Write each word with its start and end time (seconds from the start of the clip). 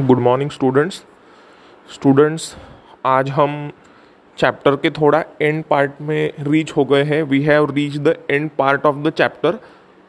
Good 0.00 0.18
morning 0.18 0.50
students 0.50 0.96
students 1.94 2.56
आज 3.06 3.28
हम 3.30 3.52
chapter 4.38 4.76
के 4.76 4.90
थोड़ा 4.90 5.22
एंड 5.42 5.62
पार्ट 5.64 6.00
में 6.00 6.32
रीच 6.40 6.72
हो 6.76 6.84
गए 6.84 7.02
हैं. 7.02 7.22
We 7.22 7.40
have 7.42 7.70
reach 7.70 7.98
the 7.98 8.14
end 8.30 8.50
part 8.58 8.86
of 8.86 8.96
the 8.96 9.10
chapter 9.10 9.58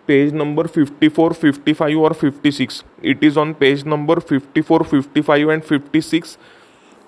page 0.07 0.33
number 0.33 0.67
54, 0.67 1.33
55 1.33 1.97
और 1.97 2.13
56 2.13 2.83
it 3.03 3.23
is 3.23 3.37
on 3.39 3.53
page 3.53 3.85
number 3.87 4.19
54, 4.19 4.83
55 4.83 5.51
and 5.51 5.63
56 5.63 6.37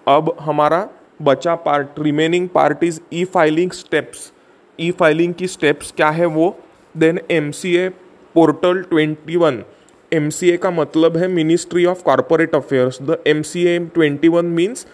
अब 0.08 0.36
हमारा 0.40 0.88
बचा 1.22 1.56
part 1.56 2.00
remaining 2.00 2.48
part 2.50 2.84
is 2.84 3.00
E 3.14 3.24
filing 3.26 3.72
steps 3.72 4.32
E 4.80 4.92
filing 4.92 5.34
की 5.34 5.48
स्टेप्स 5.48 5.92
क्या 5.92 6.10
है 6.10 6.26
वो? 6.26 6.56
Then 6.98 7.20
M 7.32 7.52
C 7.52 7.76
A 7.78 7.90
portal 8.36 8.82
twenty 8.82 9.36
one 9.36 9.64
M 10.12 10.30
C 10.30 10.50
A 10.50 10.58
का 10.58 10.70
मतलब 10.72 11.18
है 11.18 11.28
ministry 11.28 11.86
of 11.86 12.04
corporate 12.04 12.56
affairs 12.56 13.02
the 13.02 13.18
M 13.28 13.42
C 13.44 13.66
A 13.68 13.78
twenty 13.94 14.28
one 14.28 14.46
means 14.58 14.86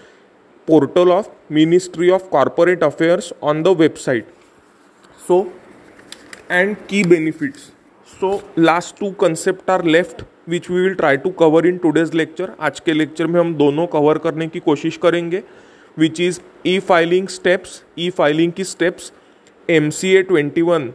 portal 0.68 1.12
of 1.12 1.28
ministry 1.52 2.10
of 2.10 2.30
corporate 2.30 2.84
affairs 2.84 3.34
on 3.44 3.64
the 3.64 3.76
website 3.80 4.28
so 5.28 5.40
and 6.52 6.76
key 6.90 7.04
benefits 7.04 7.72
so 8.10 8.40
last 8.60 9.00
two 9.00 9.12
concept 9.22 9.70
are 9.70 9.84
left 9.88 10.23
which 10.50 10.70
we 10.70 10.82
will 10.82 10.94
try 10.94 11.18
to 11.18 11.30
cover 11.40 11.66
in 11.66 11.78
today's 11.78 12.14
lecture 12.16 12.52
आज 12.59 12.80
के 12.80 12.94
lecture 12.94 13.28
में 13.28 13.40
हम 13.40 13.54
दोनों 13.56 13.88
cover 13.88 14.18
करने 14.18 14.48
की 14.48 14.59
कोशिश 14.62 14.98
करेंगे 14.98 15.44
which 15.98 16.22
is 16.22 16.40
E 16.66 16.80
filing 16.82 17.28
steps 17.30 17.82
E 18.00 18.09
filing 18.09 18.52
की 18.52 18.64
steps 18.64 19.12
M 19.70 19.90
C 19.92 20.16
A 20.16 20.22
twenty 20.23 20.62
one 20.62 20.92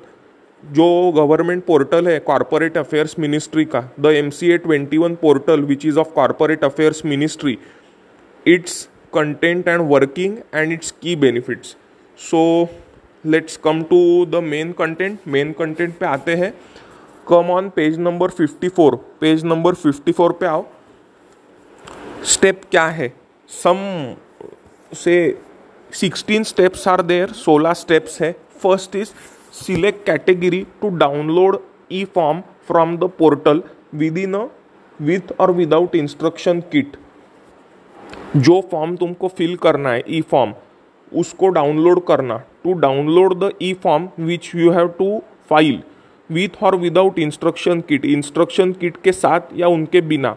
जो 0.63 1.13
गवर्नमेंट 1.13 1.65
पोर्टल 1.65 2.09
है 2.09 2.19
कॉरपोरेट 2.21 2.77
अफेयर्स 2.79 3.19
मिनिस्ट्री 3.19 3.65
का 3.65 3.81
the 4.01 4.07
M 4.17 4.31
C 4.31 4.51
A 4.53 4.57
twenty 4.59 4.99
one 4.99 5.15
portal 5.15 5.61
which 5.65 5.87
is 5.87 5.99
of 5.99 6.13
corporate 6.15 6.65
affairs 6.65 7.05
ministry 7.05 7.59
its 8.47 8.83
content 9.15 9.69
and 9.69 9.83
working 9.91 10.37
and 10.55 10.73
its 10.73 10.91
key 11.03 11.15
benefits 11.17 11.77
so 12.19 12.69
let's 13.27 13.57
come 13.57 13.83
to 13.83 14.01
the 14.27 14.43
main 14.45 14.73
content 14.73 15.19
main 15.29 15.53
content 15.53 15.97
पे 15.99 16.07
आते 16.07 16.35
हैं। 16.35 16.53
Come 17.29 17.51
on 17.51 17.69
page 17.77 17.99
number 17.99 18.31
fifty 18.31 18.69
four 18.69 18.97
page 19.21 19.45
number 19.45 19.75
fifty 19.75 20.13
four 20.13 20.33
पे 20.33 20.47
आओ। 20.47 20.65
Step 22.25 22.61
क्या 22.71 22.87
है? 22.89 23.13
सम 23.51 23.77
से 24.95 25.17
sixteen 25.93 26.43
steps 26.45 26.87
are 26.89 27.03
there 27.03 27.33
सोलह 27.37 27.73
steps 27.75 28.21
है। 28.23 28.33
First 28.63 28.97
is 28.97 29.13
select 29.59 30.07
category 30.07 30.63
to 30.81 30.91
download 31.03 31.61
e-form 31.91 32.43
from 32.69 32.97
the 33.03 33.09
portal 33.21 33.63
within 33.93 34.35
a, 34.35 34.47
with 35.01 35.33
or 35.39 35.51
without 35.61 35.95
instruction 36.01 36.63
kit. 36.73 36.97
जो 38.37 38.61
form 38.71 38.97
तुमको 38.97 39.29
fill 39.37 39.57
करना 39.63 39.91
है 39.91 40.03
ई 40.09 40.21
फॉर्म 40.31 40.53
उसको 41.13 41.49
डाउनलोड 41.59 42.05
करना। 42.07 42.37
To 42.65 42.73
download 42.81 43.39
the 43.39 43.51
e 43.63 43.73
form 43.85 44.09
which 44.27 44.51
you 44.55 44.71
have 44.73 44.89
to 44.99 45.23
file 45.51 45.83
with 46.31 46.63
और 46.63 46.77
without 46.77 47.19
instruction 47.19 47.81
kit 47.89 48.05
instruction 48.05 48.73
kit 48.81 48.97
के 49.05 49.13
साथ 49.13 49.57
या 49.57 49.69
उनके 49.69 50.01
बिना। 50.11 50.37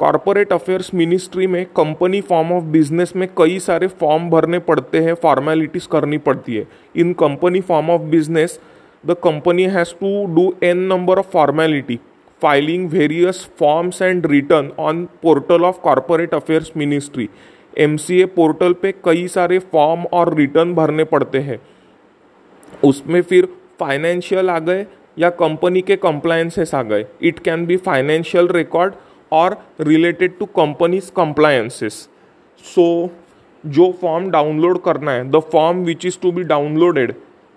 कॉरपोरेट 0.00 0.52
अफेयर्स 0.52 0.90
मिनिस्ट्री 0.94 1.46
में 1.46 1.64
कंपनी 1.76 2.20
फॉर्म 2.20 2.52
ऑफ़ 2.52 2.64
बिज़नेस 2.72 3.12
में 3.16 3.26
कई 3.38 3.58
सारे 3.58 3.86
फॉर्म 4.00 4.28
भरने 4.30 4.58
पड़ते 4.58 4.98
हैं 4.98 5.14
फॉर्मेलिटीज 5.14 5.86
करनी 5.86 6.18
पड़ती 6.18 6.54
है। 6.54 6.66
In 6.96 7.12
company 7.12 7.60
form 7.60 7.90
of 7.90 8.02
business 8.10 8.58
the 9.04 9.16
company 9.24 9.64
has 9.64 9.92
to 9.94 10.24
do 10.34 10.52
an 10.62 10.78
number 10.84 11.18
of 11.18 11.26
formality 11.32 11.98
filing 12.42 12.88
various 12.90 13.44
forms 13.58 14.00
and 14.02 14.26
return 14.26 14.70
on 14.78 15.04
portal 15.22 15.64
of 15.64 15.80
corporate 15.80 16.34
affairs 16.34 16.72
ministry 16.76 17.28
MCA 17.78 18.26
portal 18.38 18.72
पे 18.72 18.94
कई 19.04 19.26
सारे 19.28 19.58
फॉर्म 19.72 20.04
और 20.12 20.34
रिटर्न 20.36 20.74
भरने 20.74 21.04
पड़ते 21.04 21.38
हैं। 21.40 21.60
उसमें 22.84 23.20
फिर 23.22 23.48
फाइनेंशियल 23.80 24.50
आ 24.50 24.58
गए 24.60 24.86
या 25.18 25.30
कंपनी 25.36 25.80
के 25.82 25.96
कंप्लायंसेस 25.98 26.74
आ 26.74 26.82
गए। 26.82 27.04
It 27.22 27.38
can 27.38 27.66
be 27.66 27.76
financial 27.78 28.48
record 28.52 28.94
और 29.32 29.56
related 29.80 30.38
to 30.38 30.46
companies 30.56 31.10
compliances 31.16 32.08
so 32.64 32.86
जो 33.64 33.90
फॉर्म 34.00 34.30
डाउनलोड 34.30 34.80
करना 34.82 35.12
है 35.12 35.28
the 35.30 35.40
form 35.52 35.82
which 35.84 36.06
is 36.06 36.18
to 36.22 36.32
be 36.32 36.42
downloaded 36.44 37.14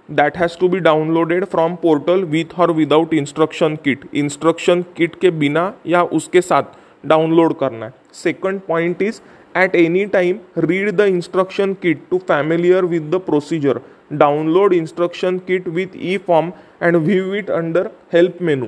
that 0.10 0.38
has 0.38 0.58
to 0.60 0.70
be 0.70 0.80
downloaded 0.80 1.46
from 1.46 1.76
portal 1.82 2.24
with 2.32 2.60
और 2.60 2.72
without 2.72 3.14
instruction 3.14 3.76
kit 3.84 4.06
instruction 4.14 4.82
kit 4.98 5.16
के 5.22 5.32
बिना 5.44 5.74
या 5.88 6.04
उसके 6.20 6.42
साथ 6.42 6.78
डाउनलोड 7.06 7.58
करना 7.60 7.86
है. 7.86 7.94
Second 8.14 8.62
point 8.68 9.02
is 9.02 9.22
at 9.58 9.76
any 9.76 10.06
time 10.14 10.40
read 10.60 10.92
the 10.92 11.02
instruction 11.08 11.74
kit 11.82 12.02
to 12.12 12.18
familiar 12.28 12.86
with 12.86 13.10
the 13.16 13.20
procedure 13.26 13.80
download 14.14 14.74
instruction 14.74 15.38
kit 15.48 15.68
with 15.70 15.96
e 15.96 16.18
form 16.28 16.52
and 16.84 16.96
view 16.98 17.34
it 17.34 17.50
under 17.52 17.90
help 18.14 18.42
menu 18.42 18.68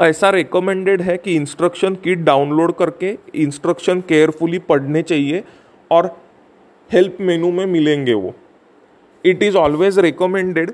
ऐसा 0.00 0.30
recommended 0.30 1.02
है 1.02 1.16
कि 1.18 1.34
इंस्ट्रक्शन 1.36 1.94
किट 1.94 2.18
डाउनलोड 2.18 2.72
करके 2.72 3.16
instruction 3.34 4.00
carefully 4.00 4.58
पढ़ने 4.68 5.02
चाहिए 5.02 5.42
और 5.90 6.06
help 6.90 7.16
menu 7.20 7.50
में 7.52 7.64
मिलेंगे 7.66 8.14
वो। 8.14 8.34
It 9.24 9.42
is 9.42 9.56
always 9.56 9.98
recommended 9.98 10.70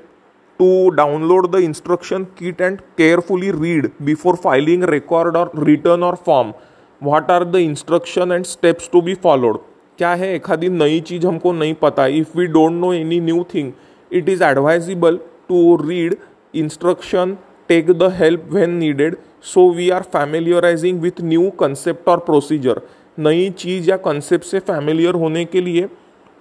to 0.59 0.89
download 0.89 1.49
the 1.51 1.59
instruction 1.63 2.23
kit 2.39 2.61
and 2.61 2.79
carefully 2.97 3.51
read 3.51 3.89
before 4.01 4.35
filing 4.35 4.83
record 4.89 5.37
और 5.37 5.51
रिटर्न 5.63 6.03
और 6.03 6.15
form 6.25 6.53
what 7.01 7.31
are 7.31 7.43
the 7.43 7.55
instruction 7.55 8.31
and 8.31 8.45
steps 8.45 8.89
to 8.93 9.01
be 9.01 9.13
followed 9.23 9.59
क्या 9.97 10.13
है 10.13 10.39
आधी 10.51 10.69
नई 10.69 10.99
चीज़ 10.99 11.25
हमको 11.27 11.51
नहीं 11.53 11.73
पता? 11.81 12.05
If 12.07 12.37
we 12.37 12.45
don't 12.47 12.73
know 12.73 12.93
any 12.93 13.19
new 13.19 13.45
thing 13.53 13.71
it 14.11 14.29
is 14.29 14.43
advisable 14.43 15.19
to 15.49 15.75
read 15.87 16.15
instruction 16.55 17.37
take 17.69 17.87
the 17.99 18.09
help 18.11 18.49
when 18.49 18.77
needed. 18.79 19.17
So, 19.41 19.65
we 19.65 19.91
are 19.91 20.03
familiarizing 20.03 21.01
with 21.01 21.21
new 21.23 21.51
concept 21.63 22.07
or 22.07 22.19
procedure. 22.29 22.79
नई 23.17 23.49
चीज़ 23.59 23.89
या 23.89 23.95
कंसेप्ट 23.97 24.45
से 24.45 24.59
फैमिलियर 24.59 25.15
होने 25.15 25.43
के 25.45 25.61
लिए 25.61 25.87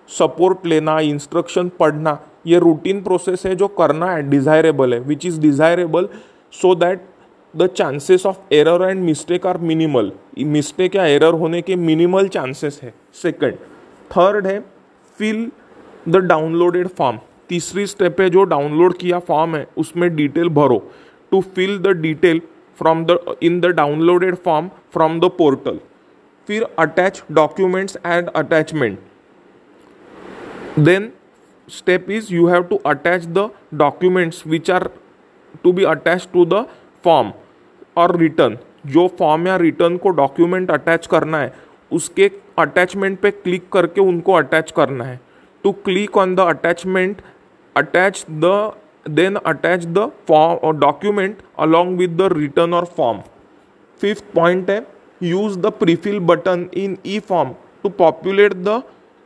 सपोर्ट 0.08 0.64
लेना 0.66 0.98
इंस्ट्रक्शन 1.00 1.68
पढ़ना, 1.80 2.18
ये 2.46 2.58
रूटीन 2.58 3.02
प्रोसेस 3.02 3.44
है 3.46 3.54
जो 3.56 3.68
करना 3.80 4.10
है 4.12 4.22
डिज़ायरेबल 4.30 4.94
है 4.94 5.00
which 5.00 5.26
is 5.26 5.40
desirable 5.40 6.08
so 6.52 6.74
that 6.74 7.04
the 7.54 7.66
chances 7.76 8.26
of 8.26 8.54
error 8.54 8.88
and 8.88 9.04
mistake 9.04 9.46
are 9.46 9.58
minimal 9.58 10.10
mistake 10.38 10.96
या 10.96 11.04
एरर 11.06 11.34
होने 11.40 11.62
के 11.62 11.76
मिनिमल 11.76 12.28
चांसेस 12.28 12.80
है 12.82 12.92
सेकंड 13.22 13.54
थर्ड 14.10 14.46
है 14.46 14.58
फिल 15.18 15.50
द 16.08 16.16
डाउनलोडेड 16.26 16.88
फॉर्म 16.88 17.18
तीसरी 17.48 17.86
स्टेप 17.86 18.20
है 18.20 18.28
जो 18.30 18.42
डाउनलोड 18.44 18.96
किया 18.98 19.18
फॉर्म 19.20 19.56
है, 19.56 19.66
उसमें 19.76 20.14
डिटेल 20.16 20.48
भरो. 20.48 20.82
To 21.34 21.42
fill 21.58 21.78
the 21.88 21.94
detail 22.06 22.40
from 22.78 23.04
the 23.10 23.18
in 23.50 23.60
the 23.66 23.72
downloaded 23.80 24.38
form 24.46 24.70
from 24.96 25.20
the 25.26 25.30
portal 25.42 25.82
फिर 26.48 26.66
attach 26.84 27.20
documents 27.38 27.96
and 28.14 28.30
attachment 28.34 28.98
then 30.88 31.06
step 31.68 32.10
is 32.18 32.30
you 32.30 32.46
have 32.46 32.68
to 32.68 32.80
attach 32.92 33.26
the 33.38 33.48
documents 33.84 34.44
which 34.44 34.68
are 34.68 34.90
to 35.64 35.72
be 35.72 35.84
attached 35.94 36.32
to 36.32 36.44
the 36.54 36.62
form 37.04 37.32
और 37.96 38.16
return 38.18 38.56
जो 38.86 39.06
form 39.18 39.46
या 39.48 39.56
return 39.56 39.96
को 39.96 40.10
document 40.20 40.70
attach 40.70 41.06
करना 41.06 41.38
है 41.38 41.52
उसके 41.92 42.30
attachment 42.58 43.18
पे 43.20 43.30
click 43.30 43.68
करके 43.72 44.00
उनको 44.00 44.32
अटैच 44.32 44.70
करना 44.76 45.04
है 45.04 45.20
to 45.64 45.72
click 45.84 46.16
on 46.18 46.34
the 46.34 46.40
attachment 46.54 47.20
attach 47.76 48.24
the 48.30 48.72
then 49.06 49.38
attach 49.44 49.84
the 49.92 50.08
form 50.26 50.58
or 50.62 50.72
document 50.72 51.40
along 51.58 51.96
with 51.96 52.16
the 52.16 52.28
return 52.30 52.72
or 52.72 52.86
form 52.86 53.22
fifth 54.00 54.24
point 54.34 54.70
है 54.70 54.84
use 55.20 55.56
the 55.58 55.72
prefill 55.72 56.24
button 56.26 56.68
in 56.74 56.98
e-form 57.04 57.54
to 57.84 57.90
populate 57.90 58.56
the 58.64 58.82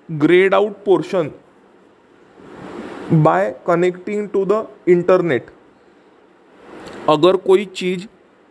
grayed 0.08 0.54
out 0.54 0.84
portion 0.84 1.32
by 3.22 3.54
connecting 3.64 4.28
to 4.30 4.44
the 4.44 4.66
internet 4.86 5.54
अगर 7.10 7.36
कोई 7.36 7.64
चीज़ 7.74 8.06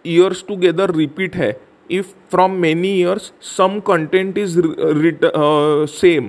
years 0.06 0.44
together 0.47 0.91
repeat 0.95 1.35
है 1.35 1.50
if 1.91 2.07
from 2.31 2.51
many 2.62 2.89
years 3.00 3.31
some 3.47 3.80
content 3.88 4.38
is 4.38 4.59
same 5.91 6.27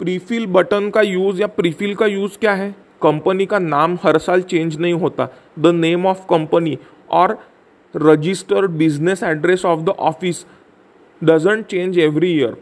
prefill 0.00 0.46
button 0.56 0.88
का 0.90 1.02
use 1.02 1.40
या 1.40 1.46
prefill 1.58 1.94
का 1.94 2.06
use 2.06 2.38
क्या 2.40 2.54
है 2.54 2.74
company 3.02 3.46
का 3.46 3.58
नाम 3.58 3.98
हर 4.02 4.18
साल 4.18 4.42
चेंज 4.44 4.76
नहीं 4.78 4.92
होता। 4.94 5.28
द 5.58 5.66
नेम 5.74 6.06
ऑफ़ 6.06 6.24
कंपनी 6.30 6.78
और 7.10 7.38
registered 7.94 8.70
business 8.78 9.22
address 9.22 9.64
of 9.64 9.80
the 9.80 9.88
office 9.88 10.44
doesn't 11.22 11.64
change 11.66 11.98
every 11.98 12.32
year 12.32 12.56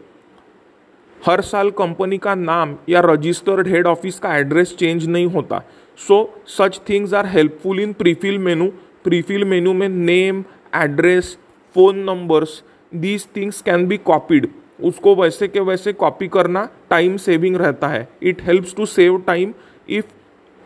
हर 1.17 1.41
साल 1.43 1.69
कंपनी 1.71 2.17
का 2.17 2.35
नाम 2.35 2.75
या 2.89 3.01
रजिस्टर्ड 3.05 3.67
हेड 3.67 3.87
ऑफ़िस 3.87 4.19
का 4.19 4.35
एड्रेस 4.37 4.75
चेंज 4.79 5.07
नहीं 5.07 5.25
होता। 5.27 5.61
So 5.99 6.17
such 6.47 6.79
things 6.89 7.13
are 7.13 7.25
helpful 7.27 7.79
in 7.79 7.93
prefill 7.93 8.37
menu 8.39 8.67
prefill 9.03 9.43
menu 9.45 9.73
में 9.73 9.87
name 9.89 10.43
address 10.75 11.37
phone 11.75 11.99
numbers 11.99 12.61
these 12.91 13.27
things 13.35 13.61
can 13.61 13.87
be 13.87 13.97
copied 13.99 14.47
उसको 14.85 15.15
वैसे 15.15 15.47
के 15.47 15.59
वैसे 15.61 15.93
कॉपी 15.95 16.27
करना 16.27 16.67
टाइम 16.89 17.17
सेविंग 17.17 17.55
रहता 17.55 17.87
है। 17.87 18.07
It 18.23 18.41
helps 18.45 18.75
to 18.75 18.85
save 18.85 19.17
time 19.27 19.53
if 19.89 20.05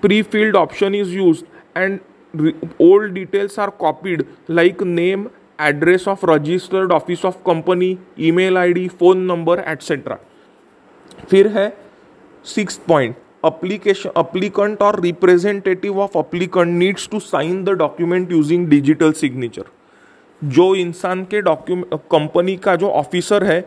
field 0.04 0.56
option 0.56 0.96
is 0.96 1.16
use 1.16 1.44
and 1.78 2.00
old 2.82 3.14
details 3.14 3.60
are 3.60 3.70
copied 3.80 4.24
like 4.50 4.84
name 4.84 5.28
address 5.62 6.08
of 6.08 6.26
registered 6.26 6.92
office 6.92 7.26
of 7.26 7.36
company 7.46 7.98
email 8.28 8.58
ID 8.58 8.88
phone 9.00 9.26
number 9.26 9.64
etcetera 9.68 10.18
फिर 11.30 11.48
है 11.48 11.70
six 12.46 12.78
point 12.88 13.16
application, 13.44 14.12
applicant 14.16 14.82
or 14.82 14.94
representative 14.94 15.98
of 15.98 16.16
applicant 16.16 16.72
needs 16.72 17.08
to 17.08 17.20
sign 17.20 17.64
the 17.64 17.76
document 17.76 18.30
using 18.30 18.68
digital 18.70 19.14
signature. 19.14 19.68
जो 20.42 20.64
इंसान 20.76 21.24
के 21.32 21.42
document 21.42 21.94
company 22.12 22.56
का 22.58 22.76
जो 22.76 22.90
officer 22.90 23.44
है 23.44 23.60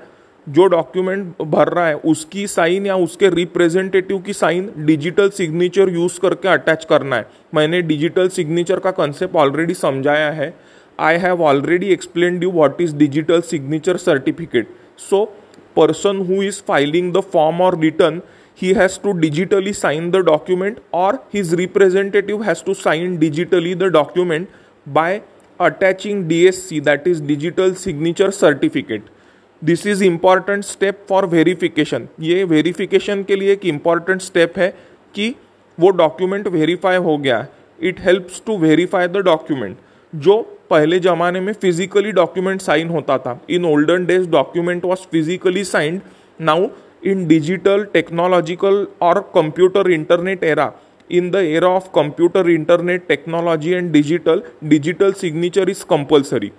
जो 0.49 0.67
document 0.67 1.43
भर 1.43 1.69
रहा 1.69 1.87
है, 1.87 1.94
उसकी 1.94 2.46
साइन 2.46 2.87
या 2.87 2.96
उसके 2.96 3.29
रिप्रेजेंटेटिव 3.29 4.19
की 4.19 4.32
साइन 4.32 4.70
डिजिटल 4.79 5.29
सिग्नेचर 5.31 5.88
यूज़ 5.88 6.20
करके 6.20 6.49
अटैच 6.49 6.85
करना 6.85 7.17
है। 7.17 7.26
मैंने 7.55 7.82
डिजिटल 7.82 8.29
सिग्नेचर 8.29 8.79
का 8.79 8.91
कंसेप्ट 8.91 9.37
ऑलरेडी 9.37 9.75
समझाया 9.75 10.31
है। 10.31 10.55
I 11.00 11.17
have 11.17 11.43
already 11.43 11.87
explain 11.87 12.43
you 12.43 12.50
what 12.50 12.81
is 12.81 12.96
digital 12.96 13.41
signature 13.41 13.96
certificate 13.96 14.69
so 14.99 15.25
person 15.76 16.17
who 16.17 16.43
is 16.43 16.62
filing 16.69 17.12
the 17.12 17.20
form 17.32 17.61
और 17.62 17.79
return 17.81 18.20
he 18.56 18.73
has 18.75 18.99
to 18.99 19.12
digitally 19.14 19.75
sign 19.75 20.11
the 20.11 20.23
document 20.23 20.79
or 20.93 21.20
his 21.31 21.55
representative 21.55 22.43
has 22.43 22.62
to 22.62 22.75
sign 22.75 23.19
digitally 23.19 23.79
the 23.79 23.90
document 23.90 24.49
by 24.87 25.23
attaching 25.61 26.29
DSC 26.29 26.82
that 26.85 27.06
is 27.06 27.20
digital 27.20 27.75
signature 27.75 28.31
certificate. 28.31 29.02
This 29.62 29.87
is 29.87 30.05
important 30.05 30.65
step 30.65 31.05
for 31.09 31.27
verification 31.27 32.09
ये 32.21 32.45
verification 32.45 33.23
के 33.23 33.37
लिए 33.37 33.53
एक 33.53 33.65
important 33.67 34.21
step 34.21 34.59
है 34.59 34.69
कि 35.15 35.35
वो 35.79 35.91
document 35.91 36.49
verify 36.49 36.97
हो 36.97 37.17
गया 37.19 37.39
है। 37.39 37.49
It 37.83 38.01
helps 38.01 38.43
to 38.47 38.56
verify 38.59 39.09
the 39.09 39.25
document 39.25 39.77
जो 40.12 40.41
पहले 40.71 40.99
जमाने 41.01 41.41
में 41.41 41.53
फिजिकली 41.53 42.12
डॉक्यूमेंट 42.12 42.61
साइन 42.61 42.89
होता 42.89 43.19
था। 43.19 43.41
In 43.51 43.65
olden 43.65 44.06
days 44.06 44.29
document 44.31 44.85
was 44.85 45.06
physically 45.12 45.65
signed 45.65 46.00
now 46.41 46.69
in 47.05 47.27
digital 47.29 47.85
technological 47.93 48.87
और 49.03 49.21
computer 49.35 49.91
internet 49.91 50.45
era 50.45 50.73
In 51.11 51.27
the 51.33 51.41
era 51.47 51.69
of 51.69 51.89
computer, 51.93 52.43
internet, 52.49 53.03
technology, 53.09 53.75
and 53.75 53.93
digital, 53.93 54.39
digital 54.67 55.12
signature 55.12 55.67
is 55.69 55.85
compulsory. 55.85 56.50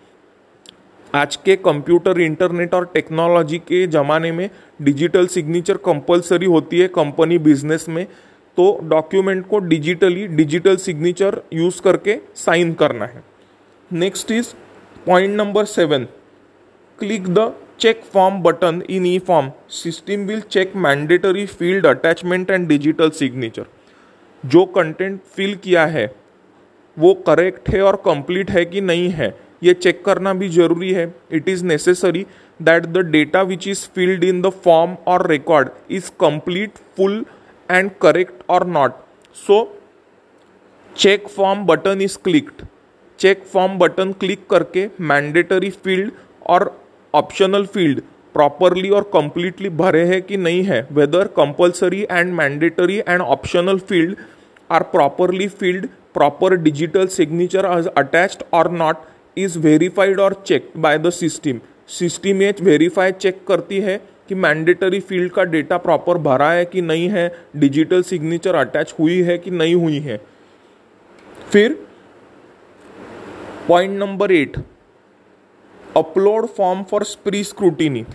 आज 1.16 1.36
के 1.36 1.56
computer 1.56 2.20
internet 2.20 2.74
और 2.74 2.92
technology 2.94 3.58
के 3.58 3.88
ज़माने 3.88 4.32
में 4.32 4.50
digital 4.82 5.28
signature 5.28 5.78
compulsory 5.78 6.46
होती 6.46 6.80
है 6.80 6.88
company 6.88 7.38
business 7.38 7.90
में। 7.90 8.06
तो 8.58 8.80
डॉक्यूमेंट 8.84 9.48
को 9.48 9.60
डिजिटली 9.60 10.28
डिजिटल 10.28 10.76
सिग्नेचर 10.76 11.42
यूज़ 11.54 11.82
करके 11.82 12.20
साइन 12.36 12.74
करना 12.74 13.06
है। 13.06 13.24
Next 13.94 14.32
is 14.32 14.54
point 15.06 15.36
number 15.36 15.66
seven. 15.66 16.08
Click 17.00 17.28
the 17.28 17.54
check 17.80 18.02
check 18.02 18.16
form 18.16 18.44
button 18.46 18.90
in 18.90 19.06
eForm, 19.06 19.50
system 19.70 20.28
will 20.30 20.44
check 20.58 20.76
mandatory 20.86 21.48
field 21.48 21.90
attachment 21.94 22.50
and 22.50 22.70
digital 22.72 23.14
signature. 23.22 23.66
जो 24.46 24.66
content 24.66 25.22
fill 25.22 25.56
किया 25.56 25.86
है 25.86 26.16
वो 27.00 27.14
करेक्ट 27.14 27.70
है 27.70 27.82
और 27.82 27.96
कंप्लीट 27.96 28.52
है 28.52 28.66
कि 28.66 28.82
नहीं 28.82 29.10
है। 29.10 29.45
ये 29.66 29.74
चेक 29.76 30.04
करना 30.06 30.34
भी 30.34 30.50
ज़रूरी 30.52 30.92
है। 30.94 31.14
It 31.32 31.50
is 31.50 31.64
necessary 31.66 32.26
that 32.60 32.86
the 32.88 33.06
data 33.12 33.42
which 33.44 33.68
is 33.68 33.88
filled 33.96 34.24
in 34.24 34.42
the 34.42 34.50
form 34.66 34.96
और 35.08 35.28
record 35.30 35.70
is 35.92 36.10
complete 36.20 36.78
full 36.98 37.26
and 37.70 37.92
correct 38.02 38.44
और 38.50 38.68
not 38.70 38.94
so 39.36 39.64
check 40.96 41.28
form 41.28 41.66
button 41.66 42.02
is 42.02 42.18
clicked 42.24 42.66
check 43.20 43.44
form 43.54 43.78
button 43.80 44.12
click 44.20 44.48
करके 44.50 44.88
मैंडेटरी 45.04 45.70
फ़ील्ड 45.70 46.12
और 46.50 46.72
optional 47.14 47.66
field 47.66 48.02
properly 48.36 48.90
और 48.90 49.04
completely 49.14 49.70
भरे 49.72 50.04
हैं 50.06 50.22
कि 50.22 50.38
नहीं 50.38 50.64
है। 50.64 50.88
Whether 50.92 51.28
compulsory 51.38 52.02
and 52.12 52.34
mandatory 52.34 52.98
and 53.00 53.22
optional 53.22 53.78
field 53.82 54.16
are 54.70 54.84
properly 54.92 55.48
filled 55.50 55.88
proper 56.14 56.56
digital 56.58 57.08
signature 57.10 57.66
attached 57.98 58.44
और 58.54 58.72
not 58.74 58.98
is 59.38 59.58
verified 59.60 60.20
और 60.20 60.44
check 60.48 60.72
by 60.78 60.98
the 60.98 61.10
system 61.10 61.60
system 61.90 62.42
ये 62.42 62.54
वेरीफाई 62.62 63.12
चेक 63.12 63.46
करती 63.48 63.80
है 63.80 63.98
कि 64.30 64.36
मैंडेटरी 64.36 65.00
फ़ील्ड 65.00 65.32
का 65.32 65.44
डेटा 65.46 65.78
प्रॉपर 65.78 66.18
भरा 66.18 66.52
है 66.52 66.66
कि 66.66 66.82
नहीं 66.82 67.10
है 67.10 67.32
डिजिटल 67.56 68.04
सिग्नेचर 68.04 68.56
अटैच 68.56 68.94
हुई 69.00 69.22
है 69.22 69.38
कि 69.38 69.52
नहीं 69.52 69.76
हुई 69.76 70.00
है। 70.00 70.20
फिर 71.52 71.78
point 73.68 73.98
number 74.00 74.32
eight 74.32 74.58
upload 75.98 76.46
form 76.48 76.84
for 76.84 77.04
pre 77.24 77.44
scrutiny 77.44 78.06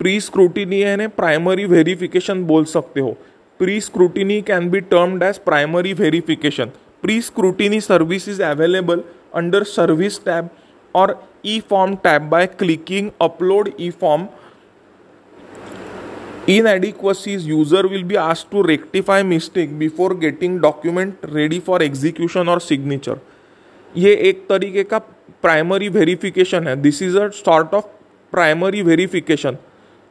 pre 0.00 0.20
scrutiny 0.20 0.82
यानी 0.82 1.06
प्राइमरी 1.06 1.64
वेरिफिकेशन 1.64 2.44
बोल 2.44 2.64
सकते 2.64 3.00
हो। 3.00 3.16
Pre 3.60 3.80
scrutiny 3.80 4.40
can 4.42 4.68
be 4.70 4.80
termed 4.80 5.22
as 5.22 5.38
primary 5.38 5.92
verification 5.92 6.70
pre 7.04 7.20
scrutiny 7.20 7.80
service 7.80 8.28
is 8.28 8.42
available 8.42 9.02
under 9.36 9.62
service 9.70 10.18
tab 10.24 10.48
और 10.94 11.10
e 11.46 11.58
form 11.70 11.94
tab 12.04 12.28
by 12.30 12.46
clicking 12.58 13.10
upload 13.22 13.70
e 13.80 13.90
form 14.00 14.26
inadequacies 16.52 17.44
user 17.50 17.80
will 17.90 18.02
be 18.08 18.16
asked 18.22 18.50
to 18.54 18.62
rectify 18.62 19.14
mistake 19.28 19.70
before 19.82 20.08
getting 20.24 20.56
document 20.64 21.22
ready 21.36 21.60
for 21.68 21.78
execution 21.86 22.50
or 22.54 22.56
signature. 22.64 23.16
ये 23.94 24.12
एक 24.30 24.44
तरीके 24.48 24.84
का 24.84 24.98
primary 25.42 25.88
verification 25.88 26.68
है. 26.68 26.74
This 26.82 27.02
is 27.02 27.16
a 27.18 27.28
sort 27.38 27.74
of 27.74 27.86
primary 28.32 28.82
verification 28.82 29.56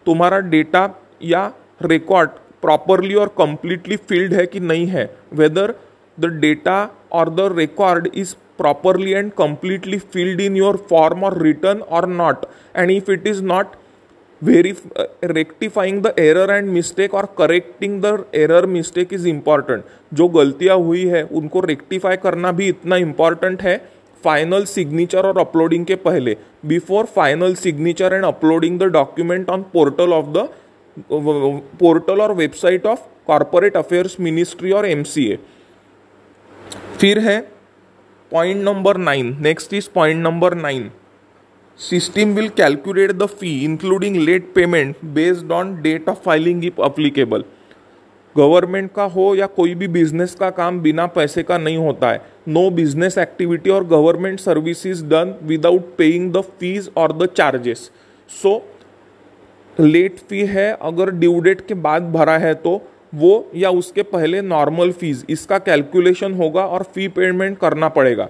तुम्हारा 0.06 0.40
data 0.56 0.84
या 1.24 1.46
record 1.82 2.30
properly 2.62 3.16
और 3.16 3.34
completely 3.38 3.96
filled 4.10 4.34
है 4.34 4.46
कि 4.46 4.60
नहीं 4.72 4.88
है. 4.88 5.06
वेदर 5.34 5.76
द 6.18 6.26
डेटा 6.42 6.80
और 7.12 7.30
the 7.30 7.54
record 7.58 8.10
is 8.16 8.36
properly 8.58 9.12
and 9.12 9.32
completely 9.38 9.98
filled 10.14 10.42
in 10.42 10.58
your 10.58 10.78
form 10.90 11.24
और 11.24 11.42
रिटर्न 11.42 11.80
और 11.80 12.08
not 12.10 12.46
and 12.76 12.92
if 12.92 13.12
it 13.12 13.28
is 13.28 13.42
not 13.44 13.76
very 14.42 14.74
rectifying 15.26 16.02
the 16.04 16.14
error 16.20 16.52
and 16.52 16.70
mistake 16.70 17.14
और 17.14 17.26
correcting 17.38 18.02
the 18.02 18.24
error 18.36 18.66
mistake 18.68 19.14
is 19.14 19.28
important 19.28 19.84
जो 20.14 20.28
गलतियाँ 20.30 20.78
हुई 20.78 21.06
है, 21.08 21.24
उनको 21.24 21.60
rectify 21.62 22.18
करना 22.24 22.52
भी 22.52 22.68
इतना 22.70 22.96
इंपॉर्टेंट 22.98 23.62
है 23.62 23.78
फाइनल 24.24 24.66
सिग्नेचर 24.66 25.26
और 25.26 25.38
अपलोडिंग 25.40 25.86
के 25.86 25.96
पहले। 26.04 26.36
Before 26.66 27.06
final 27.16 27.56
signature 27.56 28.14
and 28.14 28.26
uploading 28.26 28.80
the 28.80 28.84
document 28.94 29.50
on 29.50 29.62
portal 29.74 30.14
of 30.14 30.26
the 30.38 30.48
portal 31.80 32.22
और 32.22 32.34
website 32.34 32.86
of 32.86 33.00
corporate 33.28 33.78
affairs 33.78 34.20
ministry 34.20 34.72
और 34.72 34.86
एमसीए 34.86 35.38
फिर 36.76 37.20
है 37.20 37.40
point 38.32 38.64
number 38.64 38.98
nine 38.98 39.36
next 39.42 39.74
is 39.74 39.90
point 39.96 40.24
number 40.24 40.54
nine 40.54 40.90
system 41.80 42.34
will 42.36 42.50
calculate 42.50 43.12
the 43.12 43.26
fee 43.26 43.64
including 43.64 44.16
late 44.16 44.52
payment 44.56 44.96
based 45.14 45.52
on 45.52 45.76
date 45.82 46.10
of 46.10 46.22
filing 46.26 46.66
if 46.66 46.82
applicable 46.82 47.44
government 48.36 48.92
का 48.92 49.04
हो 49.04 49.34
या 49.36 49.48
कोई 49.48 49.74
भी 49.76 49.88
business 49.88 50.34
का 50.36 50.50
काम 50.50 50.80
बिना 50.82 51.06
पैसे 51.08 51.44
का 51.44 51.58
नहीं 51.58 51.78
होता 51.78 52.12
है. 52.12 52.22
नो 52.48 52.70
बिज़नेस 52.72 53.18
एक्टिविटी 53.18 53.70
और 53.70 53.84
government 53.88 54.40
service 54.40 54.86
is 54.86 55.04
done 55.06 55.36
without 55.44 55.94
paying 55.98 56.32
the 56.34 56.42
fees 56.60 56.90
और 56.98 57.18
the 57.18 57.26
charges 57.36 57.90
so 58.30 58.56
late 59.78 60.18
fee 60.20 60.46
है, 60.46 60.72
अगर 60.82 61.10
ड्यू 61.12 61.40
डेट 61.40 61.62
के 61.68 61.74
बाद 61.74 62.12
भरा 62.14 62.38
है 62.38 62.54
तो 62.56 62.82
वो 63.14 63.52
या 63.56 63.70
उसके 63.72 64.04
पहले 64.06 64.42
नॉर्मल 64.42 64.92
फ़ीस 64.92 65.26
इसका 65.30 65.58
कैलकुलेशन 65.60 66.34
होगा 66.34 66.66
और 66.66 66.84
फ़ी 66.86 67.08
पेमेंट 67.10 67.58
करना 67.60 67.90
पड़ेगा। 67.90 68.30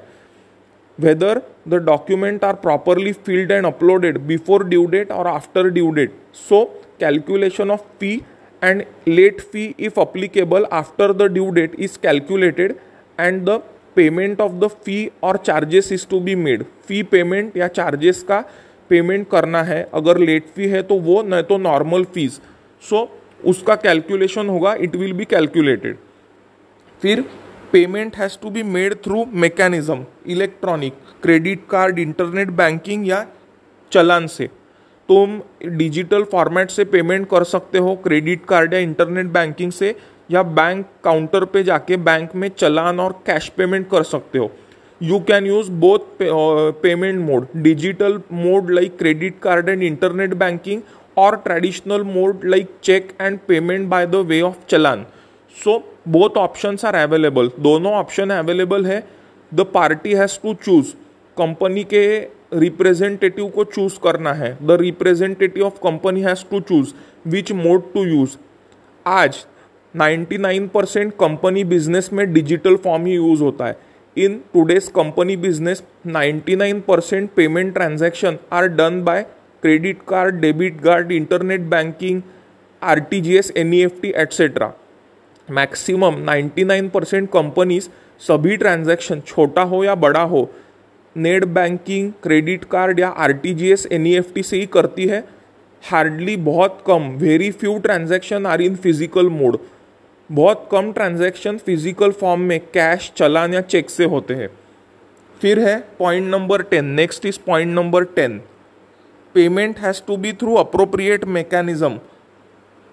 Whether 0.99 1.41
the 1.67 1.83
document 1.85 2.43
are 2.43 2.53
properly 2.63 3.11
filled 3.25 3.51
and 3.51 3.65
uploaded 3.65 4.17
before 4.27 4.67
due 4.67 4.85
date 4.87 5.11
और 5.11 5.27
after 5.27 5.69
due 5.69 5.89
date 5.91 6.13
so 6.39 6.63
calculation 6.99 7.71
of 7.71 7.81
fee 7.99 8.21
and 8.61 8.83
late 9.07 9.41
fee, 9.43 9.75
if 9.77 9.97
applicable, 9.97 10.65
after 10.71 11.05
the 11.11 11.25
due 11.27 11.47
date 11.51 11.73
is 11.77 11.97
calculated 11.99 12.75
and 13.19 13.47
the 13.47 13.59
payment 13.95 14.39
of 14.41 14.51
the 14.53 14.67
fee 14.85 15.09
और 15.23 15.37
charges 15.37 15.91
is 15.91 16.05
to 16.09 16.19
be 16.19 16.35
made 16.35 16.63
fee 16.87 17.01
payment 17.05 17.57
या 17.57 17.67
charges 17.69 18.21
का 18.23 18.39
payment 18.89 19.27
करना 19.29 19.61
है। 19.63 19.81
अगर 19.93 20.17
late 20.19 20.45
fee 20.55 20.67
है 20.67 20.81
तो 20.83 20.95
वो, 20.97 21.21
न 21.23 21.41
तो 21.41 21.57
नॉर्मल 21.57 22.03
फ़ीस 22.05 22.39
सो 22.83 23.03
उसका 23.45 23.75
कैलकुलेशन 23.75 24.49
होगा 24.49 24.73
इट 24.79 24.95
विल 24.95 25.13
बी 25.13 25.25
कैलकुलेटेड 25.25 25.97
फिर 27.01 27.21
payment 27.71 28.15
has 28.15 28.37
to 28.41 28.49
be 28.49 28.63
made 28.63 28.95
through 29.05 29.25
mechanism 29.35 30.05
electronic 30.27 30.93
credit 31.23 31.65
card 31.69 31.99
internet 31.99 32.49
banking 32.51 33.07
या 33.07 33.25
चलान 33.91 34.27
से. 34.27 34.49
तुम 35.09 35.41
डिजिटल 35.77 36.23
फॉर्मेट 36.23 36.69
से 36.69 36.83
पेमेंट 36.85 37.27
कर 37.29 37.43
सकते 37.43 37.77
हो 37.77 37.95
क्रेडिट 38.03 38.45
कार्ड 38.45 38.73
या 38.73 38.79
इंटरनेट 38.79 39.25
बैंकिंग 39.27 39.71
से, 39.71 39.95
या 40.31 40.43
बैंक 40.43 40.85
काउंटर 41.03 41.45
पे 41.45 41.63
जाके 41.63 41.97
बैंक 41.99 42.35
में 42.35 42.49
चलान 42.49 42.99
और 42.99 43.11
कैश 43.25 43.47
पेमेंट 43.57 43.89
कर 43.89 44.03
सकते 44.03 44.39
हो. 44.39 44.51
You 45.01 45.19
can 45.27 45.45
use 45.45 45.71
both 45.71 45.99
payment 46.81 47.19
mode 47.21 47.47
digital 47.57 48.19
mode 48.33 48.71
like 48.71 48.97
credit 48.97 49.39
card 49.43 49.69
and 49.69 49.83
internet 49.83 50.33
banking 50.35 50.81
और 51.17 51.35
traditional 51.37 52.03
mode 52.03 52.45
like 52.45 52.69
cheque 52.83 53.11
and 53.21 53.39
payment 53.47 53.87
by 53.89 54.05
the 54.05 54.15
way 54.27 54.41
of 54.41 54.65
challan 54.69 55.05
so 55.57 55.77
both 56.07 56.37
option 56.37 56.77
are 56.85 56.95
available 56.97 57.51
दोनों 57.59 57.91
option 57.93 58.29
available 58.31 58.85
है. 58.85 59.03
The 59.51 59.65
party 59.73 60.13
has 60.13 60.39
to 60.43 60.53
choose 60.55 60.93
company 61.37 61.83
के 61.83 62.03
representative 62.53 63.47
को 63.47 63.63
choose 63.65 63.99
करना 64.03 64.33
है. 64.33 64.57
The 64.61 64.77
representative 64.81 65.65
of 65.65 65.79
company 65.83 66.21
has 66.21 66.43
to 66.51 66.59
choose 66.61 66.93
which 67.27 67.51
mode 67.53 67.91
to 67.93 68.03
use 68.05 68.37
आज 69.05 69.45
99 69.93 70.67
percent 70.69 71.13
company 71.19 71.63
business 71.63 72.09
में 72.13 72.31
digital 72.33 72.75
form 72.83 73.05
ही 73.05 73.13
use 73.13 73.41
होता 73.43 73.65
है. 73.65 73.77
In 74.17 74.39
today's 74.53 74.87
company 74.95 75.35
business 75.37 75.83
99 76.07 76.81
percent 76.87 77.29
payment 77.35 77.73
transaction 77.73 78.37
are 78.53 78.67
done 78.69 79.01
by 79.03 79.25
credit 79.63 79.97
card, 80.07 80.35
debit 80.35 80.79
card, 80.81 81.11
internet 81.11 81.61
banking, 81.69 82.21
R 82.81 82.99
T 83.01 83.19
G 83.21 83.35
S, 83.37 83.51
N 83.57 83.73
E 83.73 83.79
F 83.81 84.01
T 84.01 84.09
etcetera 84.17 84.71
maximum 85.47 86.15
99 86.25 86.89
percent 86.89 87.29
companies 87.31 87.87
सभी 88.21 88.57
transaction 88.57 89.21
छोटा 89.27 89.61
हो 89.63 89.83
या 89.83 89.95
बड़ा 89.97 90.21
हो 90.23 90.49
net 91.15 91.45
banking 91.55 92.11
credit 92.23 92.63
card 92.65 92.99
या 92.99 93.09
R 93.09 93.31
T 93.33 93.53
G 93.53 93.71
S, 93.71 93.87
N 93.91 94.07
E 94.07 94.13
F 94.15 94.33
T 94.33 94.43
से 94.43 94.57
ही 94.57 94.65
करती 94.73 95.07
है. 95.07 95.23
हार्डली 95.83 96.37
बहुत 96.43 96.83
कम 96.87 97.09
very 97.17 97.51
few 97.53 97.77
transaction 97.79 98.45
are 98.45 98.61
in 98.61 98.75
physical 98.75 99.29
mode 99.31 99.57
बहुत 100.29 100.67
कम 100.71 100.91
ट्रांजैक्शन 100.93 101.57
फ़िज़िकल 101.57 102.11
फॉर्म 102.21 102.41
में 102.41 102.59
कैश 102.73 103.11
चलान 103.17 103.53
या 103.53 103.61
चेक 103.63 103.89
से 103.89 104.05
होते 104.05 104.33
हैं. 104.33 104.49
फिर 105.41 105.59
है 105.59 105.77
point 105.99 106.27
number 106.27 106.61
ten 106.63 106.85
next 106.95 107.25
is 107.25 107.39
point 107.45 107.73
number 107.73 108.03
ten 108.15 108.41
payment 109.35 109.79
has 109.79 110.01
to 110.07 110.17
be 110.17 110.31
through 110.41 110.55
appropriate 110.55 111.25
mechanism 111.35 111.99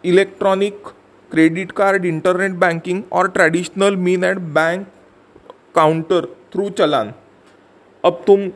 electronic 0.05 0.87
credit 1.31 1.73
card 1.73 2.05
internet 2.05 2.53
banking 2.61 3.03
और 3.13 3.29
traditional 3.31 3.97
mean 3.99 4.25
at 4.25 4.39
bank 4.57 4.87
counter 5.75 6.27
through 6.53 6.69
challan 6.71 7.13
अब 8.05 8.23
तुम 8.27 8.49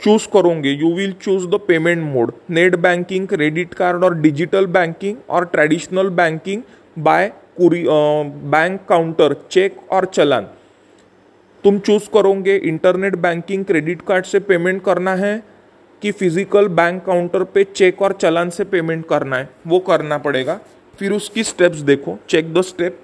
चूज़ 0.00 0.26
करोगे. 0.32 0.70
You 0.70 0.94
will 0.96 1.12
choose 1.22 1.46
the 1.46 1.60
payment 1.68 2.02
mode 2.04 2.32
net 2.50 2.76
banking 2.76 3.26
credit 3.28 3.74
card 3.74 4.04
और 4.04 4.14
digital 4.20 4.66
banking 4.68 5.16
और 5.30 5.44
traditional 5.46 6.08
banking 6.20 6.62
by 6.98 7.32
bank 7.60 8.80
counter 8.88 9.34
cheque 9.50 9.76
और 9.92 10.04
चलान 10.06 10.48
तुम 11.64 11.78
choose 11.78 12.08
करोगे. 12.14 12.56
Internet 12.56 13.16
banking 13.18 13.64
credit 13.64 14.02
card 14.02 14.24
से 14.24 14.38
payment 14.40 14.82
करना 14.84 15.14
है. 15.16 15.42
कि 16.02 16.10
फ़िज़िकल 16.12 16.68
बैंक 16.70 17.04
काउंटर 17.04 17.44
पे 17.44 17.64
चेक 17.66 18.02
और 18.02 18.12
चलान 18.14 18.50
से 18.50 18.64
पेमेंट 18.66 19.06
करना 19.08 19.36
है, 19.36 19.48
वो 19.66 19.78
करना 19.80 20.18
पड़ेगा। 20.18 20.58
फिर 20.98 21.12
उसकी 21.12 21.44
स्टेप्स 21.44 21.78
देखो 21.80 22.18
check 22.28 22.52
the 22.54 22.62
step 22.62 22.98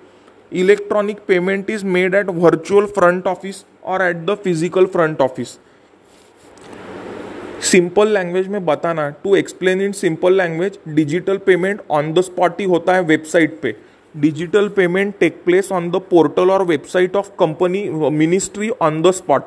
electronic 0.52 1.18
payment 1.28 1.70
is 1.70 1.84
made 1.86 2.14
at 2.14 2.26
virtual 2.30 2.86
front 2.88 3.26
office 3.26 3.64
और 3.84 4.02
at 4.02 4.16
the 4.26 4.34
physical 4.44 4.86
front 4.86 5.20
office 5.20 5.58
simple 7.62 8.08
language 8.08 8.48
में 8.48 8.64
बताना 8.64 9.08
to 9.24 9.34
explain 9.36 9.80
in 9.82 9.92
simple 9.94 10.36
language 10.36 10.78
digital 10.88 11.36
payment 11.46 11.80
on 11.90 12.12
the 12.14 12.20
spot 12.20 12.60
ही 12.60 12.66
होता 12.66 12.94
है 12.94 13.02
वेबसाइट 13.02 13.58
पे। 13.62 13.74
Digital 14.14 14.68
payment 14.68 15.14
take 15.20 15.40
place 15.44 15.70
on 15.72 15.90
the 15.90 16.00
portal 16.10 16.50
और 16.50 16.64
website 16.64 17.16
of 17.16 17.30
company 17.38 17.82
ministry 18.12 18.68
on 18.82 19.00
the 19.02 19.10
spot 19.12 19.42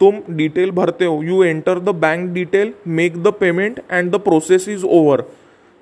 तुम 0.00 0.20
detail 0.36 0.70
भरते 0.70 1.04
हो 1.04 1.22
you 1.22 1.42
enter 1.44 1.78
the 1.78 1.94
bank 1.96 2.28
detail 2.32 2.72
make 2.88 3.22
the 3.22 3.32
payment 3.40 3.80
and 3.90 4.10
the 4.10 4.18
process 4.20 4.68
is 4.68 4.84
over 4.86 5.20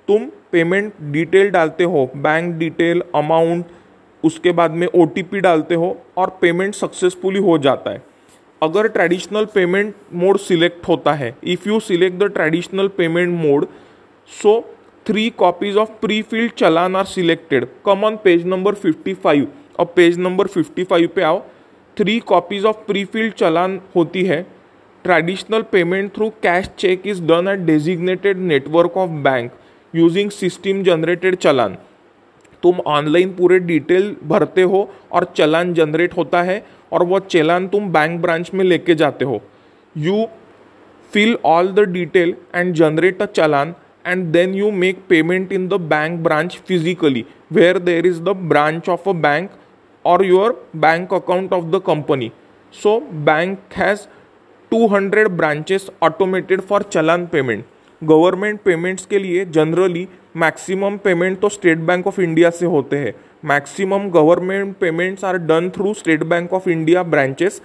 तुम 0.07 0.25
payment 0.51 0.93
detail 1.11 1.49
डालते 1.49 1.83
हो 1.83 2.09
bank 2.17 2.53
detail 2.59 3.03
amount 3.15 3.65
उसके 4.23 4.51
बाद 4.51 4.71
में 4.71 4.87
ओटीपी 4.87 5.39
डालते 5.39 5.75
हो 5.75 5.95
और 6.17 6.37
पेमेंट 6.41 6.73
सक्सेसफुली 6.75 7.39
हो 7.39 7.57
जाता 7.57 7.91
है। 7.91 8.01
अगर 8.61 8.87
ट्रेडिशनल 8.87 9.45
पेमेंट 9.53 9.93
मोड 10.13 10.37
सिलेक्ट 10.39 10.87
होता 10.87 11.13
है 11.13 11.33
if 11.45 11.67
you 11.69 11.79
select 11.79 12.17
the 12.17 12.31
traditional 12.33 12.87
payment 12.97 13.29
mode 13.35 13.65
so 14.31 14.59
three 15.05 15.29
copies 15.37 15.77
of 15.77 15.89
pre 16.01 16.21
filled 16.21 16.51
challan 16.57 16.95
are 16.95 17.05
selected 17.05 17.67
come 17.85 18.03
on 18.05 18.17
page 18.23 18.45
number 18.47 18.75
55 18.75 19.45
अब 19.79 19.93
पेज 19.95 20.17
नंबर 20.19 20.47
55 20.49 21.07
पे 21.15 21.21
आओ। 21.21 21.41
Three 21.99 22.19
copies 22.19 22.65
of 22.65 22.77
pre 22.87 23.03
filled 23.05 23.33
challan 23.33 23.79
होती 23.95 24.23
है। 24.23 24.41
Traditional 25.05 25.61
payment 25.71 26.11
through 26.15 26.29
cash 26.43 26.69
cheque 26.79 27.07
is 27.07 27.21
done 27.23 27.47
at 27.47 27.59
designated 27.65 28.37
network 28.37 28.97
of 28.97 29.09
bank 29.23 29.51
using 29.93 30.29
system 30.31 30.83
generated 30.83 31.35
challan. 31.35 31.77
तुम 32.63 32.79
online 32.87 33.33
पूरे 33.33 33.59
detail 33.59 34.15
भरते 34.27 34.61
हो 34.63 34.89
और 35.11 35.31
चलान 35.37 35.73
जनरेट 35.73 36.17
होता 36.17 36.41
है 36.43 36.63
और 36.91 37.03
वह 37.03 37.19
चलान 37.29 37.67
तुम 37.67 37.91
बैंक 37.93 38.19
ब्रांच 38.21 38.53
में 38.53 38.63
लेके 38.65 38.95
जाते 38.95 39.25
हो। 39.25 39.41
You 39.95 40.25
fill 41.13 41.37
all 41.45 41.67
the 41.67 41.89
detail 41.89 42.35
and 42.55 42.73
generate 42.75 43.21
a 43.21 43.25
challan 43.25 43.75
and 44.05 44.25
then 44.31 44.53
you 44.55 44.71
make 44.73 44.99
payment 45.09 45.53
in 45.53 45.67
the 45.67 45.81
bank 45.91 46.19
branch 46.23 46.59
physically 46.67 47.25
where 47.53 47.77
there 47.79 48.05
is 48.05 48.21
the 48.21 48.35
branch 48.49 48.89
of 48.89 49.09
a 49.09 49.13
bank 49.21 49.57
or 50.09 50.19
your 50.25 50.47
bank 50.83 51.17
account 51.17 51.57
of 51.57 51.67
the 51.73 51.81
company. 51.89 52.31
So, 52.73 52.93
bank 53.27 53.79
has 53.79 54.07
200 54.71 55.27
branches 55.39 55.89
automated 56.01 56.63
for 56.71 56.79
challan 56.95 57.27
payment. 57.33 57.67
Government 58.01 58.59
payments 58.65 59.05
के 59.05 59.19
लिए 59.19 59.45
generally 59.45 60.07
maximum 60.35 60.97
payment 60.97 61.39
तो 61.39 61.49
state 61.49 61.77
bank 61.77 62.07
of 62.07 62.21
India 62.21 62.49
से 62.49 62.65
होते 62.65 62.97
हैं. 62.97 63.13
Maximum 63.45 64.09
government 64.09 64.75
payments 64.77 65.25
are 65.25 65.37
done 65.37 65.69
through 65.69 65.93
state 65.93 66.23
bank 66.23 66.53
of 66.53 66.69
India 66.69 67.03
branches 67.03 67.61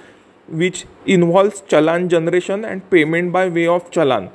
which 0.48 0.84
involves 1.08 1.62
challan 1.70 2.08
generation 2.08 2.64
and 2.64 2.82
payment 2.90 3.32
by 3.32 3.48
way 3.48 3.66
of 3.66 3.90
challan 3.94 4.28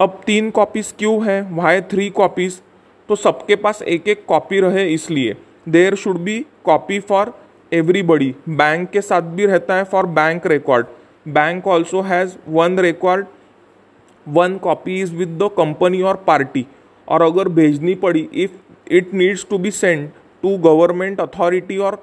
अब 0.00 0.20
तीन 0.26 0.50
copies 0.50 0.92
क्यों 0.98 1.26
हैं? 1.26 1.56
वाई 1.56 1.80
थ्री 1.80 2.08
कॉपीज़ 2.10 2.60
तो 3.08 3.16
सबके 3.16 3.56
पास 3.56 3.82
एक 3.82 4.08
एक 4.08 4.24
कॉपी 4.28 4.60
रहे 4.60 4.86
इसलिए। 4.94 5.36
There 5.66 5.94
should 5.94 6.18
be 6.18 6.38
copy 6.64 6.98
for 7.00 7.32
everybody 7.72 8.34
bank 8.48 8.88
के 8.90 9.00
साथ 9.00 9.22
भी 9.34 9.46
रहता 9.46 9.74
है 9.74 9.84
for 9.84 10.06
bank 10.16 10.46
record 10.46 10.86
bank 11.26 11.66
also 11.66 12.00
has 12.02 12.34
one 12.48 12.78
record 12.78 13.26
one 14.26 14.56
copy 14.62 15.00
is 15.00 15.14
with 15.16 15.38
the 15.42 15.50
company 15.56 16.00
और 16.02 16.16
पार्टी 16.26 16.66
और 17.08 17.22
अगर 17.22 17.48
भेजनी 17.50 17.94
पड़ी 17.94 18.28
if 18.34 18.92
it 18.94 19.14
needs 19.14 19.46
to 19.50 19.58
be 19.58 19.70
send 19.70 20.08
to 20.42 20.56
government 20.58 21.20
authority 21.20 21.76
और 21.78 22.02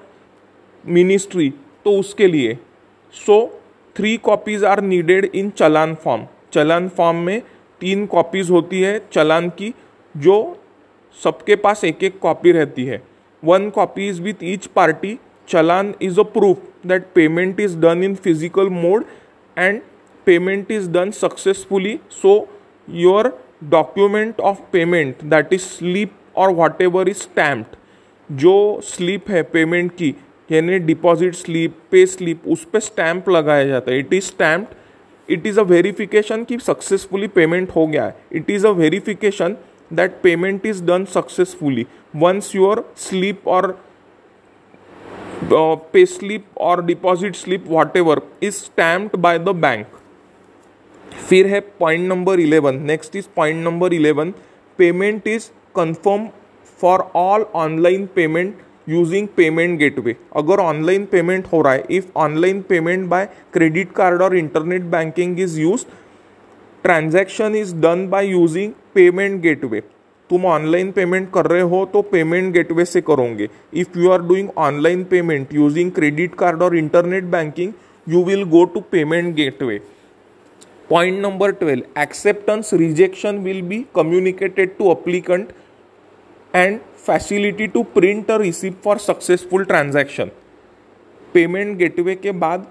मिनिस्ट्री 0.84 1.50
तो 1.86 1.92
उसके 2.00 2.28
लिए. 2.28 2.58
So 3.16 3.46
three 3.96 4.16
copies 4.18 4.66
are 4.66 4.82
needed 4.82 5.26
in 5.26 5.50
challan 5.50 5.96
form 6.04 6.26
challan 6.54 6.88
form 6.90 7.18
में 7.18 7.42
तीन 7.82 8.06
कॉपीज़ 8.06 8.52
होती 8.52 8.82
है 8.82 9.02
चलान 9.14 9.50
की, 9.50 9.74
जो 10.16 10.58
सबके 11.20 11.56
पास 11.56 11.84
एक 11.84 12.04
एक 12.04 12.20
कॉपी 12.20 12.52
रहती 12.52 12.86
है. 12.86 13.02
One 13.44 13.70
copy 13.70 14.08
is 14.10 14.22
with 14.22 14.44
each 14.44 14.66
party 14.76 15.18
challan 15.48 15.94
is 16.02 16.20
a 16.20 16.24
proof 16.34 16.88
that 16.88 17.06
payment 17.16 17.60
is 17.60 17.78
done 17.78 18.04
in 18.04 18.16
physical 18.16 18.70
mode 18.70 19.06
and 19.58 19.82
payment 20.28 20.72
is 20.72 20.90
done 20.92 21.12
successfully 21.12 22.00
so 22.12 22.34
your 22.88 23.38
document 23.70 24.40
of 24.40 24.58
payment 24.72 25.24
that 25.26 25.54
is 25.54 25.62
slip 25.62 26.12
और 26.38 26.54
what 26.56 26.82
ever 26.82 27.10
is 27.10 27.18
stamped 27.18 27.78
जो 28.30 28.80
slip 28.84 29.30
है 29.30 29.42
payment 29.44 29.92
की, 29.92 30.14
यानी 30.50 30.80
deposit 30.80 31.36
slip 31.36 31.76
pay 31.92 32.06
slip 32.06 32.48
उस 32.48 32.66
पर 32.66 32.80
stamp 32.80 33.30
लगाया 33.30 33.64
जाता 33.66 33.92
है। 33.92 34.00
It 34.00 34.14
is 34.14 34.26
stamped 34.26 35.32
it 35.34 35.46
is 35.48 35.60
a 35.60 35.64
verification 35.64 36.44
कि 36.44 36.58
सक्सेसफुली 36.60 37.28
पेमेंट 37.28 37.72
हो 37.76 37.86
गया 37.88 38.06
है। 38.06 38.16
It 38.34 38.50
is 38.50 38.68
a 38.68 38.70
verification 38.72 39.56
that 39.92 40.20
payment 40.24 40.66
is 40.66 40.84
done 40.84 41.06
successfully 41.10 41.86
once 42.16 42.52
your 42.56 42.84
slip 42.98 43.48
और 43.48 43.78
पे 45.52 46.06
स्लिप 46.06 46.58
और 46.62 46.84
deposit 46.86 47.36
slip 47.36 47.66
whatever 47.98 48.22
is 48.44 48.56
stamped 48.56 49.18
by 49.18 49.40
the 49.40 49.50
bank 49.58 49.88
फिर 51.20 51.48
है 51.48 51.60
point 51.80 52.08
number 52.10 52.40
eleven 52.40 52.76
next 52.84 53.16
is 53.16 53.28
point 53.36 53.64
number 53.64 53.94
eleven 53.94 54.34
payment 54.80 55.28
is 55.28 55.50
confirm 55.76 56.28
for 56.80 57.00
all 57.16 57.46
online 57.56 58.06
payment 58.16 58.58
using 58.90 59.28
payment 59.28 59.78
gateway 59.80 60.16
अगर 60.38 60.60
online 60.60 61.06
payment 61.06 61.48
हो 61.48 61.62
रहा 61.62 61.74
है 61.74 61.84
if 61.92 62.06
online 62.18 62.62
payment 62.70 63.08
by 63.10 63.28
credit 63.54 63.92
card 63.92 64.22
और 64.22 64.36
internet 64.38 64.82
banking 64.92 65.40
is 65.40 65.60
use 65.60 65.86
transaction 66.84 67.56
is 67.56 67.76
done 67.82 68.08
by 68.10 68.28
using 68.28 68.72
payment 68.96 69.42
gateway. 69.42 69.82
तुम 70.30 70.46
online 70.46 70.92
payment 70.92 71.30
कर 71.34 71.46
रहे 71.46 71.62
हो 71.62 71.86
तो 71.94 72.02
पेमेंट 72.12 72.52
गेटवे 72.54 72.86
से 72.86 73.02
करोगे। 73.02 73.48
If 73.74 73.98
you 74.00 74.10
are 74.12 74.22
doing 74.22 74.50
online 74.58 75.04
payment 75.04 75.54
using 75.54 75.92
credit 75.92 76.36
card 76.40 76.62
और 76.64 76.76
internet 76.78 77.24
banking 77.32 77.74
you 78.08 78.24
will 78.24 78.44
go 78.50 78.64
to 78.66 78.80
payment 78.92 79.34
gateway 79.64 79.80
point 80.90 81.22
number 81.22 81.52
twelve 81.54 82.02
acceptance 82.02 82.74
rejection 82.74 83.38
will 83.40 83.62
be 83.62 83.84
communicated 83.96 84.76
to 84.78 84.90
applicant 84.90 85.52
and 86.54 86.80
facility 87.06 87.68
to 87.68 87.84
print 87.94 88.32
a 88.32 88.38
receipt 88.38 88.82
for 88.84 88.98
successful 89.00 89.66
transaction 89.66 90.32
payment 91.34 91.78
gateway 92.00 92.16
के 92.16 92.32
बाद 92.38 92.66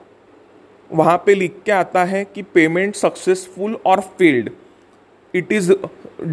वहाँ 0.90 1.22
पे 1.26 1.34
लिख 1.34 1.54
के 1.66 1.72
आता 1.72 2.04
है 2.04 2.24
कि 2.24 2.42
पेमेंट 2.42 2.94
सक्सेसफुल 2.94 3.78
और 3.86 4.00
failed 4.18 4.50
it 5.34 5.52
is 5.52 5.72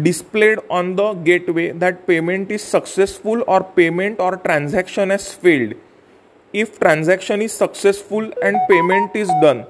displayed 0.04 0.60
on 0.72 0.88
the 0.98 1.08
gateway 1.26 1.66
that 1.80 1.98
payment 2.06 2.52
is 2.52 2.60
successful 2.60 3.42
और 3.42 3.62
पेमेंट 3.76 4.20
और 4.20 4.36
transaction 4.46 5.10
has 5.10 5.26
failed 5.42 5.74
if 6.54 6.78
transaction 6.78 7.42
is 7.42 7.52
successful 7.52 8.32
and 8.44 8.56
payment 8.56 9.16
is 9.16 9.30
done 9.42 9.64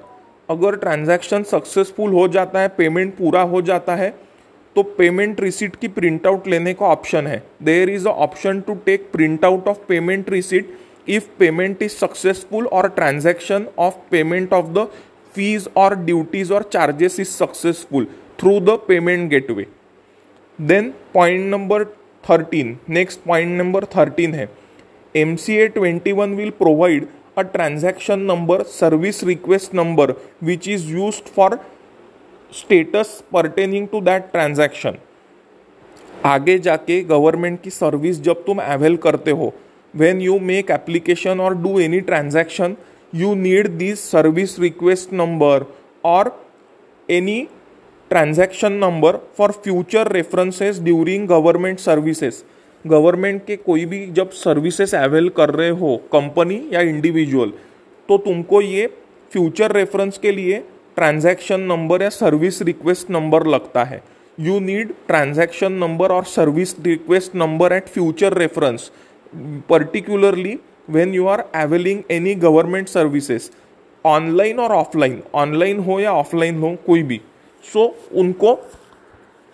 अगर 0.49 0.75
ट्रांजैक्शन 0.75 1.43
सक्सेसफुल 1.43 2.13
हो 2.13 2.27
जाता 2.27 2.59
है 2.59 2.67
पेमेंट 2.67 3.13
पूरा 3.17 3.41
हो 3.41 3.61
जाता 3.61 3.95
है 3.95 4.09
तो 4.75 4.83
पेमेंट 4.83 5.41
रिसिट 5.41 5.75
की 5.75 5.87
प्रिंट 5.87 6.27
आउट 6.27 6.47
लेने 6.47 6.73
का 6.73 6.85
ऑप्शन 6.85 7.27
है. 7.27 7.43
There 7.63 7.89
is 7.89 8.07
a 8.07 8.11
option 8.11 8.61
to 8.61 8.75
take 8.85 9.09
print 9.13 9.45
out 9.45 9.67
of 9.67 9.77
payment 9.87 10.29
receipt 10.29 10.77
if 11.09 11.27
payment 11.39 11.83
is 11.83 11.95
successful 11.95 12.65
और 12.67 12.89
transaction 12.95 13.67
of 13.79 13.95
payment 14.11 14.53
of 14.53 14.67
the 14.77 14.87
fees 15.35 15.67
और 15.77 15.95
ड्यूटीज़ 15.95 16.53
और 16.53 16.69
charges 16.73 17.19
is 17.19 17.29
successful 17.29 18.07
through 18.39 18.59
the 18.59 18.79
payment 18.87 19.29
gateway 19.29 19.65
then 20.59 20.93
point 21.13 21.49
number 21.51 21.83
thirteen 22.23 22.77
next 22.89 23.19
point 23.27 23.57
number 23.57 23.85
thirteen 23.95 24.33
है. 24.33 24.49
MCA 25.15 25.67
21 25.73 26.35
will 26.37 26.51
provide 26.51 27.07
a 27.35 27.43
transaction 27.43 28.25
number, 28.25 28.63
service 28.65 29.23
request 29.23 29.73
number, 29.73 30.15
which 30.39 30.67
is 30.67 30.85
used 30.87 31.29
for 31.29 31.59
status 32.51 33.23
pertaining 33.31 33.87
to 33.87 34.01
that 34.01 34.31
transaction. 34.33 34.97
आगे 36.25 36.57
जाके 36.59 37.01
government 37.03 37.61
की 37.61 37.69
service 37.69 38.21
जब 38.21 38.43
तुम 38.45 38.59
avail 38.61 38.95
करते 38.97 39.31
हो 39.31 39.53
when 39.97 40.21
you 40.21 40.39
make 40.39 40.71
application 40.71 41.39
और 41.39 41.55
do 41.61 41.79
any 41.79 41.99
transaction 42.01 42.75
you 43.13 43.33
need 43.35 43.67
this 43.77 44.09
service 44.11 44.59
request 44.59 45.13
number 45.13 45.65
और 46.05 46.31
any 47.09 47.39
transaction 48.11 48.73
number 48.73 49.17
for 49.37 49.51
future 49.63 50.11
references 50.11 50.79
during 50.79 51.27
government 51.27 51.79
services 51.79 52.43
government 52.85 53.45
के 53.45 53.55
कोई 53.55 53.85
भी 53.85 54.05
जब 54.11 54.29
सर्विसेज़ 54.31 54.95
अवेल 54.95 55.29
कर 55.37 55.49
रहे 55.49 55.69
हो 55.79 55.95
कंपनी 56.13 56.61
या 56.73 56.81
इंडिविजुअल 56.81 57.51
तो 58.09 58.17
तुमको 58.17 58.61
ये 58.61 58.85
फ्यूचर 59.31 59.71
रेफरेंस 59.71 60.17
के 60.17 60.31
लिए 60.31 60.59
ट्रांजैक्शन 60.95 61.61
नंबर 61.61 62.01
या 62.01 62.09
सर्विस 62.09 62.61
रिक्वेस्ट 62.61 63.09
नंबर 63.11 63.45
लगता 63.47 63.83
है। 63.83 64.01
यू 64.37 64.59
नीड 64.59 64.93
ट्रांजैक्शन 65.07 65.71
नंबर 65.73 66.11
और 66.11 66.23
service 66.25 66.75
request 66.85 67.35
number 67.35 67.73
at 67.73 67.87
future 67.87 68.33
reference 68.33 68.91
particularly 69.69 70.57
when 70.89 71.13
you 71.13 71.27
are 71.27 71.43
availing 71.55 72.01
any 72.11 72.35
government 72.37 72.87
services 72.87 73.49
online 74.05 74.59
और 74.59 74.71
ऑफलाइन 74.71 75.21
ऑनलाइन 75.35 75.79
हो 75.79 75.99
या 75.99 76.11
ऑफलाइन 76.13 76.59
हो 76.59 76.75
कोई 76.85 77.03
भी। 77.03 77.21
सो 77.63 77.85
so, 77.85 78.17
उनको 78.17 78.53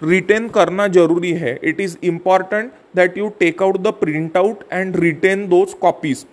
रिटेन 0.02 0.48
करना 0.50 0.88
ज़रूरी 0.90 1.32
है। 1.34 1.60
It 1.64 1.80
is 1.82 1.98
important 2.04 2.72
that 2.96 3.18
you 3.18 3.30
take 3.40 3.62
out 3.64 3.78
the 3.78 3.94
print 4.00 4.38
out 4.38 4.64
and 4.74 4.96
retain 5.00 5.48
those 5.50 5.74
copies 5.82 6.26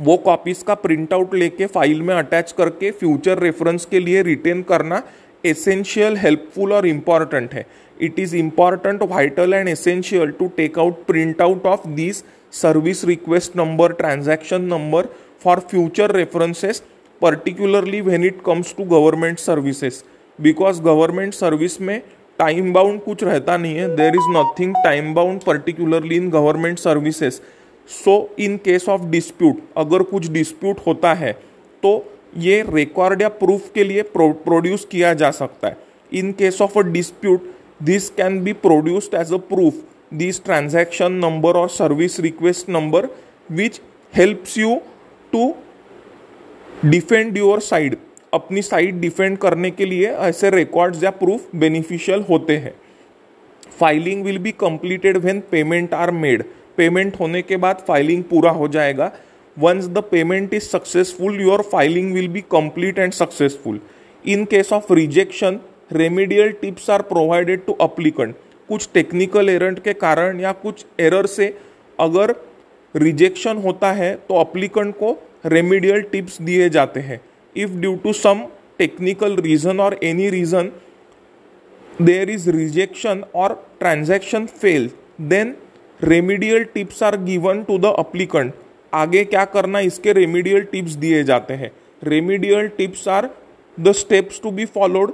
वो 0.00 0.16
कॉपीज 0.16 0.62
का 0.62 0.74
प्रिंट 0.76 1.12
आउट 1.12 1.34
लेके 1.34 1.66
फ़ाइल 1.66 2.02
में 2.02 2.14
अटैच 2.14 2.52
करके 2.58 2.90
फ्यूचर 2.90 3.38
रेफरेंस 3.38 3.84
के 3.86 4.00
लिए 4.00 4.22
रिटेन 4.22 4.62
करना 4.62 5.02
एसेंशियल 5.44 6.16
हेल्पफुल 6.16 6.72
और 6.72 6.86
इंपॉर्टेंट 6.86 7.54
है। 7.54 7.66
It 8.00 8.18
is 8.18 8.36
important 8.36 9.02
vital 9.02 9.54
and 9.54 9.68
essential 9.68 10.30
to 10.38 10.48
take 10.56 10.78
out 10.78 11.04
print 11.06 11.42
out 11.42 11.66
of 11.66 11.86
this 11.88 12.22
service 12.52 13.04
request 13.04 13.56
number 13.56 13.92
transaction 13.92 14.62
number 14.62 15.06
for 15.44 15.60
future 15.70 16.10
references 16.10 16.82
particularly 17.20 18.00
when 18.00 18.24
it 18.24 18.40
comes 18.46 18.74
to 18.78 18.84
government 18.86 19.38
services 19.38 20.02
because 20.38 20.80
government 20.82 21.34
service 21.34 21.80
में 21.80 22.00
time 22.38 22.72
bound 22.72 23.00
कुछ 23.02 23.22
रहता 23.24 23.56
नहीं 23.56 23.76
है. 23.76 23.88
There 23.96 24.14
is 24.14 24.28
nothing 24.36 24.74
time 24.84 25.12
bound 25.14 25.40
particularly 25.42 26.16
in 26.16 26.28
government 26.30 26.78
services 26.78 27.40
so 27.90 28.14
in 28.38 28.56
case 28.64 28.88
of 28.88 29.06
dispute 29.10 29.62
अगर 29.76 30.02
कुछ 30.10 30.28
dispute 30.30 30.80
होता 30.86 31.12
है 31.14 31.32
तो 31.82 31.92
ये 32.38 32.62
रिकॉर्ड 32.68 33.22
या 33.22 33.28
प्रूफ 33.40 33.70
के 33.74 33.84
लिए 33.84 34.02
प्रोड्यूस 34.16 34.84
किया 34.90 35.14
जा 35.14 35.30
सकता 35.30 35.68
है. 35.68 35.76
In 36.12 36.32
case 36.32 36.60
of 36.62 36.78
a 36.78 36.82
dispute 36.82 37.50
this 37.82 38.08
can 38.10 38.42
be 38.44 38.52
produced 38.60 39.14
as 39.14 39.32
a 39.32 39.36
proof 39.48 39.80
this 40.12 40.42
transaction 40.44 41.12
number 41.14 41.56
और 41.56 41.68
service 41.70 42.18
request 42.20 42.68
number 42.70 43.08
which 43.50 43.80
helps 44.14 44.56
you 44.58 44.74
to 45.32 45.52
defend 46.84 47.36
your 47.38 47.60
side 47.60 47.96
अपनी 48.34 48.62
साइट 48.62 48.94
डिफेंड 49.00 49.38
करने 49.38 49.70
के 49.70 49.86
लिए 49.86 50.10
ऐसे 50.28 50.50
रिकॉर्ड्स 50.50 51.02
या 51.04 51.10
प्रूफ 51.12 51.54
बेनिफिशियल 51.56 52.24
होते 52.28 52.56
हैं। 52.56 52.74
Filing 53.80 54.24
will 54.24 54.38
be 54.38 54.52
completed 54.60 55.16
when 55.16 55.40
payment 55.50 55.94
are 55.94 56.10
made 56.10 56.44
payment 56.76 57.18
होने 57.20 57.42
के 57.42 57.56
बाद 57.56 57.84
फाइलिंग 57.88 58.22
पूरा 58.24 58.50
हो 58.50 58.68
जाएगा। 58.68 59.10
Once 59.56 59.86
the 59.88 60.02
payment 60.10 60.54
is 60.54 60.68
successful 60.68 61.40
your 61.40 61.62
filing 61.72 62.12
will 62.14 62.28
be 62.28 62.40
complete 62.50 62.98
and 62.98 63.12
successful 63.12 63.80
in 64.24 64.44
case 64.44 64.72
of 64.72 64.92
rejection 64.92 65.60
remedial 65.92 66.52
tips 66.60 66.90
are 66.90 67.02
provided 67.04 67.64
to 67.66 67.72
applicant 67.80 68.34
कुछ 68.72 68.88
technical 68.94 69.48
error 69.50 69.80
के 69.84 69.92
कारण 69.98 70.40
या 70.40 70.52
कुछ 70.62 70.84
एरर 71.00 71.26
से 71.28 71.54
अगर 71.98 72.34
रिजेक्शन 72.94 73.56
होता 73.64 73.92
है 73.92 74.14
तो 74.28 74.34
अप्लीकेंट 74.40 74.94
को 74.96 75.16
रेमिडियल 75.46 76.00
टिप्स 76.12 76.40
दिए 76.42 76.68
जाते 76.70 77.00
हैं। 77.00 77.20
If 77.56 77.70
due 77.80 77.94
to 78.02 78.12
some 78.16 78.42
technical 78.80 79.36
reason 79.44 79.80
or 79.82 79.90
any 80.02 80.28
reason 80.30 80.68
there 82.00 82.28
is 82.30 82.46
rejection 82.54 83.20
or 83.34 83.48
transaction 83.80 84.46
fail, 84.62 84.88
then 85.32 85.52
remedial 86.00 86.64
tips 86.74 87.02
are 87.02 87.16
given 87.26 87.60
to 87.66 87.78
the 87.78 87.92
applicant 88.02 88.56
आगे 88.92 89.24
क्या 89.24 89.44
करना, 89.46 89.80
इसके 89.80 90.12
रेमिडियल 90.12 90.62
टिप्स 90.72 90.92
दिए 91.04 91.22
जाते 91.24 91.54
हैं। 91.54 91.70
Remedial 92.02 92.68
tips 92.78 93.06
are 93.08 93.28
the 93.78 93.92
steps 93.94 94.40
to 94.42 94.50
be 94.50 94.64
followed 94.74 95.12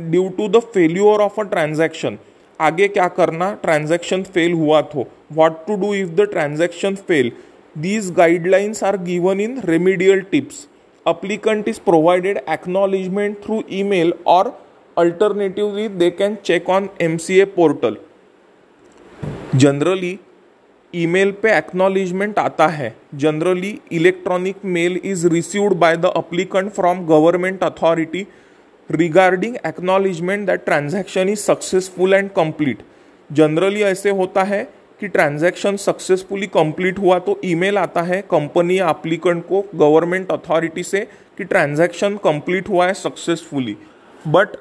due 0.00 0.28
to 0.36 0.48
the 0.48 0.60
failure 0.74 1.20
of 1.20 1.40
a 1.40 1.44
transaction 1.50 2.18
आगे 2.60 2.88
क्या 2.88 3.08
करना 3.18 3.52
ट्रांजैक्शन 3.62 4.22
फेल 4.24 4.52
हुआ 4.54 4.80
तो। 4.94 5.06
What 5.32 5.66
to 5.66 5.76
do 5.76 5.94
if 5.94 6.08
the 6.14 6.28
transaction 6.30 6.94
fail 7.08 7.30
these 7.76 8.10
guidelines 8.16 8.82
are 8.84 8.96
given 9.04 9.40
in 9.40 9.60
remedial 9.64 10.20
tips 10.32 10.66
applicant 11.06 11.68
is 11.70 11.78
provided 11.80 12.38
acknowledgement 12.46 13.36
through 13.42 13.60
email 13.72 14.10
or 14.26 14.54
alternatively, 14.96 15.86
they 16.00 16.10
can 16.10 16.36
check 16.42 16.68
on 16.68 16.88
mca 17.04 17.46
portal. 17.54 17.94
Generally 19.54 20.18
email 20.94 21.30
पे 21.42 21.56
acknowledgement 21.56 22.38
आता 22.38 22.66
है। 22.68 22.94
Generally 23.22 23.70
electronic 23.92 24.64
mail 24.64 25.00
is 25.04 25.26
received 25.28 25.74
by 25.76 25.96
the 25.96 26.12
applicant 26.16 26.70
from 26.72 27.04
government 27.06 27.62
authority 27.64 28.26
regarding 28.90 29.56
acknowledgement 29.66 30.46
that 30.46 30.64
transaction 30.64 31.28
is 31.28 31.40
successful 31.40 32.14
and 32.14 32.30
complete 32.36 32.82
generally 33.30 33.82
ऐसे 33.82 34.10
होता 34.10 34.42
है 34.42 34.62
कि 35.00 35.08
transaction 35.08 35.76
successfully 35.76 36.46
complete 36.46 36.98
हुआ 36.98 37.18
तो 37.18 37.38
email 37.44 37.78
आता 37.78 38.02
है 38.02 38.20
कंपनी 38.30 38.78
या 38.78 38.88
एप्लीकेंट 38.90 39.44
को 39.46 39.60
गवर्नमेंट 39.74 40.30
अथॉरिटी 40.32 40.82
से 40.82 41.00
कि 41.38 41.44
ट्रांजैक्शन 41.44 42.16
कंप्लीट 42.24 42.68
हुआ 42.68 42.86
है 42.86 42.94
सक्सेसफुली 42.94 43.76
बट 44.26 44.56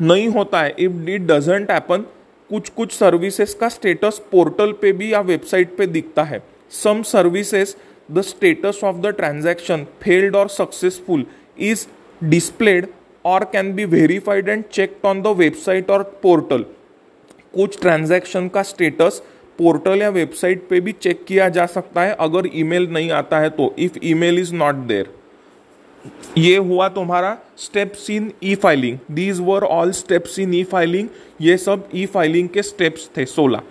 नहीं 0.00 0.28
होता 0.28 0.60
है. 0.62 0.74
इफ़ 0.78 0.92
डिट 1.04 1.26
डजेंट 1.26 1.70
हैपन 1.70 2.04
कुछ 2.50 2.68
कुछ 2.68 2.92
सर्विसेज़ 2.92 3.56
का 3.56 3.68
स्टेटस 3.68 4.20
पोर्टल 4.32 4.72
पे 4.82 4.92
भी 4.92 5.12
या 5.12 5.20
वेबसाइट 5.22 5.76
पे 5.76 5.86
दिखता 5.86 6.22
है. 6.22 6.42
Some 6.72 7.02
services 7.02 7.74
the 8.12 8.20
status 8.22 8.80
of 8.84 8.96
the 8.96 9.14
transaction 9.16 9.84
failed 10.02 10.36
और 10.36 10.48
सक्सेसफुल 10.48 11.26
इज़ 11.58 11.86
डिस्प्लेड 12.24 12.86
और 13.24 13.44
can 13.52 13.72
be 13.74 13.84
verified 13.84 14.48
and 14.48 14.64
checked 14.72 15.06
on 15.06 15.22
the 15.22 15.26
website 15.38 15.90
और 15.90 16.02
पोर्टल 16.22 16.64
कुछ 17.54 17.80
ट्रांजैक्शन 17.80 18.48
का 18.48 18.62
स्टेटस 18.62 19.22
पोर्टल 19.58 20.02
या 20.02 20.08
वेबसाइट 20.10 20.66
पे 20.68 20.80
भी 20.80 20.92
चेक 20.92 21.24
किया 21.28 21.48
जा 21.48 21.64
सकता 21.66 22.02
है, 22.02 22.14
अगर 22.20 22.48
ईमेल 22.54 22.86
नहीं 22.92 23.10
आता 23.10 23.38
है 23.40 23.50
तो 23.50 23.74
if 23.78 23.98
email 24.04 24.38
is 24.38 24.54
not 24.54 24.74
there 24.86 25.10
ये 26.38 26.56
हुआ 26.56 26.88
तुम्हारा 26.88 27.36
steps 27.58 28.08
in 28.10 28.30
e 28.42 28.54
filing 28.54 28.98
these 29.10 29.40
were 29.40 29.64
all 29.64 29.90
steps 29.92 30.38
in 30.38 30.54
e 30.54 30.62
filing 30.64 31.08
ये 31.40 31.56
सब 31.58 31.88
ई 31.94 32.06
फाइलिंग 32.06 32.48
के 32.48 32.62
स्टेप्स 32.62 33.08
थे, 33.16 33.24
सोलह. 33.26 33.62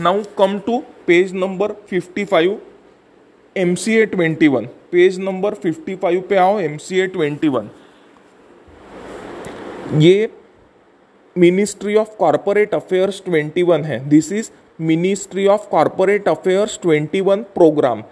Now 0.00 0.22
come 0.38 0.58
to 0.58 0.78
page 1.06 1.32
number 1.34 1.72
fifty 1.90 2.24
five 2.24 2.60
M 3.56 3.74
C 3.74 3.94
A 3.96 4.06
twenty 4.06 4.48
one 4.48 4.66
page 4.92 5.18
number 5.20 5.54
fifty 5.54 5.94
five 5.96 6.20
पे 6.28 6.36
आओ 6.36 6.58
M 6.60 6.76
C 6.78 7.00
A 7.00 7.06
twenty 7.06 7.48
one 7.48 7.70
ये 9.92 10.28
ministry 11.36 11.94
of 11.96 12.08
corporate 12.18 12.74
affairs 12.74 13.22
twenty 13.24 13.62
one 13.62 13.84
है. 13.84 13.98
This 14.08 14.30
is 14.32 14.50
ministry 14.80 15.46
of 15.46 15.68
corporate 15.70 16.28
affairs 16.28 16.78
twenty 16.82 17.20
one 17.20 17.42
program 17.54 18.02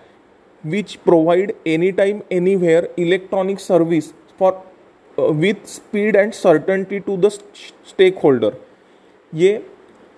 which 0.64 0.94
provide 1.04 1.52
any 1.66 1.90
time 1.92 2.20
anywhere 2.56 2.88
electronic 2.98 3.60
service 3.60 4.12
for 4.38 4.62
with 5.18 5.66
speed 5.66 6.16
and 6.16 6.32
certainty 6.32 6.98
to 6.98 7.16
the 7.16 7.28
stakeholder 8.24 8.56
ये 9.32 9.60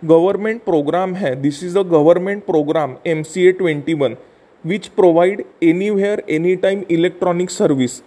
government 0.02 0.62
programme 0.64 1.14
है. 1.14 1.34
This 1.40 1.62
is 1.64 1.78
a 1.78 1.82
government 1.92 2.44
program 2.44 2.96
M 3.06 3.22
C 3.22 3.46
A 3.48 3.52
twenty 3.52 3.94
one 3.94 4.16
which 4.64 4.86
provide 4.88 5.44
anywhere 5.90 6.22
any 6.30 6.56
time 6.58 6.84
electronic 6.90 7.50
service 7.50 8.02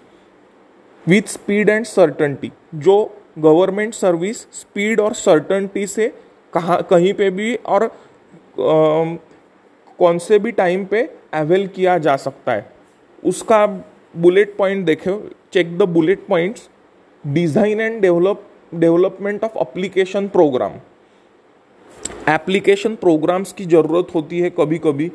with 1.06 1.28
speed 1.30 1.70
and 1.70 1.86
certainty 1.86 2.52
जो 2.76 2.96
government 3.38 3.94
service 3.94 4.42
speed 4.54 5.00
और 5.00 5.14
certainty 5.16 5.86
से 5.88 6.08
कहाँ 6.54 6.82
कहीं 6.90 7.14
पे 7.14 7.30
भी 7.30 7.56
और 7.56 7.84
आ, 7.84 7.90
कौन 10.00 10.18
से 10.20 10.40
भी 10.40 10.52
टाइम 10.54 10.86
पे 10.86 11.02
अवेल 11.34 11.68
किया 11.68 11.98
जा 11.98 12.16
सकता 12.18 12.52
है। 12.52 12.72
उसका 13.24 13.66
बुलेट 14.16 14.56
पॉइंट 14.58 14.86
देखो 14.86 15.18
check 15.54 15.78
the 15.78 15.84
bullet 15.90 16.26
points 16.28 16.70
design 17.24 17.82
and 17.82 18.02
develop 18.02 18.44
development 18.76 19.44
of 19.44 19.58
application 19.60 20.28
program 20.28 20.74
application 22.30 22.96
programs 22.96 23.54
की 23.54 23.66
ज़रूरत 23.66 24.08
होती 24.16 24.40
है 24.40 24.50
कभी 24.50 24.78
कभी 24.80 25.08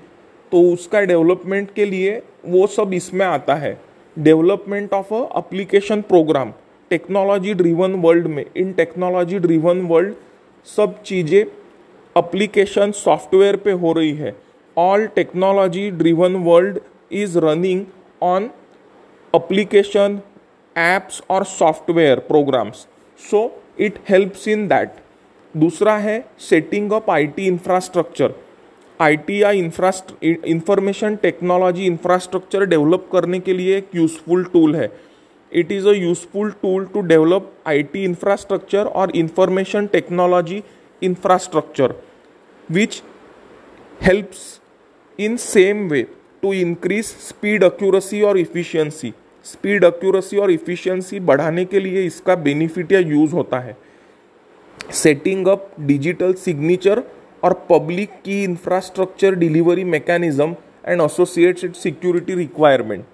तो 0.52 0.62
उसका 0.72 1.00
डेवलपमेंट 1.02 1.70
के 1.74 1.84
लिए 1.84 2.16
वो 2.46 2.66
सब 2.66 2.92
इसमें 2.94 3.24
आता 3.26 3.54
है। 3.54 3.78
Development 4.16 4.92
of 4.94 5.12
a 5.14 5.22
application 5.36 6.00
program 6.02 6.52
technology 6.90 7.54
driven 7.54 7.94
world 8.02 8.26
में 8.26 8.44
इन 8.56 8.72
टेक्नोलॉजी 8.72 9.38
ड्रिवन 9.38 9.80
वर्ल्ड 9.86 10.14
सब 10.66 11.02
चीज़ें 11.02 11.44
अप्लीकेशन 12.16 12.92
सॉफ्टवेयर 12.92 13.56
पे 13.56 13.72
हो 13.72 13.92
रही 13.92 14.12
है। 14.16 14.34
All 14.76 15.06
technology 15.14 15.90
driven 15.92 16.36
world 16.44 16.78
is 17.12 17.38
running 17.38 17.84
on 18.22 18.50
application 19.34 20.20
apps 20.76 21.22
और 21.30 21.44
software 21.44 22.18
programs 22.28 22.86
so 23.20 23.40
it 23.80 23.98
helps 24.08 24.46
in 24.48 24.66
that 24.68 24.92
दूसरा 25.54 25.96
है 25.98 26.24
setting 26.40 26.92
up 26.92 27.10
IT 27.10 27.46
infrastructure 27.46 28.34
IT 29.00 29.42
या 29.42 29.50
इंफ्रास्ट 29.56 30.12
इंफॉर्मेशन 30.24 31.16
टेक्नोलॉजी 31.22 31.84
इंफ्रास्ट्रक्चर 31.86 32.64
डेवलप 32.66 33.08
करने 33.12 33.40
के 33.40 33.52
लिए 33.52 33.76
एक 33.76 33.88
यूजफुल 33.94 34.44
टूल 34.52 34.74
है। 34.76 34.90
It 35.52 35.72
is 35.72 35.88
a 35.88 35.92
useful 35.92 36.50
tool 36.62 36.84
to 36.84 37.00
develop 37.00 37.52
I 37.66 37.82
T 37.82 38.04
infrastructure 38.04 38.86
और 38.86 39.16
information 39.16 39.86
technology 39.86 40.62
infrastructure 41.02 41.94
which 42.68 43.02
helps 44.02 44.60
in 45.18 45.36
same 45.36 45.88
way 45.88 46.02
to 46.42 46.52
increase 46.52 47.04
speed 47.04 47.64
accuracy 47.64 48.22
और 48.22 48.38
efficiency 48.38 49.12
speed 49.44 49.84
accuracy 49.84 50.36
और 50.36 50.50
efficiency 50.50 51.20
बढ़ाने 51.20 51.64
के 51.64 51.80
लिए 51.80 52.04
इसका 52.06 52.34
बेनिफिट 52.36 52.92
या 52.92 52.98
यूज़ 52.98 53.32
होता 53.32 53.58
है। 53.58 53.76
सेटिंग 54.92 55.46
अप 55.48 55.70
डिजिटल 55.80 56.32
सिग्नेचर 56.34 57.02
और 57.42 57.52
public 57.70 58.10
key 58.24 58.42
infrastructure 58.44 59.34
delivery 59.34 59.84
mechanism 59.84 60.54
and 60.86 61.00
associated 61.02 61.72
security 61.72 62.34
requirement 62.34 63.04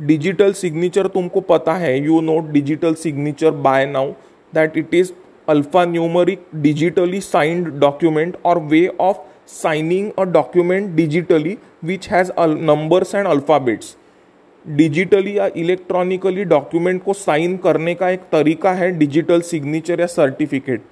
digital 0.00 0.52
signature 0.52 1.06
तुमको 1.06 1.40
पता 1.42 1.74
है 1.74 1.98
you 1.98 2.20
note 2.20 2.50
digital 2.52 2.94
signature 2.94 3.50
by 3.66 3.86
now 3.86 4.10
that 4.52 4.76
it 4.76 4.94
is 4.94 5.12
alphanumeric 5.84 6.46
digitally 6.56 7.20
signed 7.20 7.68
document 7.80 8.36
और 8.44 8.58
way 8.64 8.86
of 9.00 9.18
signing 9.52 10.10
a 10.18 10.24
document 10.32 10.94
digitally 10.96 11.56
which 11.84 12.08
has 12.08 12.32
numbers 12.38 13.14
and 13.14 13.26
alphabets 13.26 13.96
digitally 14.64 15.36
या 15.38 15.48
electronically 15.56 16.44
document 16.46 17.02
को 17.04 17.12
sign 17.14 17.56
करने 17.56 17.94
का 17.94 18.10
एक 18.10 18.20
तरीका 18.32 18.72
है 18.72 18.90
डिजिटल 18.98 19.40
सिग्नेचर 19.42 20.00
या 20.00 20.06
सर्टिफिकेट 20.06 20.82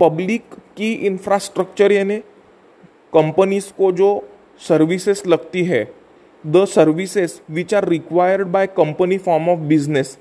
पब्लिक 0.00 0.54
की 0.76 0.92
इंफ्रास्ट्रक्चर 1.06 1.92
यानी 1.92 2.18
कंपनीज़ 3.12 3.72
को 3.78 3.92
जो 3.92 4.08
सर्विसेज़ 4.60 5.22
लगती 5.28 5.64
है 5.64 5.84
the 6.44 6.66
services 6.66 7.40
which 7.48 7.72
are 7.72 7.84
required 7.86 8.50
by 8.50 8.66
company 8.66 9.18
form 9.18 9.48
of 9.48 9.68
business, 9.68 10.16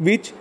which 0.00 0.32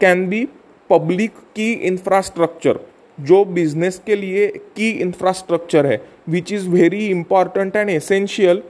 can 0.00 0.28
be 0.30 0.46
public 0.90 1.32
key 1.56 1.72
infrastructure 1.88 2.78
जो 3.18 3.44
बिज़नेस 3.44 4.00
के 4.06 4.16
लिए 4.16 4.46
की 4.76 4.90
इंफ्रास्ट्रक्चर 5.02 5.86
है 5.86 6.00
which 6.28 6.52
is 6.52 6.68
very 6.68 7.06
important 7.06 7.76
and 7.76 7.90
essential 7.90 8.62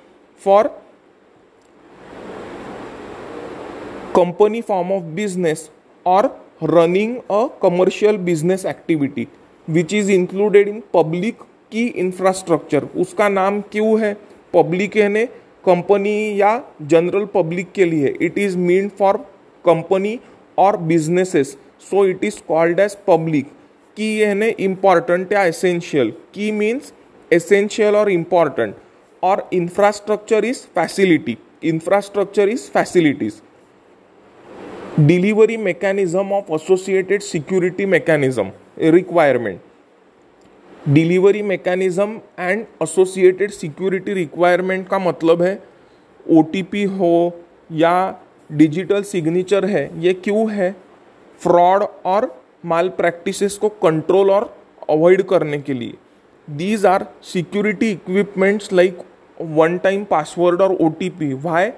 for 0.44 0.68
company 4.16 4.60
form 4.60 4.92
of 4.92 5.02
business 5.14 5.68
और 6.06 6.26
running 6.64 7.16
a 7.16 7.46
commercial 7.62 8.16
business 8.28 8.66
activity 8.66 9.26
which 9.68 9.94
is 9.94 10.10
included 10.12 10.68
in 10.68 10.82
public 10.94 11.42
key 11.72 11.86
infrastructure 12.04 12.84
उसका 12.96 13.28
नाम 13.28 13.60
क्यों 13.72 14.00
है? 14.00 14.16
Public 14.54 14.96
यानी 14.96 15.26
कंपनी 15.64 16.40
या 16.40 16.53
जनरल 16.83 17.25
पब्लिक 17.35 17.73
के 17.73 17.85
लिए. 17.85 18.14
It 18.20 18.38
is 18.38 18.57
mean 18.59 18.88
for 18.99 19.16
company 19.64 20.18
और 20.59 20.77
businesses 20.92 21.57
so 21.90 22.05
it 22.07 22.25
is 22.25 22.40
called 22.49 22.81
as 22.81 22.96
public 23.07 23.46
की 23.96 24.14
ये 24.18 24.27
है 24.27 24.51
इंपॉर्टेंट 24.61 25.33
या 25.33 25.44
एसेंशियल 25.44 26.12
की 26.35 26.51
मीन्स 26.53 26.92
एसेंशियल 27.31 27.96
और 27.96 28.11
इंपॉर्टेंट 28.11 28.75
और 29.23 29.49
infrastructure 29.53 30.44
is 30.44 30.59
facility 30.75 31.37
infrastructure 31.64 32.49
is 32.49 32.70
facilities 32.70 33.40
delivery 35.01 35.57
mechanism 35.57 36.33
of 36.33 36.53
associated 36.55 37.23
security 37.23 37.87
mechanism 37.87 38.51
requirement 38.90 39.61
delivery 40.88 41.42
mechanism 41.42 42.20
and 42.38 42.64
associated 42.82 43.50
security 43.50 44.12
requirement 44.14 44.86
का 44.88 44.98
मतलब 44.98 45.42
है 45.42 45.62
ओटीपी 46.26 46.84
हो 46.84 47.32
या 47.72 48.20
डिजिटल 48.52 49.02
सिग्नेचर 49.02 49.64
है, 49.64 50.02
ये 50.02 50.12
क्यों 50.14 50.50
है? 50.50 50.70
फ्रॉड 51.40 51.82
और 52.06 52.34
माल 52.66 52.88
प्रैक्टिसेस 52.88 53.56
को 53.56 53.68
कंट्रोल 53.82 54.30
और 54.30 54.54
अवॉइड 54.90 55.22
करने 55.22 55.58
के 55.58 55.74
लिए। 55.74 55.94
These 56.48 56.86
are 56.86 57.06
security 57.22 57.90
equipments 57.90 58.72
like 58.72 58.98
one 59.38 59.78
time 59.78 60.04
password 60.04 60.62
और 60.62 60.72
O 60.72 60.88
T 60.98 61.08
P 61.10 61.32
why 61.34 61.70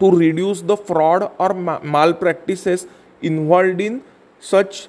to 0.00 0.18
reduce 0.18 0.62
the 0.64 0.74
fraud 0.86 1.22
और 1.22 1.52
malpractices 2.20 2.86
involve 3.22 3.80
in 3.80 4.00
such 4.42 4.88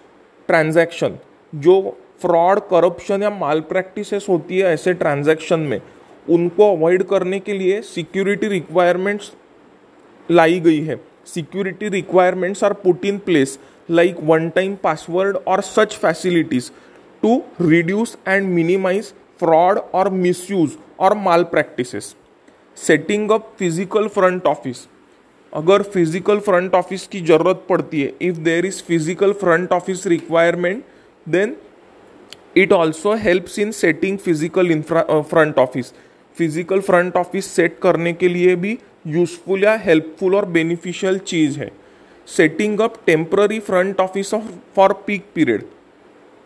transaction 0.50 1.18
जो 1.54 1.80
फ्रॉड, 2.22 2.60
करप्शन 2.70 3.24
या 3.24 3.30
माल 3.30 3.60
प्रैक्टिसेस 3.64 4.26
होती 4.30 4.58
है 4.58 4.74
ऐसे 4.74 4.94
ट्रांजैक्शन 4.94 5.60
में, 5.62 5.80
उनको 6.28 6.76
अवॉइड 6.76 7.04
करने 7.04 7.40
के 7.40 7.54
लिए 7.54 7.82
सिक्योरिटी 7.84 8.48
रिक्वायरमेंट्स 8.48 9.32
लाई 10.30 10.60
गई 10.60 10.82
है। 10.82 11.00
Security 11.28 11.90
requirements 11.90 12.64
are 12.64 12.74
put 12.76 13.06
in 13.06 13.18
place 13.26 13.58
like 13.90 14.18
one 14.24 14.50
time 14.50 14.76
password 14.84 15.38
और 15.38 15.62
such 15.64 15.96
facilities 15.96 16.70
to 17.24 17.42
reduce 17.62 18.18
and 18.28 18.48
minimise 18.50 19.14
fraud 19.40 19.80
और 19.94 20.10
मिसयूज 20.12 20.78
और 21.00 21.14
malpractices 21.46 22.16
setting 22.78 23.32
up 23.32 23.52
physical 23.60 24.08
front 24.08 24.46
office 24.48 24.88
अगर 25.54 25.82
फ़िज़िकल 25.84 26.40
फ्रंट 26.40 26.76
ऑफ़िस 26.76 27.08
की 27.08 27.22
ज़रूरत 27.22 27.66
पड़ती 27.70 28.02
है 28.02 28.14
if 28.22 28.38
there 28.40 28.66
is 28.66 28.82
physical 28.84 29.34
front 29.34 29.72
office 29.74 30.06
requirement 30.08 30.84
then 31.30 31.56
it 32.56 32.72
also 32.74 33.14
helps 33.16 33.60
in 33.60 33.72
setting 33.72 34.18
physical 34.18 34.72
infra 34.72 35.22
front 35.22 35.60
office 35.60 35.94
physical 36.38 36.80
front 36.82 37.16
office 37.18 37.46
set 37.46 37.78
करने 37.84 38.14
के 38.14 38.28
लिए 38.28 38.56
भी 38.56 38.78
यूजफुल 39.08 39.64
या 39.64 39.76
हेल्पफुल 39.84 40.36
और 40.36 40.46
बेनिफिशियल 40.48 41.18
चीज़ 41.20 41.60
है। 41.60 41.72
Setting 42.28 42.80
up 42.82 42.94
temporary 43.06 43.60
front 43.60 44.00
office 44.02 44.34
for 44.76 44.94
peak 45.08 45.26
period 45.36 45.64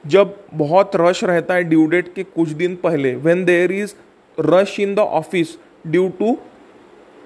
जब 0.03 0.35
बहुत 0.53 0.95
रश 0.95 1.23
रहता 1.23 1.53
है 1.53 1.63
ड्यू 1.63 1.85
डेट 1.87 2.13
के 2.15 2.23
कुछ 2.25 2.49
दिन 2.49 2.75
पहले 2.75 3.15
when 3.17 3.43
there 3.45 3.71
is 3.71 3.93
rush 4.37 4.79
in 4.79 4.95
the 4.95 4.99
office 4.99 5.57
due 5.87 6.07
to 6.19 6.37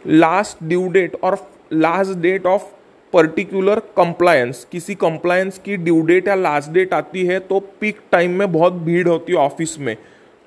last 0.06 0.64
due 0.64 0.88
date 0.90 1.16
और 1.24 1.38
last 1.74 2.18
date 2.20 2.46
of 2.46 2.64
particular 3.14 3.80
compliance 3.98 4.66
किसी 4.72 4.96
कंप्लायंस 4.96 5.58
की 5.58 5.78
ड्यू 5.78 6.02
डेट 6.06 6.28
या 6.28 6.36
लास्ट 6.36 6.72
डेट 6.72 6.94
आती 6.94 7.26
है 7.26 7.40
तो 7.42 7.60
पीक 7.82 8.00
टाइम 8.12 8.38
में 8.40 8.52
बहुत 8.52 8.74
भीड़ 8.74 9.08
होती 9.08 9.34
है 9.34 9.40
ऑफ़िस 9.40 9.78
में। 9.80 9.96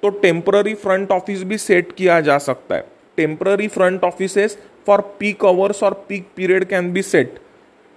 तो 0.03 0.09
टेम्पररी 0.11 0.75
फ्रंट 0.75 1.11
ऑफ़िस 1.13 1.43
भी 1.43 1.59
सेट 1.59 1.93
किया 1.93 2.21
जा 2.21 2.39
सकता 2.41 2.75
है। 2.75 2.85
Temporary 3.19 3.69
front 3.69 4.05
offices 4.05 4.57
for 4.87 5.01
peak 5.19 5.45
hours 5.45 5.83
और 5.83 5.95
peak 6.09 6.27
period 6.37 6.65
can 6.65 6.93
be 6.93 7.03
set 7.03 7.39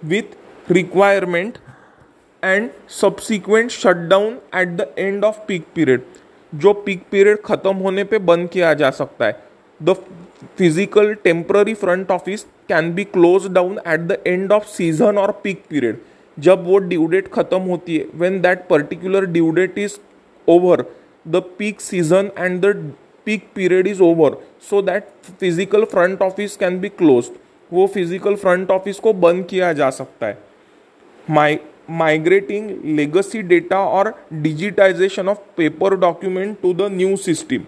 with 0.02 0.36
requirement 0.70 1.58
and 2.42 2.68
subsequent 2.90 3.70
shutdown 3.70 4.38
at 4.56 4.68
the 4.70 4.86
end 4.98 5.24
of 5.24 5.38
peak 5.48 5.64
period 5.74 6.02
जो 6.52 6.72
पीक 6.74 7.02
पीरियड 7.10 7.40
खत्म 7.44 7.74
होने 7.76 8.04
पे 8.04 8.18
बंद 8.20 8.48
किया 8.50 8.74
जा 8.74 8.90
सकता 8.92 9.26
है। 9.26 9.40
The 9.80 9.92
physical 10.58 11.14
temporary 11.14 11.74
front 11.74 12.10
office 12.10 12.46
can 12.68 12.92
be 12.94 13.04
close 13.04 13.46
down 13.52 13.78
at 13.86 14.00
the 14.00 14.18
end 14.26 14.52
of 14.52 14.66
season 14.68 15.18
और 15.18 15.30
पीक 15.44 15.62
पीरियड 15.70 15.98
जब 16.38 16.64
वो 16.66 16.78
ड्यू 16.88 17.06
डेट 17.06 17.28
खत्म 17.32 17.60
होती 17.62 17.96
है 17.96 18.06
when 18.14 18.40
that 18.40 18.66
particular 18.68 19.26
due 19.26 19.50
date 19.50 19.78
is 19.78 19.96
over 20.48 20.84
the 21.26 21.42
peak 21.58 21.80
season 21.80 22.30
and 22.38 22.60
the 22.64 22.74
peak 23.26 23.46
period 23.54 23.86
is 23.86 24.02
over 24.02 24.36
so 24.70 24.82
that 24.82 25.08
physical 25.40 25.84
front 25.84 26.22
office 26.22 26.56
can 26.56 26.78
be 26.80 26.88
close 26.88 27.30
वो 27.72 27.86
physical 27.86 28.34
front 28.34 28.70
office 28.70 28.98
को 28.98 29.12
बंद 29.14 29.44
किया 29.46 29.72
जा 29.72 29.88
सकता 29.90 30.26
है। 30.26 30.38
माई 31.30 31.58
माइग्रेटिंग 31.90 32.70
लेगसी 32.96 33.42
डेटा 33.42 33.78
और 33.78 34.12
digitisation 34.32 35.28
of 35.28 35.38
paper 35.56 35.96
document 35.96 36.56
to 36.62 36.72
the 36.74 36.88
new 36.92 37.16
system 37.16 37.64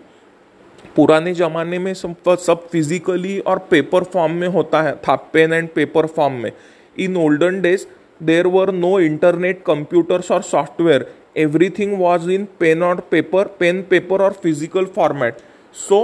पुराने 0.99 1.33
ज़माने 1.35 1.79
में 1.79 1.93
सब 1.95 2.37
सब 2.39 2.67
फिजिकली 2.69 3.39
और 3.41 3.59
पेपर 3.71 4.05
फॉर्म 4.05 4.33
में 4.35 4.47
होता 4.49 4.81
है, 4.83 4.95
था 4.95 5.15
पेन 5.33 5.53
एंड 5.53 5.69
पेपर 5.75 6.07
फॉर्म 6.07 6.35
में. 6.35 6.51
In 6.97 7.17
olden 7.17 7.61
days 7.63 7.85
there 8.21 8.47
were 8.47 8.73
no 8.75 8.99
internet 9.01 9.63
computers 9.67 10.31
और 10.33 10.43
software 10.43 11.07
everything 11.37 11.93
was 11.99 12.31
in 12.31 12.47
pen 12.61 12.83
और 12.83 13.01
पेपर 13.11 13.49
पेन 13.59 13.83
पेपर 13.91 14.23
और 14.23 14.33
फ़िज़िकल 14.43 14.85
फॉर्मेट 14.97 15.37
सो 15.77 16.01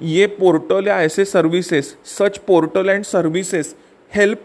ये 0.00 0.26
पोर्टल 0.38 0.88
या 0.88 1.00
ऐसे 1.02 1.24
services 1.24 1.94
such 2.08 2.38
portal 2.46 2.90
and 2.90 3.04
services 3.04 3.74
help 4.12 4.44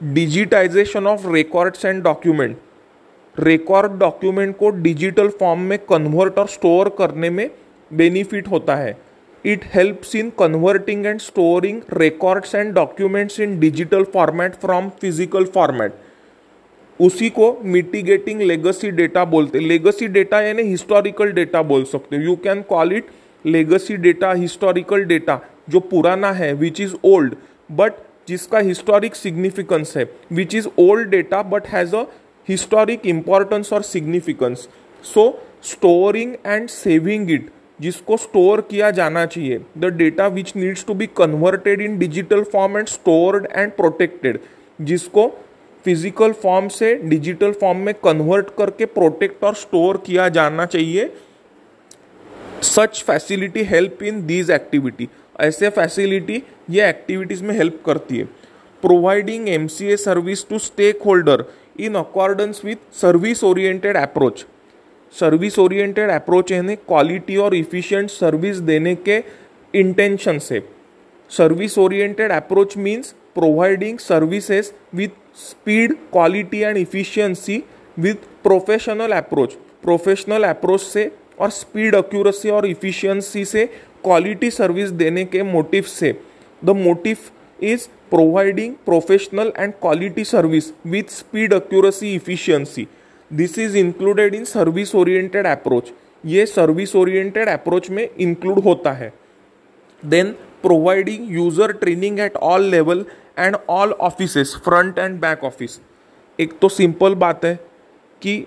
digitization 0.00 1.06
of 1.06 1.28
records 1.32 1.84
and 1.84 2.02
document 2.02 2.56
record 3.36 3.98
document 3.98 4.56
को 4.56 4.70
digital 4.86 5.28
form 5.40 5.60
में 5.62 5.78
convert 5.90 6.38
और 6.38 6.48
store 6.48 6.94
करने 6.98 7.30
में 7.30 7.48
बेनिफिट 7.90 8.48
होता 8.48 8.74
है. 8.76 8.96
It 9.44 9.64
helps 9.74 10.14
in 10.16 10.30
converting 10.38 11.06
and 11.06 11.20
storing 11.20 11.80
records 11.92 12.54
and 12.54 12.72
documents 12.74 13.40
in 13.40 13.58
digital 13.60 14.04
format 14.14 14.54
from 14.60 14.88
physical 15.00 15.44
format 15.54 15.92
उसी 17.00 17.28
को 17.30 17.52
mitigating 17.64 18.40
legacy 18.42 18.90
data 18.90 19.24
बोलते 19.24 19.58
लेगसी 19.58 20.06
डेटा 20.08 20.40
यानी 20.40 20.62
हिस्टोरिकल 20.62 21.32
डेटा 21.32 21.62
बोल 21.62 21.84
सकते 21.84 22.16
हो। 22.16 22.22
You 22.22 22.34
can 22.44 22.62
call 22.68 22.92
it 22.92 23.06
legacy 23.44 23.96
data 23.96 24.32
historical 24.32 25.04
data 25.04 25.40
जो 25.70 25.80
पुराना 25.80 26.32
है 26.32 26.52
विच 26.54 26.80
इज़ 26.80 26.94
ओल्ड 27.04 27.34
बट 27.70 27.92
जिसका 28.28 28.58
हिस्टोरिक 28.58 29.14
सिग्निफिकेंस 29.14 29.96
है। 29.96 30.04
Which 30.32 30.54
is 30.54 30.68
old 30.78 31.08
data 31.10 31.42
but 31.44 31.66
has 31.66 31.94
a 31.96 32.02
historic 32.48 33.06
importance 33.06 33.72
और 33.72 33.82
significance 33.82 34.68
so 35.04 35.30
storing 35.64 36.34
and 36.46 36.68
saving 36.68 37.30
it 37.30 37.48
जिसको 37.80 38.16
स्टोर 38.16 38.60
किया 38.60 38.90
जाना 38.90 39.24
चाहिए। 39.26 39.60
The 39.78 39.92
data 39.96 40.26
which 40.28 40.52
needs 40.56 40.84
to 40.86 40.94
be 40.94 41.06
converted 41.16 41.80
in 41.80 41.98
digital 41.98 42.42
form 42.52 42.78
and 42.78 42.86
stored 42.88 43.46
and 43.52 43.72
protected 43.72 44.38
जिसको 44.78 45.26
physical 45.84 46.32
form 46.42 46.68
से 46.70 46.94
digital 47.04 47.52
form 47.52 47.78
में 47.78 47.94
convert 48.04 48.46
करके 48.58 48.84
protect 48.88 49.44
और 49.44 49.54
स्टोर 49.54 50.02
किया 50.06 50.28
जाना 50.30 50.66
चाहिए। 50.66 51.10
Such 52.64 53.02
facility 53.06 53.62
help 53.64 54.02
in 54.02 54.26
these 54.26 54.50
activity 54.50 55.08
ऐसे 55.40 55.68
फैसिलिटी 55.70 56.42
ये 56.70 56.88
एक्टिविटीज़ 56.88 57.42
में 57.44 57.54
हेल्प 57.56 57.80
करती 57.86 58.18
है। 58.18 58.24
Providing 58.82 59.48
M 59.48 59.66
C 59.66 59.86
A 59.86 59.96
service 59.96 60.48
to 60.48 60.58
stakeholder 61.06 61.44
in 61.80 61.94
accordance 61.96 62.60
with 62.64 62.92
service 62.94 63.44
oriented 63.44 63.96
approach 63.96 64.44
service 65.12 65.58
oriented 65.58 66.10
approach 66.10 66.50
यानी 66.52 66.76
क्वालिटी 66.76 67.36
और 67.36 67.54
इफिशियंट 67.54 68.10
सर्विस 68.10 68.56
देने 68.62 68.94
के 69.08 69.22
इंटेंशन 69.74 70.38
से। 70.38 70.62
Service 71.30 71.78
oriented 71.78 72.32
approach 72.32 72.76
means 72.76 73.14
providing 73.34 73.98
services 73.98 74.70
with 74.94 75.08
speed 75.38 75.94
quality 76.12 76.60
and 76.60 76.76
efficiency 76.76 77.62
with 77.98 78.14
professional 78.42 79.12
approach 79.12 79.54
professional 79.82 80.44
approach 80.44 80.80
से 80.80 81.10
और 81.40 81.50
speed 81.50 81.94
accuracy 81.94 82.50
और 82.50 82.66
efficiency 82.66 83.44
से 83.44 83.66
quality 84.04 84.50
service 84.50 84.90
देने 84.92 85.24
के 85.24 85.42
मोटिव 85.42 85.82
से। 85.82 86.12
The 86.62 86.70
motive 86.76 87.16
is 87.62 87.86
providing 88.10 88.74
professional 88.84 89.52
and 89.56 89.72
quality 89.72 90.24
service 90.24 90.72
with 90.86 91.10
speed 91.10 91.54
accuracy 91.54 92.14
efficiency 92.14 92.86
this 93.30 93.58
is 93.58 93.76
included 93.76 94.34
in 94.34 94.44
service 94.44 94.94
oriented 94.94 95.46
approach 95.46 95.92
ये 96.24 96.44
service 96.46 96.94
oriented 96.96 97.48
approach 97.48 97.90
में 97.90 98.08
include 98.10 98.58
होता 98.58 98.92
है। 98.92 99.12
Then 100.02 100.30
providing 100.62 101.30
user 101.32 101.72
training 101.72 102.20
at 102.20 102.36
all 102.36 102.64
level 102.70 103.04
and 103.38 103.56
all 103.70 103.92
office 103.92 104.54
front 104.64 104.98
and 104.98 105.20
back 105.20 105.44
office 105.44 105.78
एक 106.38 106.58
तो 106.60 106.68
simple 106.68 107.14
बात 107.16 107.44
है 107.44 107.54
कि 108.22 108.44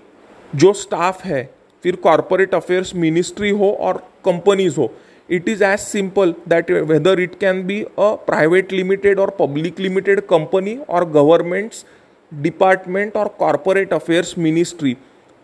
जो 0.54 0.72
स्टाफ 0.72 1.24
है, 1.24 1.48
फिर 1.84 1.96
कॉरपोरेट 1.96 2.54
अफेयर्स 2.54 2.94
मिनिस्ट्री 2.94 3.50
हो 3.50 3.70
और 3.80 3.96
कंपनीज़ 4.24 4.76
हो 4.76 4.92
it 5.28 5.48
is 5.48 5.64
as 5.64 5.78
simple 5.78 6.34
that 6.48 6.70
whether 6.70 7.20
it 7.20 7.34
can 7.40 7.62
be 7.66 7.80
a 7.82 8.12
private 8.26 8.72
limited 8.72 9.18
और 9.18 9.36
पब्लिक 9.38 9.80
लिमिटेड 9.80 10.20
कंपनी 10.26 10.76
और 10.88 11.08
गवर्नमेंट्स 11.10 11.84
डिपार्टमेंट 12.32 13.16
और 13.16 13.28
corporate 13.38 13.92
affairs 13.92 14.36
ministry. 14.38 14.96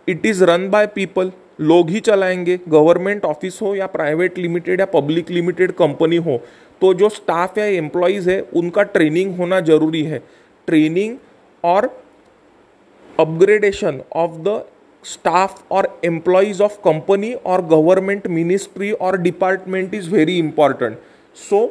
It 0.09 0.27
is 0.27 0.45
run 0.45 0.69
by 0.71 0.87
people 0.87 1.33
लोग 1.61 1.91
ही 1.91 2.01
चलाएँगे। 2.01 2.59
गवर्नमेंट 2.69 3.25
ऑफ़िस 3.25 3.59
हो 3.63 3.75
या 3.75 3.87
प्राइवेट 3.89 4.39
लिमिटेड 4.39 4.81
या 4.81 4.87
पब्लिक 4.87 5.31
लिमिटेड 5.31 5.73
कंपनी 5.73 6.17
हो 6.17 6.41
तो 6.81 6.93
जो 6.95 7.09
स्टाफ 7.09 7.57
या 7.59 7.65
एम्प्लॉयज़ 7.67 8.29
है, 8.31 8.41
उनका 8.41 8.83
ट्रेनिंग 8.85 9.37
होना 9.37 9.61
ज़रूरी 9.61 10.03
है। 10.03 10.19
ट्रेनिंग 10.69 11.17
और 11.65 11.87
अपग्रेडेशन 13.19 14.01
ऑफ़ 14.17 14.37
द 14.41 14.63
स्टाफ 15.05 15.63
और 15.71 15.89
एम्प्लॉयज़ 16.05 16.63
ऑफ़ 16.63 16.77
कंपनी 16.85 17.33
और 17.35 17.65
गवर्नमेंट 17.67 18.27
मिनिस्ट्री 18.29 18.91
और 18.93 19.17
department 19.19 19.95
is 19.95 20.11
very 20.11 20.39
important. 20.39 20.99
So 21.37 21.67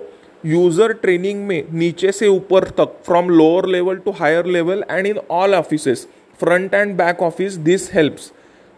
user 0.48 0.94
training 0.94 1.46
में 1.48 1.64
नीचे 1.74 2.12
से 2.12 2.28
ऊपर 2.28 2.64
तक 2.78 2.94
from 3.06 3.30
lower 3.30 3.66
level 3.68 3.96
to 3.98 4.12
higher 4.20 4.46
level 4.48 4.84
and 4.90 5.08
in 5.08 5.18
all 5.32 5.56
office 5.56 6.06
front 6.40 6.74
and 6.74 6.96
back 6.98 7.22
office 7.24 7.54
this 7.66 7.94
helps 7.94 8.32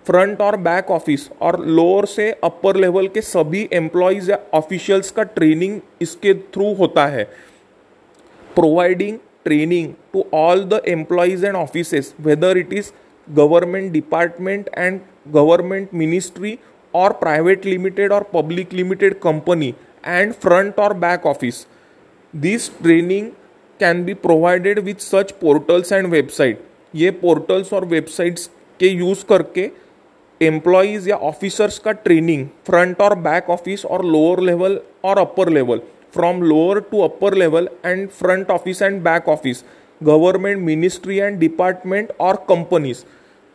front 0.06 0.42
और 0.42 0.56
back 0.58 0.90
office 0.92 1.30
और 1.42 1.60
lower 1.68 2.06
से 2.06 2.30
अपर 2.44 2.76
लेवल 2.76 3.08
के 3.08 3.22
सभी 3.22 3.68
एम्प्लॉयज़ 3.74 4.32
या 4.32 4.40
ऑफिशियल्स 4.54 5.12
का 5.12 5.24
ट्रेनिंग 5.24 5.80
इसके 6.02 6.34
थ्रू 6.54 6.74
होता 6.74 7.06
है। 7.08 7.24
Providing 8.50 9.18
training 9.44 9.94
to 10.14 10.26
all 10.34 10.64
the 10.64 10.82
employees 10.88 11.46
and 11.46 11.56
office 11.56 12.14
whether 12.22 12.58
it 12.58 12.74
is 12.74 12.92
government 13.28 13.92
department 13.92 14.70
and 14.78 15.00
government 15.34 15.94
ministry 15.94 16.58
और 16.94 17.14
प्राइवेट 17.14 17.66
लिमिटेड 17.66 18.12
और 18.12 18.30
public 18.34 18.74
limited 18.74 19.20
company 19.20 19.74
and 20.04 20.36
front 20.36 20.78
or 20.78 20.94
back 20.94 21.26
office. 21.26 21.66
This 22.34 22.70
training 22.70 23.36
can 23.80 24.06
be 24.06 24.14
provided 24.16 24.84
with 24.86 25.02
such 25.02 25.40
portals 25.40 25.92
and 25.92 26.12
website. 26.12 26.58
ये 26.94 27.10
portals 27.22 27.74
और 27.74 27.86
websites 27.86 28.50
के 28.80 28.88
use 28.88 29.26
करके 29.30 29.70
employees 30.42 31.10
या 31.10 31.16
officers 31.16 31.78
का 31.80 31.92
training 32.06 32.48
front 32.66 33.02
और 33.02 33.16
back 33.20 33.50
office 33.50 33.86
और 33.86 34.06
लोअर 34.06 34.40
लेवल 34.44 34.80
और 35.06 35.20
upper 35.20 35.50
level 35.50 35.82
from 36.14 36.42
lower 36.44 36.80
to 36.92 37.02
upper 37.02 37.34
level 37.38 37.70
and 37.86 38.08
front 38.10 38.50
office 38.52 38.82
and 38.82 39.02
back 39.04 39.28
office 39.30 39.64
government 40.02 40.62
ministry 40.64 41.18
and 41.18 41.40
department 41.40 42.12
और 42.20 42.36
companies 42.50 43.04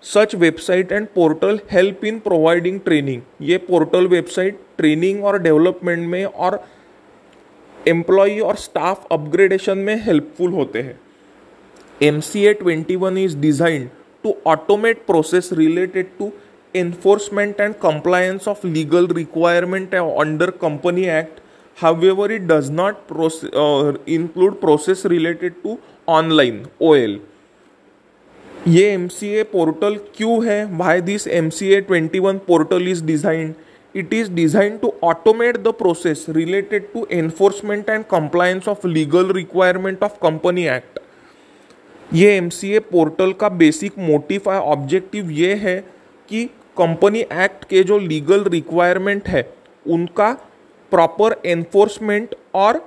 such 0.04 0.34
website 0.34 0.92
and 0.92 1.06
portal 1.14 1.58
help 1.70 2.04
in 2.04 2.18
providing 2.18 2.80
training 2.80 3.20
ये 3.42 3.58
portal 3.58 4.06
website 4.06 4.58
training 4.78 5.24
और 5.24 5.38
development 5.42 6.08
में 6.08 6.24
और 6.24 6.62
employ 7.88 8.40
और 8.40 8.56
staff 8.56 9.06
upgradation 9.12 9.78
में 9.78 9.96
helpful 10.04 10.52
होते 10.52 10.82
हैं। 10.82 10.98
M 12.02 12.20
C 12.20 12.44
A 12.46 12.52
twenty 12.54 12.96
one 12.96 13.18
is 13.18 13.36
design 13.38 13.90
to 14.24 14.34
automate 14.46 15.06
process 15.06 15.50
related 15.52 16.06
to 16.18 16.32
enforcement 16.74 17.60
and 17.60 17.74
compliance 17.82 18.48
of 18.48 18.66
legal 18.66 19.06
requirement 19.06 19.94
under 19.94 20.50
company 20.62 21.04
act 21.18 21.40
However, 21.78 22.30
it 22.30 22.46
does 22.46 22.70
not 22.70 23.10
uh, 23.10 23.92
include 24.06 24.60
process 24.60 25.04
related 25.04 25.62
to 25.64 25.80
online 26.06 26.68
OL. 26.80 27.18
ये 28.68 28.84
M 28.90 29.06
C 29.08 29.28
A 29.28 29.42
portal 29.42 29.96
क्यों 30.16 30.44
है? 30.46 30.64
Why 30.76 31.00
this 31.00 31.26
M 31.28 31.48
C 31.50 31.66
A 31.74 31.80
twenty 31.80 32.18
one 32.18 32.38
portal 32.46 32.88
is 32.88 33.04
designed 33.04 33.54
it 33.94 34.14
is 34.14 34.30
design 34.32 34.78
to 34.78 34.92
automate 35.04 35.56
the 35.56 35.72
process 35.78 36.24
related 36.28 36.86
to 36.92 37.06
enforcement 37.12 37.90
and 37.90 38.04
compliance 38.14 38.68
of 38.68 38.86
legal 38.86 39.32
requirement 39.32 40.02
of 40.04 40.16
company 40.22 40.66
act 40.68 40.98
ये 42.14 42.34
M 42.36 42.48
C 42.50 42.72
A 42.72 42.78
portal 42.90 43.32
का 43.32 43.48
basic 43.56 43.98
motive 43.98 44.50
है 44.50 44.58
objective 44.60 45.30
ये 45.32 45.54
है 45.56 45.78
कि 46.30 46.44
company 46.78 47.20
act 47.20 47.64
के 47.64 47.82
जो 47.82 47.98
legal 47.98 48.44
requirement 48.48 49.28
है, 49.28 49.48
उनका 49.86 50.32
प्रॉपर 50.92 51.40
एनफोर्समेंट 51.46 52.34
और 52.54 52.78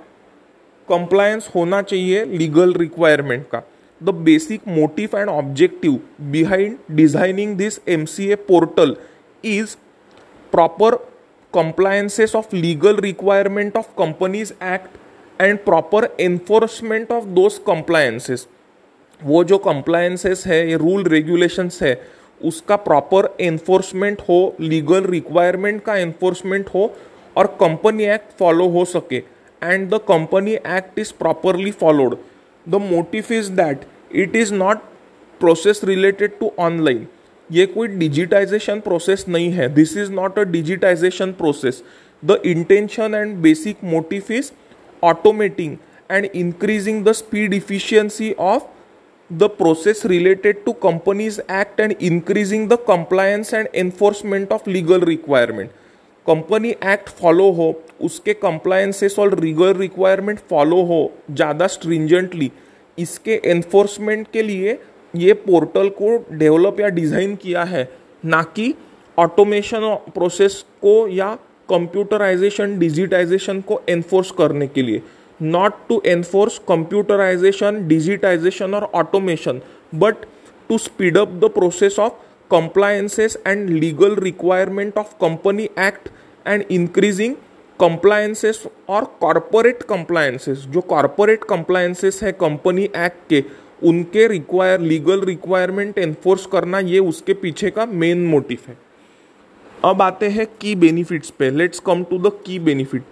कंप्लायंस 0.87 1.49
होना 1.55 1.81
चाहिए 1.81 2.25
लीगल 2.27 2.73
रिक्वायरमेंट 2.73 3.45
का। 3.45 3.63
The 4.01 4.09
basic 4.25 4.67
motive 4.67 5.17
and 5.17 5.29
objective 5.29 5.99
behind 6.31 6.77
designing 6.91 7.57
this 7.57 7.79
M 7.87 8.05
C 8.05 8.31
A 8.31 8.35
portal 8.47 8.95
is 9.43 9.75
proper 10.51 10.89
compliances 11.53 12.33
of 12.39 12.53
legal 12.53 12.99
requirement 13.05 13.73
of 13.79 13.87
companies 13.97 14.51
act 14.67 14.95
and 15.39 15.57
proper 15.65 16.07
enforcement 16.19 17.11
of 17.11 17.25
those 17.37 17.57
compliances 17.67 18.47
वो 19.21 19.43
जो 19.43 19.57
compliances 19.57 20.43
है, 20.47 20.59
ये 20.69 20.77
rule 20.77 21.03
regulations 21.03 21.81
है, 21.83 21.93
उसका 22.41 22.75
proper 22.75 23.29
enforcement 23.41 24.21
हो 24.29 24.55
legal 24.59 25.03
requirement 25.05 25.81
का 25.83 25.95
enforcement 25.97 26.69
हो 26.73 26.91
और 27.35 27.47
कंपनी 27.59 28.05
एक्ट 28.05 28.37
फॉलो 28.39 28.67
हो 28.69 28.85
सके. 28.85 29.17
And 29.61 29.89
the 29.89 29.99
company 30.07 30.53
act 30.53 30.99
is 30.99 31.13
properly 31.19 31.71
followed 31.71 32.17
the 32.69 32.75
motive 32.83 33.33
is 33.33 33.51
that 33.51 33.85
it 34.15 34.35
is 34.35 34.53
not 34.53 34.77
process 35.41 35.81
related 35.83 36.37
to 36.39 36.51
online 36.59 37.07
ये 37.49 37.65
कोई 37.65 37.87
डिजिटाइजेशन 37.87 38.79
प्रोसेस 38.79 39.25
नहीं 39.29 39.51
है. 39.51 39.67
This 39.73 39.95
is 39.97 40.11
not 40.11 40.39
a 40.39 40.43
digitisation 40.51 41.31
process 41.33 41.83
the 42.23 42.39
intention 42.45 43.15
and 43.15 43.35
basic 43.41 43.83
motive 43.83 44.31
is 44.31 44.51
automating 45.03 45.77
and 46.11 46.25
increasing 46.25 47.03
the 47.05 47.11
speed 47.11 47.53
efficiency 47.53 48.31
of 48.39 48.63
the 49.29 49.43
process 49.57 50.05
related 50.05 50.63
to 50.65 50.71
companies 50.83 51.39
act 51.41 51.79
and 51.79 51.95
increasing 52.01 52.67
the 52.69 52.77
compliance 52.87 53.53
and 53.53 53.67
enforcement 53.75 54.51
of 54.51 54.69
legal 54.69 55.01
requirement 55.05 55.69
company 56.27 56.69
act 56.69 57.09
follow 57.11 57.49
हो, 57.51 57.73
उसके 58.01 58.33
compliances 58.35 59.17
और 59.19 59.39
legal 59.39 59.73
requirement 59.75 60.39
follow 60.49 60.81
हो, 60.83 61.11
ज़्यादा 61.31 61.67
stringently 61.67 62.51
इसके 62.97 63.41
enforcement 63.45 64.27
के 64.33 64.41
लिए 64.43 64.77
ये 65.13 65.33
portal 65.35 65.89
को 65.91 66.17
डेवलप 66.31 66.79
या 66.79 66.87
डिज़ाइन 66.89 67.35
किया 67.35 67.63
है, 67.63 67.89
ना 68.23 68.41
कि 68.55 68.73
ऑटोमेशन 69.17 69.93
प्रोसेस 70.13 70.63
को 70.81 71.07
या 71.07 71.33
कंप्यूटराइजेशन 71.69 72.77
डिजिटाइजेशन 72.79 73.61
को 73.61 73.81
एनफोर्स 73.89 74.31
करने 74.31 74.67
के 74.67 74.81
लिए। 74.81 75.01
Not 75.39 75.73
to 75.89 76.01
enforce 76.07 76.57
computerisation 76.67 77.87
digitisation 77.87 78.73
और 78.73 78.89
automation 78.95 79.61
but 79.95 80.25
to 80.69 80.77
speed 80.77 81.17
up 81.17 81.39
the 81.43 81.49
process 81.55 81.99
of 81.99 82.13
compliances 82.53 83.37
and 83.47 83.69
legal 83.69 84.15
requirement 84.15 84.97
of 84.97 85.13
company 85.13 85.63
act 85.63 86.09
and 86.47 86.63
increasing 86.71 87.35
compliances 87.79 88.63
और 88.89 89.17
कॉरपोरेट 89.21 89.83
कंप्लायंसेस 89.83 90.57
जो 90.57 90.81
कॉरपोरेट 90.81 91.43
कंप्लायंसेस 91.43 92.19
है 92.23 92.31
कंपनी 92.31 92.83
एक्ट 92.83 93.27
के, 93.29 93.43
उनके 93.83 94.27
रिक्वायर 94.27 94.79
लीगल 94.79 95.21
रिक्वायरमेंट 95.21 95.97
एनफोर्स 95.97 96.45
करना, 96.45 96.79
ये 96.79 96.99
उसके 96.99 97.33
पीछे 97.33 97.69
का 97.69 97.85
मेन 97.85 98.25
मोटिव 98.27 98.57
है। 98.67 98.77
अब 99.85 100.01
आते 100.01 100.27
हैं 100.27 100.47
की 100.61 100.75
बेनिफिट्स 100.75 101.29
पे। 101.29 101.51
Key 102.29 102.59
benefit 102.59 103.03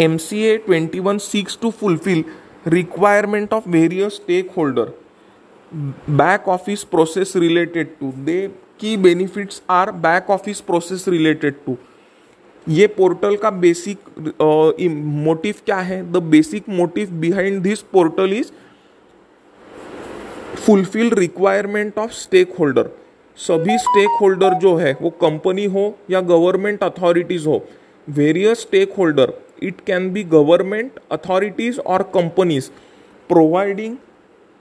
M 0.00 0.16
C 0.16 0.42
A 0.42 0.56
twenty 0.56 1.00
one 1.00 1.18
six 1.18 1.58
to 1.62 1.70
fulfil 1.70 2.24
requirement 2.66 3.52
of 3.52 3.68
various 3.68 4.12
stakeholder 4.50 5.01
back 5.74 6.48
office 6.48 6.82
process 6.84 7.32
related 7.36 7.88
to 8.00 8.12
they 8.24 8.46
key 8.80 8.96
benefits 8.96 9.62
are 9.70 9.90
back 10.00 10.30
office 10.30 10.60
process 10.60 11.04
related 11.08 11.54
to 11.66 11.76
ये 12.66 12.86
portal 12.86 13.36
का 13.36 13.50
basic 13.50 13.98
motive 14.80 15.54
क्या 15.66 15.78
है? 15.78 16.00
The 16.12 16.16
basic 16.24 16.68
motive 16.68 17.10
behind 17.20 17.62
this 17.62 17.80
portal 17.92 18.32
is 18.32 18.50
fulfil 20.56 21.10
requirement 21.10 21.98
of 21.98 22.10
stakeholder 22.58 22.90
सभी 23.38 23.78
stake 23.78 24.18
holder 24.20 24.54
जो 24.54 24.74
है, 24.76 24.96
वो 25.02 25.10
company 25.10 25.64
हो 25.64 25.94
या 26.10 26.20
गवर्नमेंट 26.20 26.82
अथॉरिटीज़ 26.82 27.48
हो 27.48 27.64
various 28.08 28.60
stakeholder 28.98 29.32
it 29.62 29.80
can 29.86 30.12
be 30.12 30.24
government 30.24 31.00
authorities 31.12 31.80
और 31.80 32.02
companies 32.14 32.70
providing 33.30 33.96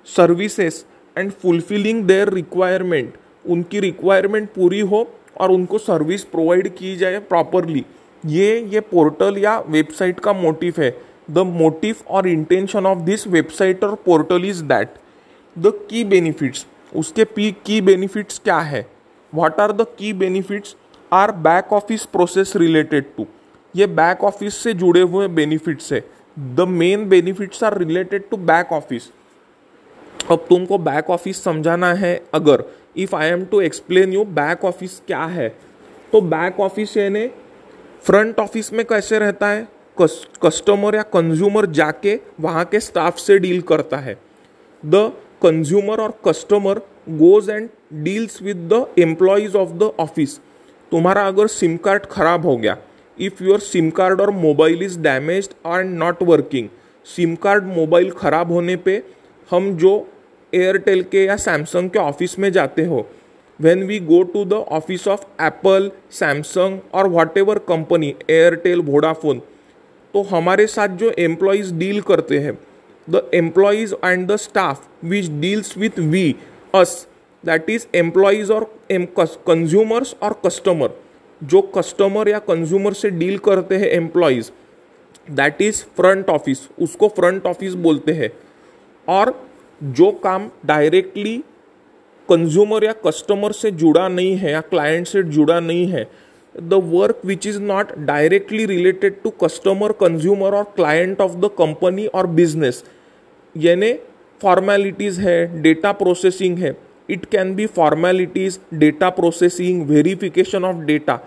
services 0.08 0.84
and 1.18 1.32
fulfilling 1.32 2.04
their 2.04 2.30
requirement 2.30 3.14
उनकी 3.46 3.80
रिक्वायरमेंट 3.80 4.50
पूरी 4.50 4.80
हो 4.80 5.08
और 5.38 5.52
उनको 5.52 5.78
सर्विस 5.78 6.24
प्रोवाइड 6.24 6.68
की 6.76 6.96
जाए 6.96 7.20
प्रॉपरली 7.20 7.86
ये 8.24 8.60
ये 8.74 8.80
पोर्टल 8.80 9.38
या 9.38 9.58
वेबसाइट 9.68 10.20
का 10.20 10.34
मोटिव 10.34 10.74
है. 10.78 10.96
द 11.32 11.38
मोटिव 11.38 11.96
और 12.08 12.28
इंटेंशन 12.28 12.86
ऑफ़ 12.86 13.00
दिस 13.00 13.28
वेबसाइट 13.28 13.84
और 13.84 13.96
portal 14.06 14.46
is 14.46 14.64
that 14.64 14.94
the 15.56 15.74
key 15.90 16.04
benefits 16.04 16.66
उसके 16.96 17.24
पी 17.26 17.52
की 17.66 17.80
बेनिफिट्स 17.82 18.40
क्या 18.40 18.60
है? 18.60 18.86
What 19.34 19.60
are 19.60 19.72
the 19.72 19.86
key 20.00 20.14
benefits 20.14 20.76
are 21.12 21.32
back 21.32 21.74
office 21.74 22.06
process 22.06 22.56
related 22.56 23.06
to 23.18 23.26
ये 23.76 23.88
बैक 23.90 24.24
ऑफ़िस 24.24 24.56
से 24.64 24.74
जुड़े 24.74 25.02
हुए 25.02 25.28
बेनिफिट्स 25.30 25.92
है. 25.94 26.04
The 26.40 26.66
main 26.70 27.08
benefits 27.10 27.64
are 27.64 27.78
related 27.78 28.30
to 28.30 28.38
back 28.38 28.72
office 28.74 29.10
अब 30.30 30.46
तुमको 30.50 30.78
बैक 30.78 31.10
ऑफ़िस 31.10 31.44
समझाना 31.44 31.94
है 31.94 32.16
अगर 32.34 32.64
if 32.98 33.16
I 33.16 33.28
am 33.28 33.46
to 33.46 33.62
explain 33.62 34.14
you 34.14 34.24
back 34.34 34.66
office 34.66 35.02
क्या 35.08 35.24
है 35.26 35.48
तो 36.14 36.22
बैक 36.22 36.60
ऑफ़िस 36.60 36.96
यानी 36.98 37.28
फ्रंट 38.06 38.40
ऑफ़िस 38.40 38.72
में 38.74 38.86
कैसे 38.86 39.20
रहता 39.20 39.48
है? 39.48 39.68
कस्टमर 39.98 40.96
या 40.96 41.02
कंज्यूमर 41.14 41.66
जाके 41.72 42.20
वहाँ 42.42 42.64
के 42.66 42.80
स्टाफ 42.80 43.18
से 43.18 43.38
डील 43.40 43.62
करता 43.62 43.98
है। 43.98 44.18
द 44.84 45.12
कंज्यूमर 45.44 46.02
और 46.02 46.14
customer 46.28 46.80
goes 47.10 47.50
and 47.50 47.70
deals 48.04 48.42
with 48.42 48.58
the 48.74 48.86
employees 49.00 49.58
of 49.58 49.70
the 49.70 49.92
office 50.00 50.40
तुम्हारा 50.92 51.26
अगर 51.28 51.48
सिम 51.48 51.78
कार्ड 51.78 52.06
खराब 52.06 52.46
हो 52.46 52.56
गया 52.58 52.78
इफ़ 53.18 53.44
योर 53.44 53.60
सिम 53.60 53.90
कार्ड 53.90 54.22
और 54.22 54.32
mobile 54.32 54.84
is 54.84 55.00
damage 55.00 55.50
and 55.68 55.98
not 55.98 56.24
working 56.24 56.70
sim 57.08 57.36
card 57.36 57.64
mobile 57.68 58.10
ख़राब 58.12 58.52
होने 58.52 58.76
पे 58.78 59.02
हम 59.50 59.76
जो 59.78 59.92
एयरटेल 60.54 61.04
के 61.04 61.26
या 61.26 61.36
सैमसंग 61.38 61.90
के 61.90 62.00
ऑफ़िस 62.00 62.38
में 62.40 62.52
जाते 62.52 62.86
हो। 62.86 63.08
When 63.60 63.84
we 63.84 64.00
go 64.00 64.22
to 64.24 64.44
the 64.46 64.54
office 64.54 65.08
of 65.08 65.26
Apple 65.44 65.92
Samsung 66.12 66.80
और 66.94 67.08
what 67.08 67.38
ever 67.38 67.60
company 67.68 68.14
Airtel 68.30 68.82
Vodafone 68.82 69.42
तो 70.14 70.22
हमारे 70.32 70.68
साथ 70.68 70.98
जो 70.98 71.12
एम्प्लॉयज़ 71.20 71.74
डील 71.76 72.02
करते 72.02 72.40
हैं 72.40 72.58
the 73.08 73.22
employees 73.36 73.94
and 74.06 74.28
the 74.28 74.36
staff 74.38 74.88
which 75.06 75.30
deals 75.42 75.78
with 75.78 76.00
we 76.00 76.36
us 76.76 76.96
that 77.44 77.70
is 77.70 77.86
employees 77.96 78.52
और 78.54 78.64
कंज्यूमर्स 79.48 80.16
और 80.24 80.40
कस्टमर 80.46 80.90
जो 81.42 81.62
कस्टमर 81.76 82.30
या 82.30 82.40
कंज्यूमर 82.40 82.94
से 82.94 83.10
डील 83.12 83.38
करते 83.46 83.78
हैं 83.78 83.90
employees 83.92 84.52
that 85.28 85.62
is 85.62 85.84
front 85.98 86.30
office 86.30 86.68
उसको 86.82 87.08
फ्रंट 87.10 87.46
ऑफ़िस 87.46 87.74
बोलते 87.86 88.12
हैं। 88.14 88.32
और 89.08 89.34
जो 89.84 90.12
काम 90.24 90.50
डायरेक्टली 90.66 91.38
कंज्यूमर 92.30 92.84
या 92.84 92.94
कस्टमर 93.06 93.52
से 93.52 93.72
जुड़ा 93.74 94.08
नहीं 94.08 94.36
है 94.38 94.52
या 94.52 94.62
क्लाइंट 94.64 95.08
से 95.08 95.24
जुड़ा 95.24 95.60
नहीं 95.60 95.88
है 95.88 96.08
the 96.56 96.82
work 96.86 97.22
which 97.26 97.48
is 97.48 97.60
not 97.62 97.92
directly 98.06 98.66
related 98.66 99.22
to 99.24 99.30
customer 99.44 99.92
consumer 100.00 100.56
और 100.56 100.74
client 100.80 101.22
ऑफ़ 101.22 101.36
द 101.36 101.50
कंपनी 101.58 102.06
और 102.08 102.28
बिज़नेस 102.30 102.84
यानी 103.56 103.94
फॉर्मेलिटीज़ 104.42 105.20
है 105.22 105.62
डेटा 105.62 105.92
प्रोसेसिंग 105.94 106.58
है 106.58 106.76
it 107.10 107.26
can 107.26 107.54
be 107.56 107.66
formalities 107.68 108.60
data 108.76 109.10
processing 109.10 109.86
verification 109.88 110.66
of 110.66 110.78
data 110.86 111.20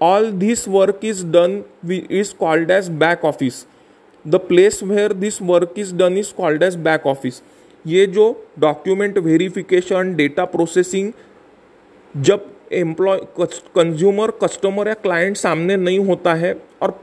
all 0.00 0.30
this 0.32 0.66
work 0.68 1.00
is 1.04 1.24
done 1.26 1.62
is 1.90 2.34
called 2.40 2.70
as 2.70 2.88
back 2.98 3.24
office 3.24 3.66
the 4.24 4.36
place 4.48 4.82
where 4.82 5.12
this 5.14 5.40
work 5.42 5.74
is 5.78 5.94
done 5.94 6.18
is 6.18 6.32
called 6.34 6.62
as 6.62 6.76
back 6.80 7.06
office 7.06 7.42
ये 7.86 8.06
जो 8.06 8.46
document 8.58 9.18
verification 9.18 10.14
data 10.14 10.44
processing 10.44 11.12
जब 12.16 12.46
employ 12.72 13.18
consumer 13.74 14.30
customer 14.42 14.88
या 14.88 14.94
client 14.94 15.36
सामने 15.36 15.76
नहीं 15.76 15.98
होता 15.98 16.34
है 16.34 16.54
और 16.82 17.00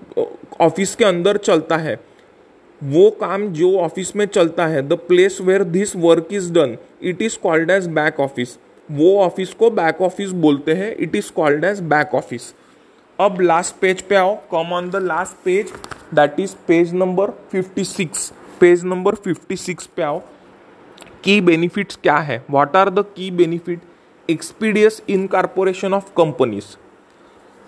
office 0.61 0.95
के 0.95 1.05
अंदर 1.05 1.37
चलता 1.37 1.77
है, 1.77 1.99
वो 2.83 3.09
काम 3.11 3.47
जो 3.47 3.77
ऑफ़िस 3.77 4.15
में 4.15 4.25
चलता 4.25 4.67
है 4.67 4.81
the 4.81 4.93
place 4.93 5.37
where 5.41 5.63
this 5.63 5.95
work 5.95 6.27
is 6.31 6.51
done 6.53 6.77
it 7.03 7.21
is 7.21 7.37
called 7.43 7.71
as 7.71 7.87
back 7.87 8.19
office 8.19 8.57
वो 8.89 9.17
ऑफ़िस 9.19 9.53
को 9.53 9.69
बैक 9.71 10.01
ऑफ़िस 10.01 10.29
बोलते 10.29 10.73
हैं 10.73 10.95
it 10.95 11.15
is 11.15 11.31
called 11.31 11.65
as 11.65 11.79
back 11.79 12.15
office 12.15 12.53
अब 13.19 13.41
लास्ट 13.41 13.75
पेज 13.75 14.01
पे 14.01 14.15
आओ 14.15 14.35
come 14.51 14.73
on 14.73 14.89
the 14.89 14.95
last 14.95 15.43
page 15.45 15.73
that 16.13 16.39
is 16.39 16.55
page 16.67 16.93
number 16.93 17.31
56 17.55 18.31
page 18.59 18.83
number 18.83 19.15
56 19.27 19.85
पे 19.87 20.01
आओ 20.01 20.21
key 21.25 21.39
benefits 21.41 21.99
क्या 22.03 22.17
है? 22.17 22.43
What 22.51 22.75
are 22.75 22.89
the 22.89 23.05
key 23.15 23.29
benefit 23.33 23.81
expeditious 24.29 25.01
in 25.09 25.15
incorporation 25.15 25.93
of 25.93 26.11
companies 26.17 26.65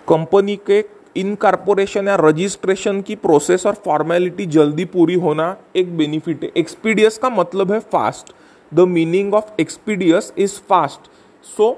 company 0.08 0.56
के 0.68 0.84
incorporation 1.16 2.08
या 2.08 2.16
registration 2.20 3.02
की 3.02 3.16
प्रोसेस 3.16 3.66
और 3.66 3.74
फॉर्मेलिटी 3.86 4.46
जल्दी 4.46 4.86
पूरी 4.86 5.14
होना 5.16 5.56
एक 5.76 5.96
बेनिफिट 5.98 6.44
है। 6.44 6.52
एक्सपीडियस 6.58 7.18
का 7.18 7.30
मतलब 7.30 7.72
है 7.72 7.80
fast 7.92 8.34
the 8.72 8.88
meaning 8.90 9.34
of 9.34 9.62
expeditious 9.62 10.32
is 10.38 10.60
fast 10.70 11.10
so 11.46 11.72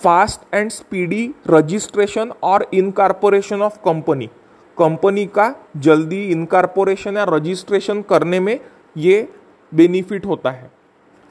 fast 0.00 0.54
and 0.54 0.70
speedy 0.70 1.28
registration 1.50 2.32
और 2.42 2.66
इनकॉर्पोरेशन 2.74 3.62
ऑफ़ 3.62 3.78
कंपनी 3.84 4.26
कंपनी 4.76 5.26
का 5.28 5.54
जल्दी 5.76 6.22
इनकॉर्पोरेशन 6.28 7.16
या 7.16 7.24
रजिस्ट्रेशन 7.28 8.02
करने 8.02 8.40
में 8.40 8.58
ये 8.96 9.28
बेनिफिट 9.72 10.26
होता 10.26 10.50
है। 10.50 10.70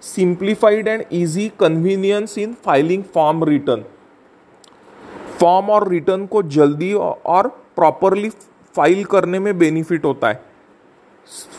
Simplified 0.04 0.88
and 0.88 1.04
easy 1.12 1.48
convenience 1.60 2.38
in 2.38 2.54
filing 2.66 3.04
form 3.14 3.44
return 3.44 3.84
form 5.40 5.70
और 5.70 5.88
रिटर्न 5.90 6.26
को 6.26 6.42
जल्दी 6.46 6.94
और 6.94 7.48
प्रॉपरली 7.76 8.30
फ़ाइल 8.76 9.04
करने 9.06 9.40
में 9.40 9.58
बेनिफिट 9.58 10.06
होता 10.06 10.30
है। 10.30 10.42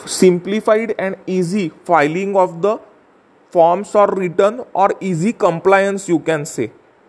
Simplified 0.09 0.95
and 1.01 1.16
easy 1.29 1.70
filing 1.89 2.37
of 2.37 2.51
the 2.57 2.79
forms 3.53 3.95
और 3.97 4.18
रिटर्न 4.18 4.62
और 4.76 4.99
easy 5.03 5.33
compliance 5.41 6.09
you 6.11 6.18
can 6.18 6.45
say 6.45 6.66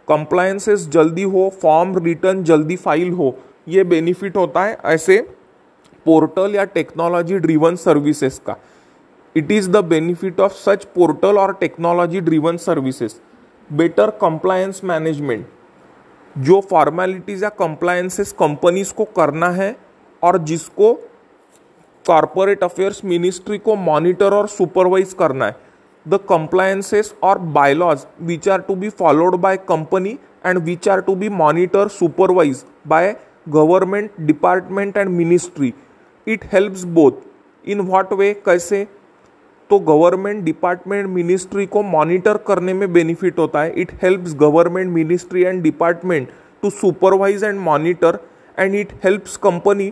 compliances 0.07 0.88
जल्दी 0.89 1.24
हो 1.26 1.49
फॉर्म 1.61 1.97
रिटर्न 1.97 2.43
जल्दी 2.43 2.76
फ़ाइल 2.78 3.11
हो, 3.11 3.36
ये 3.67 3.84
बेनिफिट 3.84 4.38
होता 4.38 4.63
है 4.63 4.78
ऐसे 4.86 5.17
पोर्टल 6.05 6.55
या 6.55 6.63
टेक्नोलॉजी 6.67 7.39
ड्रिवन 7.39 7.76
सर्विसेज़ 7.78 8.39
का। 8.45 8.55
It 9.36 9.51
is 9.51 9.69
the 9.71 9.84
benefit 9.86 10.39
of 10.39 10.53
such 10.55 10.86
portal 10.95 11.38
और 11.38 11.53
technology 11.59 12.21
driven 12.21 12.57
services 12.57 13.15
better 13.69 14.09
compliance 14.21 14.82
management 14.84 15.45
जो 16.36 16.59
फॉर्मेलिटीज़ 16.69 17.43
या 17.43 17.49
कंप्लायंसेस 17.59 18.32
कंपनीज़ 18.39 18.93
को 18.93 19.05
करना 19.15 19.49
है 19.51 19.75
और 20.23 20.38
जिसको 20.43 20.93
कॉरपोरेट 22.05 22.63
अफेयर्स 22.63 23.03
मिनिस्ट्री 23.05 23.57
को 23.57 23.75
मॉनिटर 23.75 24.34
और 24.34 24.47
सुपरवाइज 24.47 25.13
करना 25.13 25.45
है। 25.45 25.55
द 26.05 26.19
कंप्लायंसेस 26.30 27.13
और 27.23 27.39
bylaws 27.55 28.05
which 28.21 28.47
are 28.49 28.61
to 28.61 28.75
be 28.75 28.89
followed 28.89 29.36
by 29.36 29.57
company 29.69 30.17
and 30.45 30.57
which 30.57 30.88
are 30.89 31.01
to 31.01 31.15
be 31.15 31.30
monitor 31.30 31.88
supervise 31.88 32.63
by 32.88 33.15
government 33.49 34.11
department 34.21 34.97
and 34.97 35.09
ministry 35.09 35.73
it 36.27 36.45
helps 36.53 36.84
both 36.97 37.11
in 37.65 37.82
what 37.82 38.13
way 38.13 38.34
कैसे? 38.45 38.88
तो 39.70 39.80
government 39.80 40.43
department 40.43 41.07
ministry 41.09 41.65
को 41.65 41.82
monitor 41.84 42.38
करने 42.47 42.74
में 42.74 42.91
benefit 42.93 43.39
होता 43.39 43.61
है। 43.61 43.74
It 43.78 43.91
helps 44.03 44.34
government 44.36 44.91
ministry 44.93 45.43
and 45.43 45.61
department 45.63 46.30
to 46.63 46.70
supervise 46.70 47.43
and 47.43 47.59
monitor 47.59 48.20
and 48.57 48.76
it 48.76 48.93
helps 49.03 49.38
company 49.38 49.89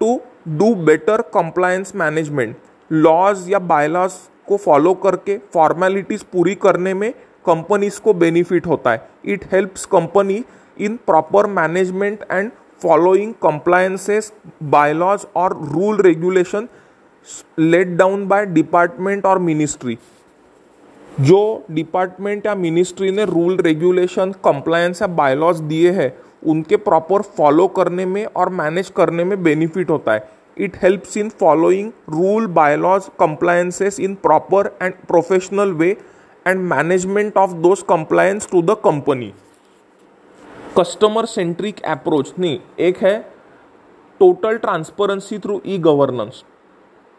to 0.00 0.20
do 0.48 0.74
better 0.84 1.22
compliance 1.34 1.92
management 1.96 2.56
laws 2.90 3.48
या 3.50 3.58
bylaws 3.58 4.12
को 4.48 4.56
follow 4.56 4.94
करके 5.04 5.36
फॉर्मेलिटीज 5.54 6.22
पूरी 6.22 6.54
करने 6.54 6.94
में 6.94 7.12
कंपनीज़ 7.44 8.00
को 8.00 8.12
बेनिफिट 8.14 8.66
होता 8.66 8.90
है। 8.90 9.08
It 9.24 9.44
helps 9.52 9.84
company 9.86 10.42
in 10.76 10.96
proper 11.06 11.46
management 11.52 12.24
and 12.30 12.50
following 12.82 13.32
compliances 13.42 14.32
bylaws 14.62 15.26
और 15.36 15.52
rule 15.72 16.00
regulation 16.02 16.68
let 17.58 17.88
down 17.88 18.26
by 18.28 18.46
department 18.46 19.26
और 19.26 19.38
मिनिस्ट्री। 19.40 19.98
जो 21.20 21.64
डिपार्टमेंट 21.70 22.46
या 22.46 22.54
मिनिस्ट्री 22.54 23.10
ने 23.10 23.24
रूल, 23.24 23.56
रेगुलेशन 23.56 24.32
कंप्लायंस 24.44 25.02
या 25.02 25.08
बायलॉज 25.08 25.60
दिए 25.62 25.90
हैं, 25.90 26.12
उनके 26.42 26.76
प्रॉपर 26.78 27.22
फॉलो 27.36 27.66
करने 27.68 28.06
में 28.06 28.24
और 28.26 28.48
मैनेज 28.50 28.92
करने 28.96 29.24
में 29.24 29.42
बेनिफिट 29.42 29.90
होता 29.90 30.12
है। 30.12 30.28
It 30.56 30.76
helps 30.82 31.16
in 31.16 31.28
following 31.30 31.90
rule 32.10 32.46
bylaws 32.48 33.08
compliances 33.20 34.00
in 34.00 34.14
proper 34.22 34.66
and 34.82 34.94
professional 35.08 35.72
way 35.72 35.90
and 36.46 36.60
management 36.62 37.36
of 37.38 37.52
those 37.52 37.82
compliance 37.88 38.48
to 38.50 38.62
the 38.62 38.76
company 38.84 39.32
customer 40.78 41.26
centric 41.26 41.82
approach 41.82 42.32
नहीं, 42.38 42.58
एक 42.78 42.96
है 42.98 43.18
total 44.20 44.56
transparency 44.56 45.38
through 45.38 45.60
e 45.66 45.78
governance 45.80 46.42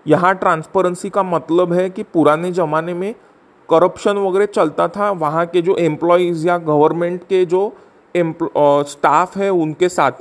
यहाँ 0.06 0.34
ट्रांसपेरेंसी 0.36 1.10
का 1.10 1.24
मतलब 1.24 1.74
है 1.74 1.90
कि 1.90 2.04
पुराने 2.04 2.52
ज़माने 2.52 2.94
में 2.94 3.14
करप्शन 3.70 4.18
वगैरह 4.18 4.46
चलता 4.46 4.88
था, 4.88 5.10
वहाँ 5.12 5.46
के 5.46 5.62
जो 5.62 5.76
एम्प्लॉयज़ 5.80 6.48
या 6.48 6.58
गवर्नमेंट 6.60 7.24
के 7.24 7.46
जो 7.46 7.74
स्टाफ 8.16 9.38
है 9.38 9.50
उनके 9.52 9.90
साथ 9.90 10.12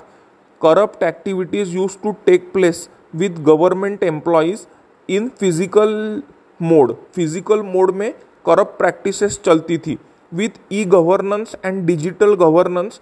corrupt 0.61 1.03
activities 1.03 1.75
use 1.77 1.97
to 2.03 2.13
take 2.27 2.53
place 2.53 2.89
with 3.15 3.39
government 3.45 4.03
employees 4.05 4.61
in 5.09 5.29
physical 5.41 6.23
mode 6.61 6.95
physical 7.15 7.63
mode 7.65 7.91
में 7.95 8.13
करप्ट 8.45 8.79
प्रैक्टिसेस 8.79 9.41
चलती 9.45 9.79
थी। 9.79 9.99
With 10.33 10.61
e 10.73 10.85
governance 10.85 11.55
and 11.65 11.85
digital 11.87 12.35
governance 12.37 13.01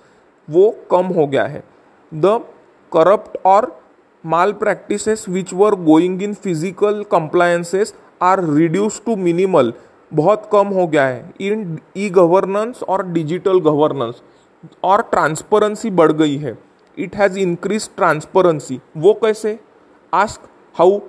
वो 0.49 0.70
कम 0.91 1.07
हो 1.16 1.26
गया 1.26 1.45
है। 1.45 1.62
द 2.12 2.41
करप्ट 2.93 3.37
और 3.47 3.70
malpractices 4.53 5.25
which 5.29 5.53
were 5.55 5.75
going 5.75 6.23
in 6.23 6.35
physical 6.35 7.03
compliances 7.11 7.95
are 8.23 8.45
reduce 8.47 9.01
to 9.07 9.16
minimal 9.16 9.73
बहुत 10.12 10.49
कम 10.53 10.68
हो 10.68 10.87
गया 10.87 11.05
है। 11.05 11.33
इन 11.41 11.79
ई 11.97 12.09
गवर्नेंस 12.11 12.83
और 12.83 13.07
डिजिटल 13.07 13.61
गवर्नेंस 13.61 14.23
और 14.85 15.03
ट्रांसपेरेंसी 15.03 15.91
बढ़ 15.93 16.12
गई 16.12 16.37
है। 16.37 16.57
इट 16.97 17.16
हैज़ 17.16 17.39
इंक्रीज 17.39 17.89
ट्रांसपेरेंसी 17.97 18.81
वो 18.97 19.14
कैसे? 19.23 19.59
आस्क 20.12 20.49
हाउ 20.77 21.01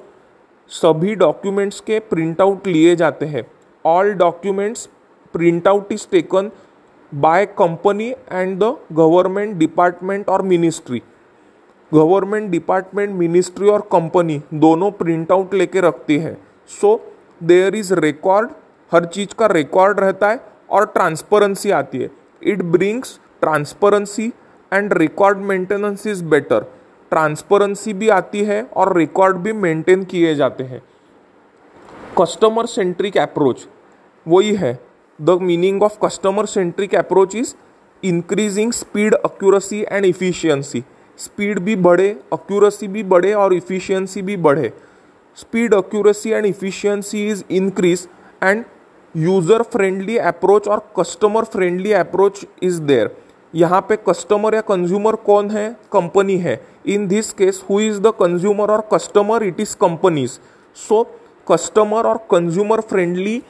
सभी 0.72 1.16
डॉक्यूमेंट्स 1.16 1.80
के 1.82 2.00
प्रिंट 2.02 2.42
आउट 2.42 2.68
लिए 2.68 2.96
जाते 2.96 3.26
हैं। 3.26 3.44
All 3.86 4.14
documents 4.16 4.90
print 5.34 5.68
out 5.68 5.92
is 5.92 6.08
taken 6.12 6.52
by 7.12 7.46
company 7.58 8.10
and 8.10 8.60
the 8.60 8.76
government 8.94 9.56
department 9.58 10.30
और 10.30 10.42
मिनिस्ट्री 10.44 11.02
गवर्नमेंट 11.92 12.50
डिपार्टमेंट, 12.52 13.10
मिनिस्ट्री 13.12 13.70
और 13.70 13.82
कंपनी 13.92 14.42
दोनों 14.54 14.92
प्रिंट 14.92 15.32
आउट 15.32 15.54
लेके 15.54 15.82
रखती 15.82 16.18
है। 16.18 16.38
सो 16.72 17.00
देयर 17.42 17.76
इज़ 17.76 17.94
रिकॉर्ड 17.94 18.50
हर 18.92 19.06
चीज़ 19.06 19.34
का 19.40 19.48
रिकॉर्ड 19.48 20.00
रहता 20.00 20.30
है 20.30 20.40
और 20.70 20.86
ट्रांसपेरेंसी 20.86 21.72
आती 21.72 21.98
है। 21.98 22.10
It 22.44 22.62
brings 22.64 23.20
transparency 23.42 24.32
and 24.72 24.94
record 24.94 25.38
maintenance 25.40 26.06
is 26.08 26.24
better 26.26 26.66
transparency 27.12 27.94
भी 27.94 28.10
आती 28.10 28.44
है 28.44 28.62
और 28.64 28.96
रिकॉर्ड 28.98 29.38
भी 29.38 29.54
मेंटेन 29.54 30.04
किए 30.04 30.34
जाते 30.36 30.64
हैं। 30.64 30.82
कस्टमर 32.20 32.66
सेंट्रिक 32.66 33.18
अप्रोच 33.18 33.68
वही 34.26 34.54
है। 34.56 34.80
The 35.20 35.38
meaning 35.42 35.84
of 35.84 35.98
customer 36.06 36.46
centric 36.46 36.96
approach 36.96 37.36
is 37.36 37.54
increasing 38.04 38.72
speed 38.72 39.14
accuracy 39.16 39.82
and 39.82 40.06
efficiency 40.06 40.84
speed 41.22 41.60
भी 41.60 41.76
बढ़े 41.78 42.10
अक्यूरेसी 42.34 42.88
भी 42.88 43.04
बढ़े 43.06 43.34
और 43.34 43.54
इफिशियंसी 43.54 44.22
भी 44.22 44.38
बढ़े। 44.40 44.72
Speed 45.38 45.74
accuracy 45.74 46.30
and 46.30 46.46
efficiency 46.46 47.28
is 47.28 47.44
increase 47.52 48.08
and 48.44 48.64
user 49.16 49.62
friendly 49.64 50.18
approach 50.20 50.68
और 50.68 50.86
customer 51.00 51.44
friendly 51.46 51.92
approach 51.94 52.46
is 52.64 52.82
there 52.82 53.16
यहाँ 53.54 53.82
पे 53.90 53.96
कस्टमर 54.08 54.56
या 54.56 54.62
कंज्यूमर 54.62 55.16
कौन 55.26 55.50
है? 55.52 55.70
कंपनी 55.94 56.38
है। 56.38 56.60
In 56.88 57.08
this 57.08 57.32
case 57.34 57.64
who 57.70 57.80
is 57.80 58.00
the 58.02 58.14
consumer 58.20 58.72
और 58.72 58.88
customer 58.94 59.44
it 59.44 59.60
is 59.60 59.76
companies 59.82 60.38
so 60.78 61.04
customer 61.48 62.08
और 62.08 62.18
consumer 62.32 62.82
friendly 62.82 63.42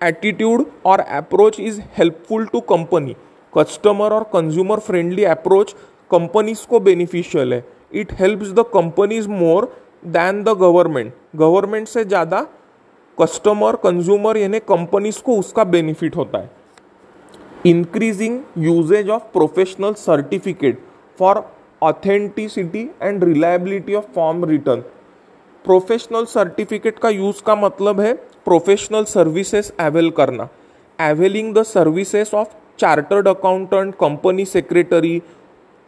attitude 0.00 0.64
और 0.86 1.00
approach 1.00 1.60
is 1.60 1.80
helpful 1.98 2.46
to 2.46 2.60
company 2.68 3.16
customer 3.52 4.12
और 4.12 4.22
कंज्यूमर 4.32 4.78
फ्रेंडली 4.80 5.24
अप्रोच 5.26 5.74
कंपनीज़ 6.10 6.66
को 6.68 6.80
बेनिफिशियल 6.80 7.52
है. 7.54 7.64
It 7.92 8.12
helps 8.20 8.52
the 8.52 8.64
companies 8.74 9.28
more 9.30 9.72
than 10.06 10.42
the 10.44 10.56
government 10.58 11.12
government 11.36 11.88
से 11.88 12.04
ज़्यादा 12.04 12.46
customer 13.18 13.76
consumer 13.76 14.36
यानी 14.36 14.58
companies 14.68 15.22
को 15.22 15.36
उसका 15.38 15.64
बेनिफिट 15.66 16.16
होता 16.16 16.38
है. 16.38 16.50
Increasing 17.66 18.40
usage 18.58 19.08
of 19.10 19.22
professional 19.32 19.94
certificate 19.96 20.78
for 21.18 21.42
authenticity 21.82 22.88
and 23.02 23.24
reliability 23.24 23.94
of 23.94 24.04
form 24.14 24.44
return 24.44 24.80
professional 25.64 26.24
certificate 26.26 26.98
का 26.98 27.08
यूज़ 27.10 27.42
का 27.46 27.54
मतलब 27.56 28.00
है 28.00 28.12
प्रोफेशनल 28.44 29.04
सर्विसेज़ 29.06 29.70
एवेल 29.80 30.10
करना. 30.10 30.48
Availing 30.98 31.54
the 31.54 31.62
services 31.64 32.34
of 32.36 32.48
chartered 32.78 33.28
accountant 33.28 33.94
company 34.00 34.44
secretary 34.46 35.20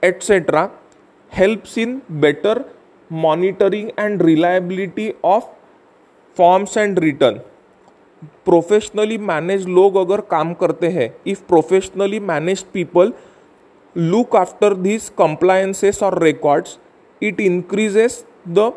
etcetera 0.03 0.68
helps 1.32 1.76
in 1.78 2.00
better 2.20 2.64
monitoring 3.11 3.90
and 3.98 4.22
reliability 4.22 5.12
of 5.24 5.44
forms 6.36 6.76
and 6.78 6.98
return 6.98 7.40
professionally 8.44 9.18
manage 9.20 9.66
लोग 9.68 9.96
अगर 9.96 10.20
काम 10.30 10.53
करते 10.55 10.88
हैं 10.88 11.12
if 11.26 11.42
professionally 11.48 12.20
manage 12.22 12.62
people 12.72 13.12
look 13.96 14.36
after 14.36 14.74
this 14.76 15.09
compliances 15.18 16.03
और 16.03 16.22
records 16.22 16.78
it 17.22 17.40
increases 17.40 18.24
the 18.48 18.72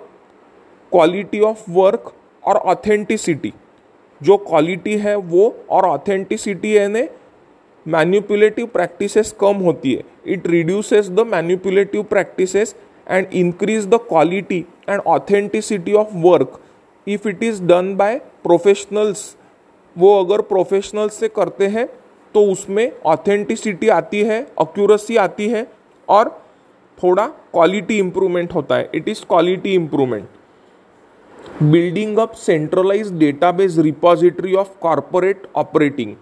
quality 0.91 1.39
of 1.41 1.63
work 1.71 2.13
और 2.43 2.57
authenticity 2.65 3.53
जो 4.21 4.37
quality 4.39 4.97
है 4.97 5.15
वो 5.15 5.53
और 5.69 5.85
ऑथेंटिसिटी 5.85 6.73
है 6.73 6.87
ने 6.87 7.07
मैन्युपुलेटिव 7.85 8.65
प्रैक्टिसेस 8.65 9.31
कम 9.39 9.55
होती 9.63 9.93
है। 9.93 10.03
It 10.25 10.47
reduces 10.47 11.09
the 11.09 11.25
manipulative 11.27 12.03
practices 12.03 12.75
and 13.07 13.27
increase 13.33 13.85
the 13.87 13.99
quality 14.09 14.65
and 14.89 15.01
authenticity 15.07 15.93
of 15.93 16.15
work 16.23 16.59
if 17.07 17.27
it 17.27 17.43
is 17.43 17.61
done 17.63 17.95
by 17.95 18.17
professionals 18.43 19.35
वो 19.95 20.19
अगर 20.23 20.41
प्रोफेशनल्स 20.43 21.13
से 21.13 21.27
करते 21.29 21.67
हैं 21.67 21.87
तो 22.35 22.41
उसमें 22.51 22.91
ऑथेंटिसिटी 23.05 23.89
आती 23.89 24.21
है 24.23 24.41
अक्यूरेसी 24.59 25.17
आती 25.17 25.47
है 25.49 25.67
और 26.07 26.29
थोड़ा 26.97 27.25
क्वालिटी 27.27 27.97
इंप्रूवमेंट 27.99 28.53
होता 28.53 28.75
है। 28.75 28.89
It 28.95 29.07
is 29.09 29.23
quality 29.25 29.73
improvement 29.75 30.27
building 31.63 32.17
up 32.19 32.31
centralize 32.35 33.11
database 33.13 33.77
repository 33.79 34.53
of 34.55 34.69
corporate 34.81 35.47
operating 35.55 36.15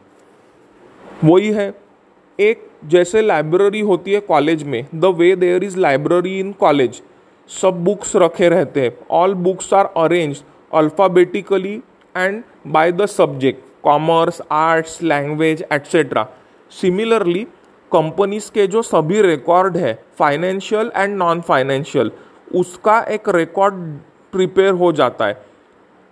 वही 1.23 1.51
है। 1.51 1.73
एक 2.39 2.65
जैसे 2.85 3.21
लाइब्रेरी 3.21 3.79
होती 3.81 4.13
है 4.13 4.19
कॉलेज 4.21 4.63
में 4.63 4.85
the 4.95 5.05
way 5.17 5.35
there 5.35 5.63
is 5.63 5.77
library 5.79 6.39
in 6.39 6.51
college 6.59 7.01
सब 7.49 7.83
बुक्स 7.83 8.15
रखे 8.15 8.49
रहते 8.49 8.81
हैं। 8.81 8.91
All 9.11 9.33
books 9.35 9.73
are 9.73 9.85
arrange 9.97 10.43
alphabetically 10.73 11.75
and 12.15 12.41
by 12.67 12.91
the 12.91 13.05
subject 13.07 13.63
commerce 13.83 14.41
arts 14.51 15.01
language 15.03 15.63
etcetera 15.73 16.27
similarly 16.71 17.43
companies 17.91 18.51
के 18.51 18.67
जो 18.67 18.81
सभी 18.81 19.21
रिकॉर्ड 19.21 19.77
है 19.77 19.93
फाइनेंशियल 20.19 20.91
एंड 20.95 21.15
नॉन 21.17 21.41
फाइनेंशियल 21.41 22.11
उसका 22.55 22.99
एक 23.11 23.29
रिकॉर्ड 23.35 23.75
प्रिपेयर 24.33 24.73
हो 24.73 24.91
जाता 24.91 25.25
है। 25.25 25.41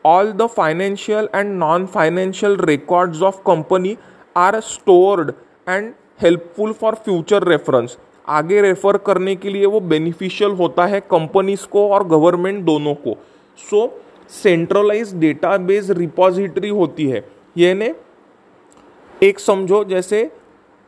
All 0.05 0.31
the 0.31 0.47
financial 0.47 1.29
and 1.35 1.57
non 1.57 1.85
financial 1.85 2.57
records 2.61 3.21
of 3.21 3.41
company 3.47 3.97
are 4.35 4.59
stored 4.59 5.31
and 5.69 5.93
helpful 6.21 6.73
for 6.73 6.95
future 6.95 7.43
reference. 7.43 7.97
आगे 8.27 8.61
रेफर 8.61 8.97
करने 8.97 9.35
के 9.35 9.49
लिए 9.49 9.65
वो 9.65 9.79
बेनिफिशियल 9.79 10.51
होता 10.51 10.85
है 10.85 10.99
कंपनीज़ 10.99 11.67
को 11.67 11.89
और 11.89 12.07
गवर्नमेंट 12.07 12.63
दोनों 12.65 12.95
को। 12.95 13.17
So 13.57 14.01
centralize 14.29 15.13
data 15.15 15.49
database 15.49 15.89
repository 15.89 16.69
होती 16.69 17.07
है। 17.07 17.25
यानी 17.57 17.89
एक 19.23 19.39
समझो, 19.39 19.83
जैसे 19.83 20.31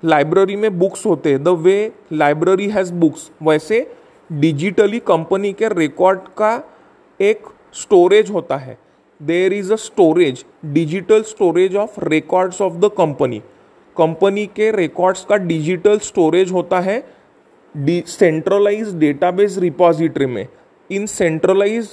लाइब्रेरी 0.05 0.55
में 0.55 0.79
बुक्स 0.79 1.05
होते 1.05 1.29
हैं। 1.29 1.43
The 1.43 1.47
way 1.47 1.91
library 2.13 2.67
has 2.67 2.93
books 2.93 3.31
वैसे 3.43 3.95
डिजिटली 4.31 4.99
कंपनी 4.99 5.53
के 5.53 5.67
रिकॉर्ड 5.67 6.19
का 6.19 6.69
एक 7.21 7.43
स्टोरेज 7.73 8.31
होता 8.31 8.57
है। 8.57 8.77
There 9.19 9.53
is 9.53 9.71
a 9.73 9.75
storage 9.75 10.43
digital 10.65 11.21
storage 11.23 11.75
of 11.75 11.99
records 12.03 12.61
of 12.61 12.73
the 12.75 12.89
company 12.97 13.39
company 13.97 14.45
के 14.45 14.71
रिकॉर्ड्स 14.71 15.25
का 15.25 15.37
डिजिटल 15.37 15.97
स्टोरेज 15.99 16.51
होता 16.51 16.79
है 16.79 17.03
सेंट्रलाइज 18.07 18.93
डेटाबेस 18.95 19.57
रिपोजिटरी 19.57 20.25
में। 20.25 20.47
In 20.89 21.05
centralize 21.05 21.89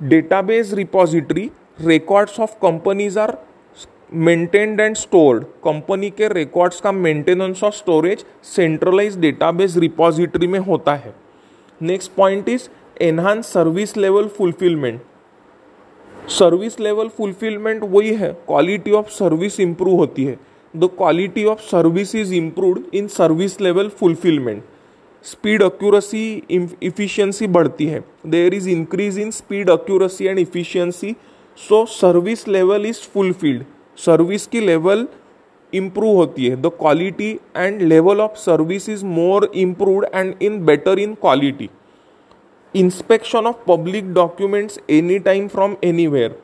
database 0.00 0.72
repository 0.74 1.50
records 1.80 2.40
of 2.40 2.54
companies 2.62 3.18
are 3.18 3.36
maintained 4.12 4.80
and 4.80 4.96
stored 4.96 5.44
company 5.64 6.10
के 6.10 6.28
records 6.28 6.80
का 6.80 6.92
maintenance 6.92 7.62
और 7.64 7.72
storage 7.72 8.24
centralise 8.46 9.18
database 9.18 9.76
repository 9.76 10.46
में 10.46 10.58
होता 10.58 10.94
है। 10.94 11.14
Next 11.80 12.12
point 12.16 12.48
is 12.48 12.68
enhance 13.02 13.52
service 13.52 13.96
level 13.96 14.28
fulfilment 14.28 15.00
service 16.28 16.78
level 16.80 17.08
fulfilment 17.08 17.82
वही 17.84 18.12
है। 18.14 18.32
Quality 18.46 18.90
of 18.90 19.08
service 19.10 19.58
improve 19.60 19.96
होती 19.96 20.24
है। 20.24 20.38
The 20.74 20.84
quality 20.96 21.44
of 21.44 21.60
service 21.62 22.14
is 22.14 22.34
improved 22.34 22.94
in 22.94 23.08
service 23.08 23.60
level 23.60 23.88
fulfilment. 23.90 24.62
Speed 25.24 25.62
accuracy 25.62 26.42
efficiency 26.82 27.46
बढ़ती 27.46 27.86
है। 27.86 28.02
There 28.26 28.54
is 28.54 28.68
increase 28.68 29.18
in 29.18 29.30
speed 29.30 29.70
accuracy 29.70 30.24
and 30.24 30.38
efficiency 30.38 31.14
so 31.58 31.84
service 31.90 32.46
level 32.48 32.86
is 32.86 33.00
fulfilled 33.14 33.64
service 33.98 34.46
की 34.46 34.60
level 34.60 35.06
improve 35.72 36.16
होती 36.16 36.46
है। 36.46 36.60
The 36.62 36.70
quality 36.78 37.30
and 37.56 37.82
level 37.82 38.20
of 38.20 38.36
service 38.38 38.88
is 38.88 39.04
more 39.04 39.50
improved 39.54 40.06
and 40.14 40.34
in 40.42 40.64
better 40.66 40.98
in 40.98 41.14
quality 41.14 41.70
inspection 42.74 43.46
of 43.46 43.56
public 43.66 44.12
documents 44.14 44.78
any 44.90 45.18
time 45.18 45.48
from 45.48 45.76
anywhere 45.84 46.38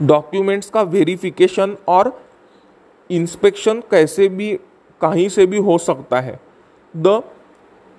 documents 0.00 0.70
का 0.70 0.82
verification 0.82 1.76
और 1.88 2.12
inspection 3.10 3.80
कैसे 3.90 4.28
भी, 4.28 4.52
कहीं 5.00 5.28
से 5.28 5.46
भी 5.46 5.58
हो 5.58 5.76
सकता 5.78 6.20
है। 6.20 6.38
द 6.94 7.22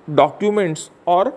डॉक्यूमेंट्स 0.08 0.90
और 1.08 1.34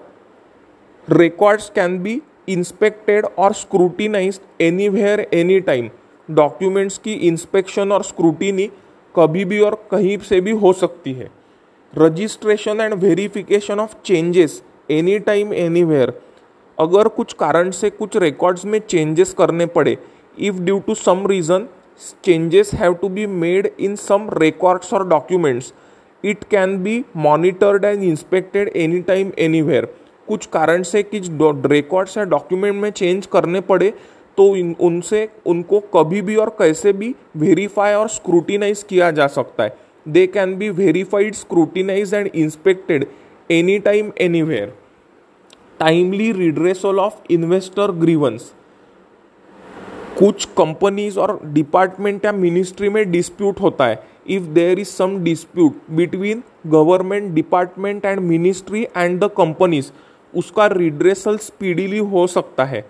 रिकॉर्ड्स 1.09 1.71
कैन 1.71 1.99
बी 2.03 2.21
इंस्पेक्टेड 2.49 3.27
और 3.39 3.53
scrutinise 3.55 4.41
anywhere 4.61 5.27
any 5.35 5.61
time 5.61 5.91
documents 6.29 6.99
की 6.99 7.13
इंस्पेक्शन 7.29 7.93
और 7.93 8.03
स्क्रूटिनी 8.05 8.71
कभी 9.15 9.45
भी 9.45 9.61
और 9.61 9.75
कहीं 9.91 10.17
से 10.19 10.41
भी 10.41 10.51
हो 10.53 10.73
सकती 10.73 11.13
है। 11.13 11.31
Registration 11.93 12.81
and 12.81 12.95
verification 12.95 13.81
of 13.81 13.95
changes 14.05 14.63
any 14.91 15.19
time 15.19 15.53
anywhere 15.55 16.13
अगर 16.79 17.09
कुछ 17.09 17.33
कारण 17.33 17.71
से 17.71 17.91
कुछ 17.91 18.17
रिकॉर्ड्स 18.17 18.65
में 18.65 18.79
चेंजेस 18.89 19.35
करने 19.39 19.67
पड़े 19.67 19.97
if 20.39 20.61
due 20.61 20.79
to 20.79 20.95
some 20.95 21.27
reason 21.27 21.67
changes 22.27 22.71
have 22.75 22.95
to 23.01 23.09
be 23.09 23.25
made 23.25 23.67
in 23.79 23.93
some 23.97 24.25
records 24.43 24.89
or 24.93 25.01
documents, 25.11 25.67
it 26.25 26.41
can 26.55 26.73
be 26.83 26.95
monitored 27.17 27.85
and 27.85 28.03
inspected 28.03 28.71
anytime, 28.85 29.31
anywhere. 29.39 29.87
कुछ 30.29 30.47
कारण 30.47 30.83
से 30.83 31.03
कुछ 31.03 31.29
रिकॉर्ड्स 31.67 32.17
या 32.19 32.25
डॉक्यूमेंट 32.25 32.75
में 32.83 32.91
चेंज 32.91 33.27
करने 33.33 33.61
पड़े 33.61 33.93
तो 34.39 34.49
उनसे, 34.87 35.29
उनको 35.47 35.81
कभी 35.95 36.23
भी 36.23 36.37
और 36.37 36.51
कैसे 36.59 36.93
भी 36.93 37.15
वेरीफाई 37.37 37.95
और 37.95 38.09
स्क्रूटिनाइज 38.09 38.83
किया 38.89 39.11
जा 39.11 39.27
सकता 39.27 39.65
है। 39.65 39.77
They 40.07 40.27
can 40.27 40.57
be 40.59 40.71
verified 40.71 41.35
scrutinize 41.35 42.15
and 42.15 42.31
inspected 42.35 43.07
any 43.51 43.79
time 43.79 44.11
anywhere 44.21 44.73
timely 45.81 46.31
redressal 46.33 46.99
of 46.99 47.33
investor 47.33 47.91
grievance 47.93 48.53
कुछ 50.19 50.45
कंपनीज़ 50.59 51.19
और 51.19 51.39
डिपार्टमेंट 51.45 52.25
या 52.25 52.33
मिनिस्ट्री 52.33 52.89
में 52.89 53.11
डिस्प्यूट 53.11 53.61
होता 53.61 53.87
है। 53.87 54.03
If 54.29 54.43
there 54.55 54.79
is 54.79 54.89
some 54.89 55.19
dispute 55.25 55.81
between 55.97 56.43
government 56.67 57.31
department 57.35 58.05
and 58.05 58.21
ministry 58.21 58.87
and 58.97 59.21
the 59.25 59.31
companies 59.37 59.91
उसका 60.35 60.67
redressal 60.67 61.37
speedily 61.39 61.99
हो 61.99 62.27
सकता 62.27 62.65
है। 62.65 62.85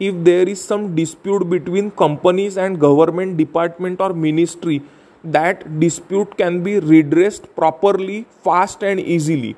If 0.00 0.14
there 0.14 0.48
is 0.48 0.58
some 0.58 0.88
dispute 0.94 1.46
between 1.46 1.88
companies 1.98 2.60
and 2.60 2.78
government 2.78 3.36
department 3.36 4.00
और 4.00 4.12
ministry 4.24 4.80
that 5.24 5.68
dispute 5.78 6.34
can 6.34 6.62
be 6.62 6.78
redressed 6.80 7.54
properly 7.56 8.24
fast 8.44 8.82
and 8.84 9.04
easily 9.06 9.54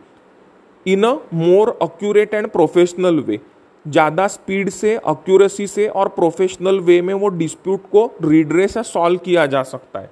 in 0.86 1.04
a 1.04 1.12
more 1.34 1.76
accurate 1.82 2.34
and 2.34 2.46
professional 2.48 3.18
way 3.20 3.40
ज़्यादा 3.86 4.26
speed 4.28 4.68
से 4.70 4.94
accuracy 4.96 5.66
से 5.66 5.86
और 5.88 6.08
professional 6.10 6.80
way 6.80 7.00
में 7.02 7.12
वो 7.14 7.28
dispute 7.28 7.82
को 7.92 8.10
redress 8.24 8.76
या 8.76 8.82
solve 8.84 9.18
किया 9.24 9.46
जा 9.46 9.62
सकता 9.64 10.00
है। 10.00 10.10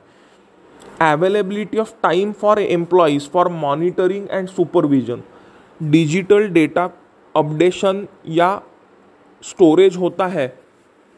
Availability 1.02 1.78
of 1.78 1.92
time 2.02 2.32
for 2.32 2.58
employees 2.60 3.28
for 3.30 3.48
monitoring 3.48 4.26
and 4.30 4.48
supervision 4.48 5.22
digital 5.80 6.48
data 6.50 6.88
updation 7.34 8.06
या 8.28 8.60
स्टोरेज 9.42 9.96
होता 9.96 10.26
है 10.26 10.46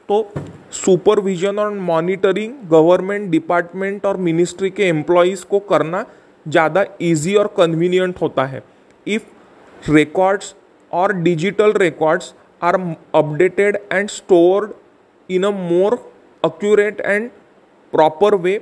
तो 0.09 0.26
सुपरविजन 0.74 1.59
और 1.59 1.72
मॉनिटरिंग 1.74 2.55
गवर्नमेंट 2.70 3.30
डिपार्टमेंट 3.30 4.07
और 4.07 4.16
मिनिस्ट्री 4.18 4.70
के 4.70 4.88
एम्प्लॉयज़ 4.88 5.44
को 5.51 5.59
करना 5.68 6.05
ज़्यादा 6.46 6.84
इजी 7.03 7.34
और 7.34 7.46
कन्वीनियंट 7.57 8.20
होता 8.20 8.44
है। 8.44 8.62
If 9.07 9.22
records 9.89 10.55
or 10.93 11.12
digital 11.12 11.72
records 11.74 12.35
are 12.61 12.78
updated 13.14 13.76
and 13.91 14.11
stored 14.11 14.74
in 15.28 15.45
a 15.45 15.53
more 15.53 16.01
accurate 16.43 17.01
and 17.05 17.31
proper 17.93 18.37
way 18.37 18.61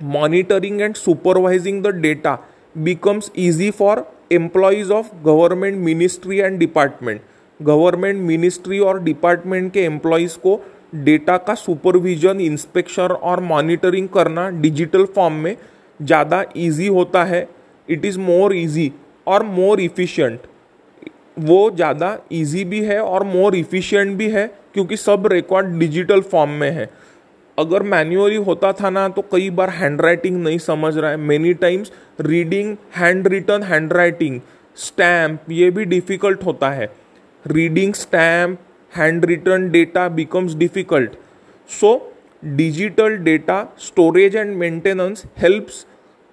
monitoring 0.00 0.82
and 0.82 0.96
supervising 0.96 1.82
the 1.82 1.92
data 1.92 2.38
becomes 2.82 3.30
easy 3.34 3.70
for 3.70 4.06
employees 4.30 4.90
of 4.90 5.10
government 5.22 5.78
ministry 5.78 6.40
and 6.40 6.60
department 6.60 7.22
government 7.60 8.20
ministry 8.22 8.78
और 8.78 9.02
department 9.02 9.72
के 9.72 9.80
employees 9.80 10.36
को 10.38 10.60
data 11.04 11.36
का 11.36 11.54
supervision 11.54 12.40
inspection 12.40 13.12
और 13.30 13.40
monitoring 13.40 14.08
करना 14.14 14.48
digital 14.60 15.04
form 15.14 15.34
में 15.44 15.56
ज़्यादा 16.00 16.44
easy 16.56 16.86
होता 16.96 17.22
है 17.24 17.48
इट 17.88 18.04
इज़ 18.04 18.18
मोर 18.20 18.54
इजी 18.56 18.92
और 19.26 19.42
मोर 19.44 19.80
इफ़िशियंट 19.80 20.40
वो 21.40 21.70
ज़्यादा 21.70 22.16
इजी 22.32 22.64
भी 22.64 22.80
है 22.84 23.00
और 23.00 23.24
मोर 23.24 23.56
इफ़िशियंट 23.56 24.16
भी 24.18 24.28
है, 24.30 24.46
क्योंकि 24.74 24.96
सब 24.96 25.26
रिकॉर्ड 25.26 25.78
डिजिटल 25.78 26.20
फॉर्म 26.22 26.50
में 26.52 26.70
है। 26.70 26.88
अगर 27.58 27.82
मैन्युअली 27.84 28.36
होता 28.38 28.72
था 28.72 28.90
ना 28.90 29.08
तो 29.08 29.22
कई 29.32 29.48
बार 29.50 29.70
हैंड 29.70 30.00
राइटिंग 30.00 30.42
नहीं 30.42 30.58
समझ 30.60 30.96
रहा 30.96 31.10
है। 31.10 31.16
Many 31.18 31.52
times 31.56 31.92
reading 32.20 32.76
hand 32.96 33.28
written 33.28 33.62
hand 33.62 33.92
writing 33.92 34.40
stamp 34.78 35.50
ये 35.50 35.70
भी 35.70 35.84
डिफ़िकल्ट 35.86 36.44
होता 36.44 36.70
है। 36.70 36.90
Reading 37.44 37.94
stamp 37.94 38.58
hand 38.92 39.24
written 39.24 39.70
data 39.70 40.08
becomes 40.10 40.54
difficult 40.54 41.16
so 41.70 41.92
digital 42.46 43.16
data 43.18 43.62
storage 43.78 44.36
and 44.36 44.56
maintenance 44.56 45.24
helps 45.38 45.86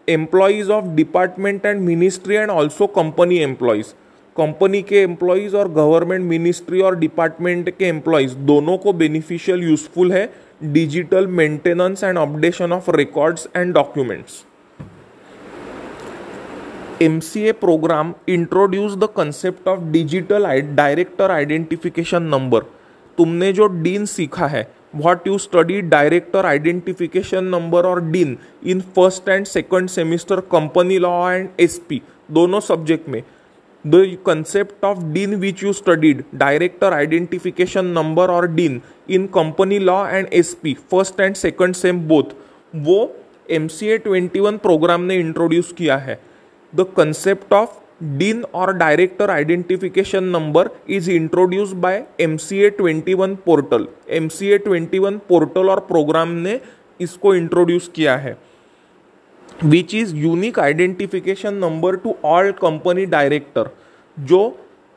employees 0.07 0.71
of 0.71 0.85
department 0.95 1.65
and 1.65 1.81
ministry 1.81 2.35
and 2.35 2.49
also 2.51 2.87
company 2.95 3.37
employees 3.39 3.93
company 4.35 4.81
के 4.81 5.01
employees 5.01 5.55
और 5.55 5.71
government 5.71 6.25
ministry 6.25 6.81
और 6.81 6.95
department 6.99 7.69
के 7.69 7.85
employees 7.85 8.35
दोनों 8.45 8.77
को 8.77 8.93
बेनिफिशियल 8.93 9.63
यूजफुल 9.63 10.11
है 10.11 10.29
digital 10.63 11.27
maintenance 11.29 12.03
and 12.03 12.17
updation 12.17 12.73
of 12.73 12.89
records 12.91 13.47
and 13.55 13.73
documents 13.73 14.43
M 17.01 17.19
C 17.21 17.41
A 17.41 17.51
programme 17.51 18.13
introduce 18.29 18.95
the 18.95 19.09
concept 19.17 19.67
of 19.67 19.79
digital 19.91 20.45
director 20.75 21.31
identification 21.31 22.23
number 22.25 22.63
तुमने 23.17 23.51
जो 23.53 23.67
DIN 23.81 24.05
सीखा 24.07 24.47
है 24.47 24.67
what 24.93 25.25
you 25.25 25.37
study 25.39 25.81
director 25.81 26.45
identification 26.45 27.49
number 27.49 27.85
or 27.85 27.99
DIN 27.99 28.37
in 28.63 28.81
first 28.97 29.27
and 29.27 29.47
second 29.47 29.89
semester 29.89 30.41
company 30.41 30.99
law 30.99 31.29
and 31.29 31.49
SP 31.57 32.01
दोनों 32.31 32.59
subject 32.59 33.09
में 33.09 33.23
the 33.85 34.17
concept 34.17 34.83
of 34.83 35.13
DIN 35.13 35.39
which 35.39 35.61
you 35.61 35.73
studied, 35.73 36.23
Director 36.37 36.93
Identification 36.93 37.93
Number 37.93 38.31
or 38.31 38.47
DIN 38.47 38.81
in 39.09 39.27
Company 39.27 39.79
Law 39.79 40.05
and 40.05 40.29
SP, 40.31 40.71
first 40.89 41.19
and 41.19 41.35
second 41.35 41.75
same 41.75 42.07
both, 42.07 42.33
वो 42.75 42.99
M 43.51 43.67
C 43.67 43.87
A 43.87 43.97
twenty 44.03 44.39
one 44.39 44.57
programme 44.57 45.01
ने 45.01 45.15
introduce 45.19 45.71
किया 45.77 45.97
है 45.97 46.17
the 46.73 46.85
concept 46.97 47.53
of 47.53 47.69
DIN 48.01 48.43
और 48.53 48.73
director 48.73 49.29
identification 49.29 50.23
number 50.25 50.69
is 50.89 51.09
introduce 51.11 51.71
by 51.77 52.03
M 52.21 52.37
C 52.37 52.59
A 52.59 52.69
twenty 52.69 53.13
one 53.13 53.35
portal. 53.35 53.87
M 54.09 54.27
C 54.27 54.49
A 54.49 54.57
twenty 54.57 54.99
one 54.99 55.17
portal 55.29 55.69
और 55.69 55.79
programme 55.87 56.29
ने 56.39 56.59
इसको 56.99 57.35
introduce 57.35 57.91
किया 57.95 58.15
है 58.17 58.37
which 59.63 59.95
is 59.95 60.15
unique 60.15 60.59
identification 60.59 61.53
number 61.55 61.95
to 61.95 62.15
all 62.25 62.51
company 62.51 63.05
director 63.05 63.69
जो 64.17 64.47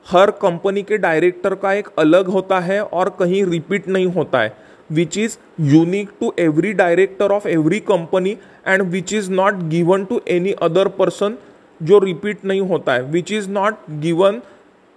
हर 0.07 0.31
company 0.43 0.83
के 0.83 0.97
director 0.99 1.55
का 1.55 1.73
एक 1.73 1.89
अलग 1.99 2.27
होता 2.29 2.59
है 2.61 2.83
और 2.83 3.09
कहीं 3.19 3.45
रिपीट 3.45 3.89
नहीं 3.89 4.07
होता 4.07 4.41
है 4.41 4.55
which 4.91 5.19
is 5.19 5.37
unique 5.61 6.11
to 6.21 6.33
every 6.39 6.73
director 6.73 7.33
of 7.33 7.49
every 7.49 7.81
company 7.81 8.37
and 8.67 8.83
which 8.83 9.13
is 9.15 9.31
not 9.31 9.63
given 9.71 10.05
to 10.05 10.21
any 10.29 10.53
other 10.63 10.89
person 10.89 11.37
जो 11.81 11.99
रिपीट 11.99 12.45
नहीं 12.45 12.61
होता 12.61 12.93
है 12.93 13.03
which 13.11 13.33
is 13.33 13.49
not 13.51 13.75
given 14.01 14.41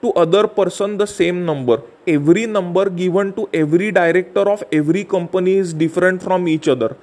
to 0.03 0.09
other 0.17 0.45
person 0.57 0.97
the 0.97 1.05
same 1.05 1.35
number 1.45 1.79
every 2.07 2.45
number 2.47 2.89
given 2.89 3.31
to 3.31 3.47
every 3.55 3.91
director 3.91 4.47
of 4.47 4.63
every 4.73 5.03
company 5.11 5.57
is 5.59 5.75
different 5.77 6.21
from 6.21 6.47
each 6.49 6.69
other 6.69 6.95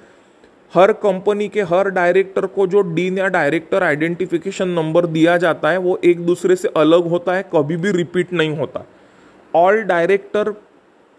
her 0.73 0.91
company 0.93 1.47
के 1.47 1.61
हर 1.61 1.89
director 1.89 2.45
को 2.45 2.65
जो 2.67 2.81
DIN 2.95 3.17
या 3.17 3.27
director 3.27 3.83
identification 3.83 4.69
number 4.69 5.05
दिया 5.05 5.37
जाता 5.37 5.69
है, 5.69 5.77
वो 5.77 5.99
एक 6.03 6.25
दूसरे 6.25 6.55
से 6.55 6.67
अलग 6.77 7.07
होता 7.09 7.33
है, 7.33 7.43
कभी 7.53 7.77
भी 7.77 7.91
रिपीट 7.91 8.33
नहीं 8.33 8.57
होता. 8.57 8.83
All 9.53 9.81
director 9.83 10.53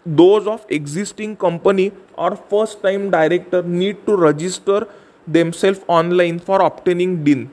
those 0.05 0.47
of 0.47 0.73
existing 0.73 1.35
company 1.35 1.91
और 2.17 2.35
first 2.51 2.81
time 2.83 3.09
director 3.09 3.65
need 3.65 3.97
to 4.05 4.15
register 4.23 4.85
themselves 5.27 5.89
online 5.89 6.37
for 6.39 6.61
obtaining 6.61 7.17
DIN 7.23 7.49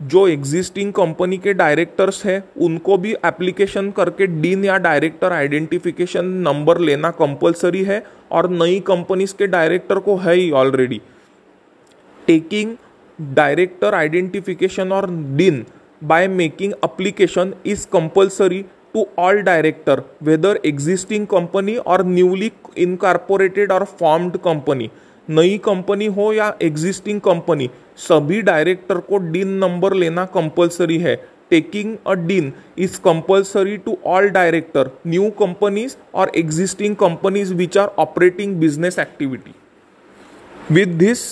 जो 0.00 0.26
एग्जिस्टिंग 0.28 0.92
कंपनी 0.92 1.36
के 1.38 1.52
डायरेक्टर्स 1.54 2.24
हैं, 2.26 2.42
उनको 2.56 2.96
भी 2.98 3.12
एप्लीकेशन 3.24 3.90
करके 3.90 4.26
डीन 4.40 4.64
या 4.64 4.76
डायरेक्टर 4.78 5.32
आइडेंटिफिकेशन 5.32 6.26
नंबर 6.46 6.78
लेना 6.80 7.10
कंपलसरी 7.12 7.82
है 7.84 8.02
और 8.32 8.50
नई 8.52 8.78
कंपनीज़ 8.86 9.34
के 9.34 9.46
डायरेक्टर 9.46 9.98
को 9.98 10.16
है 10.16 10.34
ही 10.34 10.50
ऑलरेडी 10.52 11.00
टेकिंग 12.28 12.76
डायरेक्टर 13.18 13.94
आइडेंटिफिकेशन 13.94 14.92
और 14.92 15.10
DIN 15.36 15.64
by 16.02 16.28
making 16.28 16.72
application 16.84 17.54
is 17.66 17.86
compulsory 17.92 18.64
to 18.94 19.06
all 19.18 19.40
director 19.42 20.02
whether 20.22 20.60
existing 20.66 21.26
company 21.26 21.76
और 21.76 22.04
न्यूली 22.06 22.50
इनकॉर्पोरेटेड 22.78 23.72
और 23.72 23.84
फॉर्म्ड 24.00 24.36
कंपनी 24.44 24.90
नई 25.28 25.56
कंपनी 25.64 26.06
हो 26.16 26.32
या 26.32 26.54
एग्जिस्टिंग 26.62 27.20
कंपनी 27.20 27.68
सभी 27.98 28.40
डायरेक्टर 28.42 28.98
को 29.00 29.18
डिन 29.30 29.48
नंबर 29.58 29.94
लेना 29.94 30.24
कंपलसरी 30.34 30.98
है. 30.98 31.16
Taking 31.50 31.96
a 32.06 32.12
DIN 32.26 32.52
is 32.78 33.00
compulsory 33.00 33.76
to 33.78 33.96
all 34.06 34.28
director 34.30 34.90
new 35.06 35.28
companies 35.38 35.96
और 36.14 36.32
existing 36.36 36.96
companies 36.96 37.52
which 37.54 37.78
are 37.78 37.88
operating 37.98 38.56
business 38.60 38.98
activity 38.98 39.54
with 40.70 40.88
this 40.98 41.22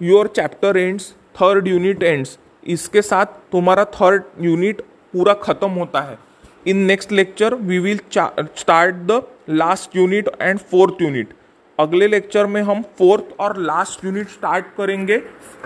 your 0.00 0.28
chapter 0.36 0.76
ends 0.78 1.10
third 1.40 1.68
unit 1.68 2.02
ends 2.02 2.38
इसके 2.66 3.02
साथ 3.02 3.26
तुम्हारा 3.52 3.84
third 3.94 4.22
unit 4.40 4.80
पूरा 5.14 5.34
खत्म 5.34 5.70
होता 5.70 6.00
है. 6.00 6.18
In 6.66 6.76
next 6.86 7.12
lecture 7.12 7.54
we 7.54 7.78
will 7.78 8.00
start 8.12 8.94
the 9.10 9.22
last 9.50 9.96
unit 9.96 10.28
and 10.40 10.58
fourth 10.60 11.02
unit 11.02 11.32
अगले 11.80 12.06
lecture 12.06 12.46
में 12.46 12.62
हम 12.62 12.82
फोर्थ 12.82 13.24
और 13.40 13.56
लास्ट 13.56 14.04
यूनिट 14.04 14.28
स्टार्ट 14.28 14.64
करेंगे 14.78 15.18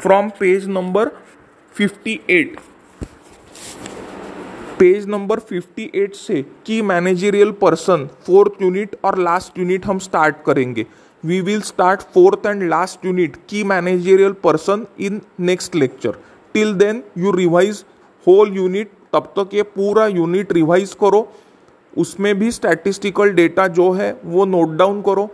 from 0.03 0.29
page 0.29 0.69
number 0.69 1.09
58 1.81 2.59
page 4.79 5.07
number 5.07 5.41
58 5.53 6.15
से 6.15 6.43
की 6.67 6.83
मैनेजरियल 6.83 7.51
पर्सन 7.51 8.09
फोर्थ 8.27 8.63
यूनिट 8.63 8.97
और 9.05 9.19
लास्ट 9.19 9.59
यूनिट 9.59 9.87
हम 9.87 9.99
स्टार्ट 9.99 10.37
करेंगे. 10.47 10.87
We 11.27 11.37
will 11.45 11.63
start 11.63 12.03
fourth 12.15 12.47
and 12.49 12.71
last 12.71 13.05
unit 13.11 13.37
key 13.51 13.67
managerial 13.69 14.35
person 14.47 14.87
in 15.09 15.21
next 15.51 15.75
lecture. 15.75 16.17
Till 16.55 16.75
then, 16.81 16.99
you 17.19 17.33
revise 17.33 17.85
whole 18.27 18.59
unit, 18.59 18.87
तब 19.13 19.33
तक 19.39 19.55
ये 19.55 19.63
पूरा 19.63 20.07
unit 20.07 20.53
revise 20.53 20.97
करो. 21.01 21.33
उसमें 21.99 22.39
भी 22.39 22.51
स्टैटिस्टिकल 22.51 23.31
डेटा 23.31 23.69
जो 23.69 23.91
है, 23.91 24.21
वो 24.25 24.45
नोट 24.45 24.69
डाउन 24.69 25.03
करो. 25.03 25.31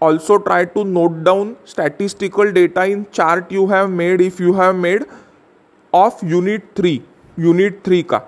also 0.00 0.38
try 0.38 0.64
to 0.64 0.84
note 0.84 1.22
down 1.24 1.56
statistical 1.64 2.52
data 2.52 2.84
in 2.86 3.06
chart 3.12 3.52
you 3.52 3.66
have 3.66 3.90
made 3.90 4.20
if 4.20 4.40
you 4.40 4.52
have 4.54 4.74
made 4.76 5.04
of 5.92 6.22
unit 6.22 6.62
3 6.74 7.02
unit 7.50 7.82
3 7.88 8.02
का 8.12 8.20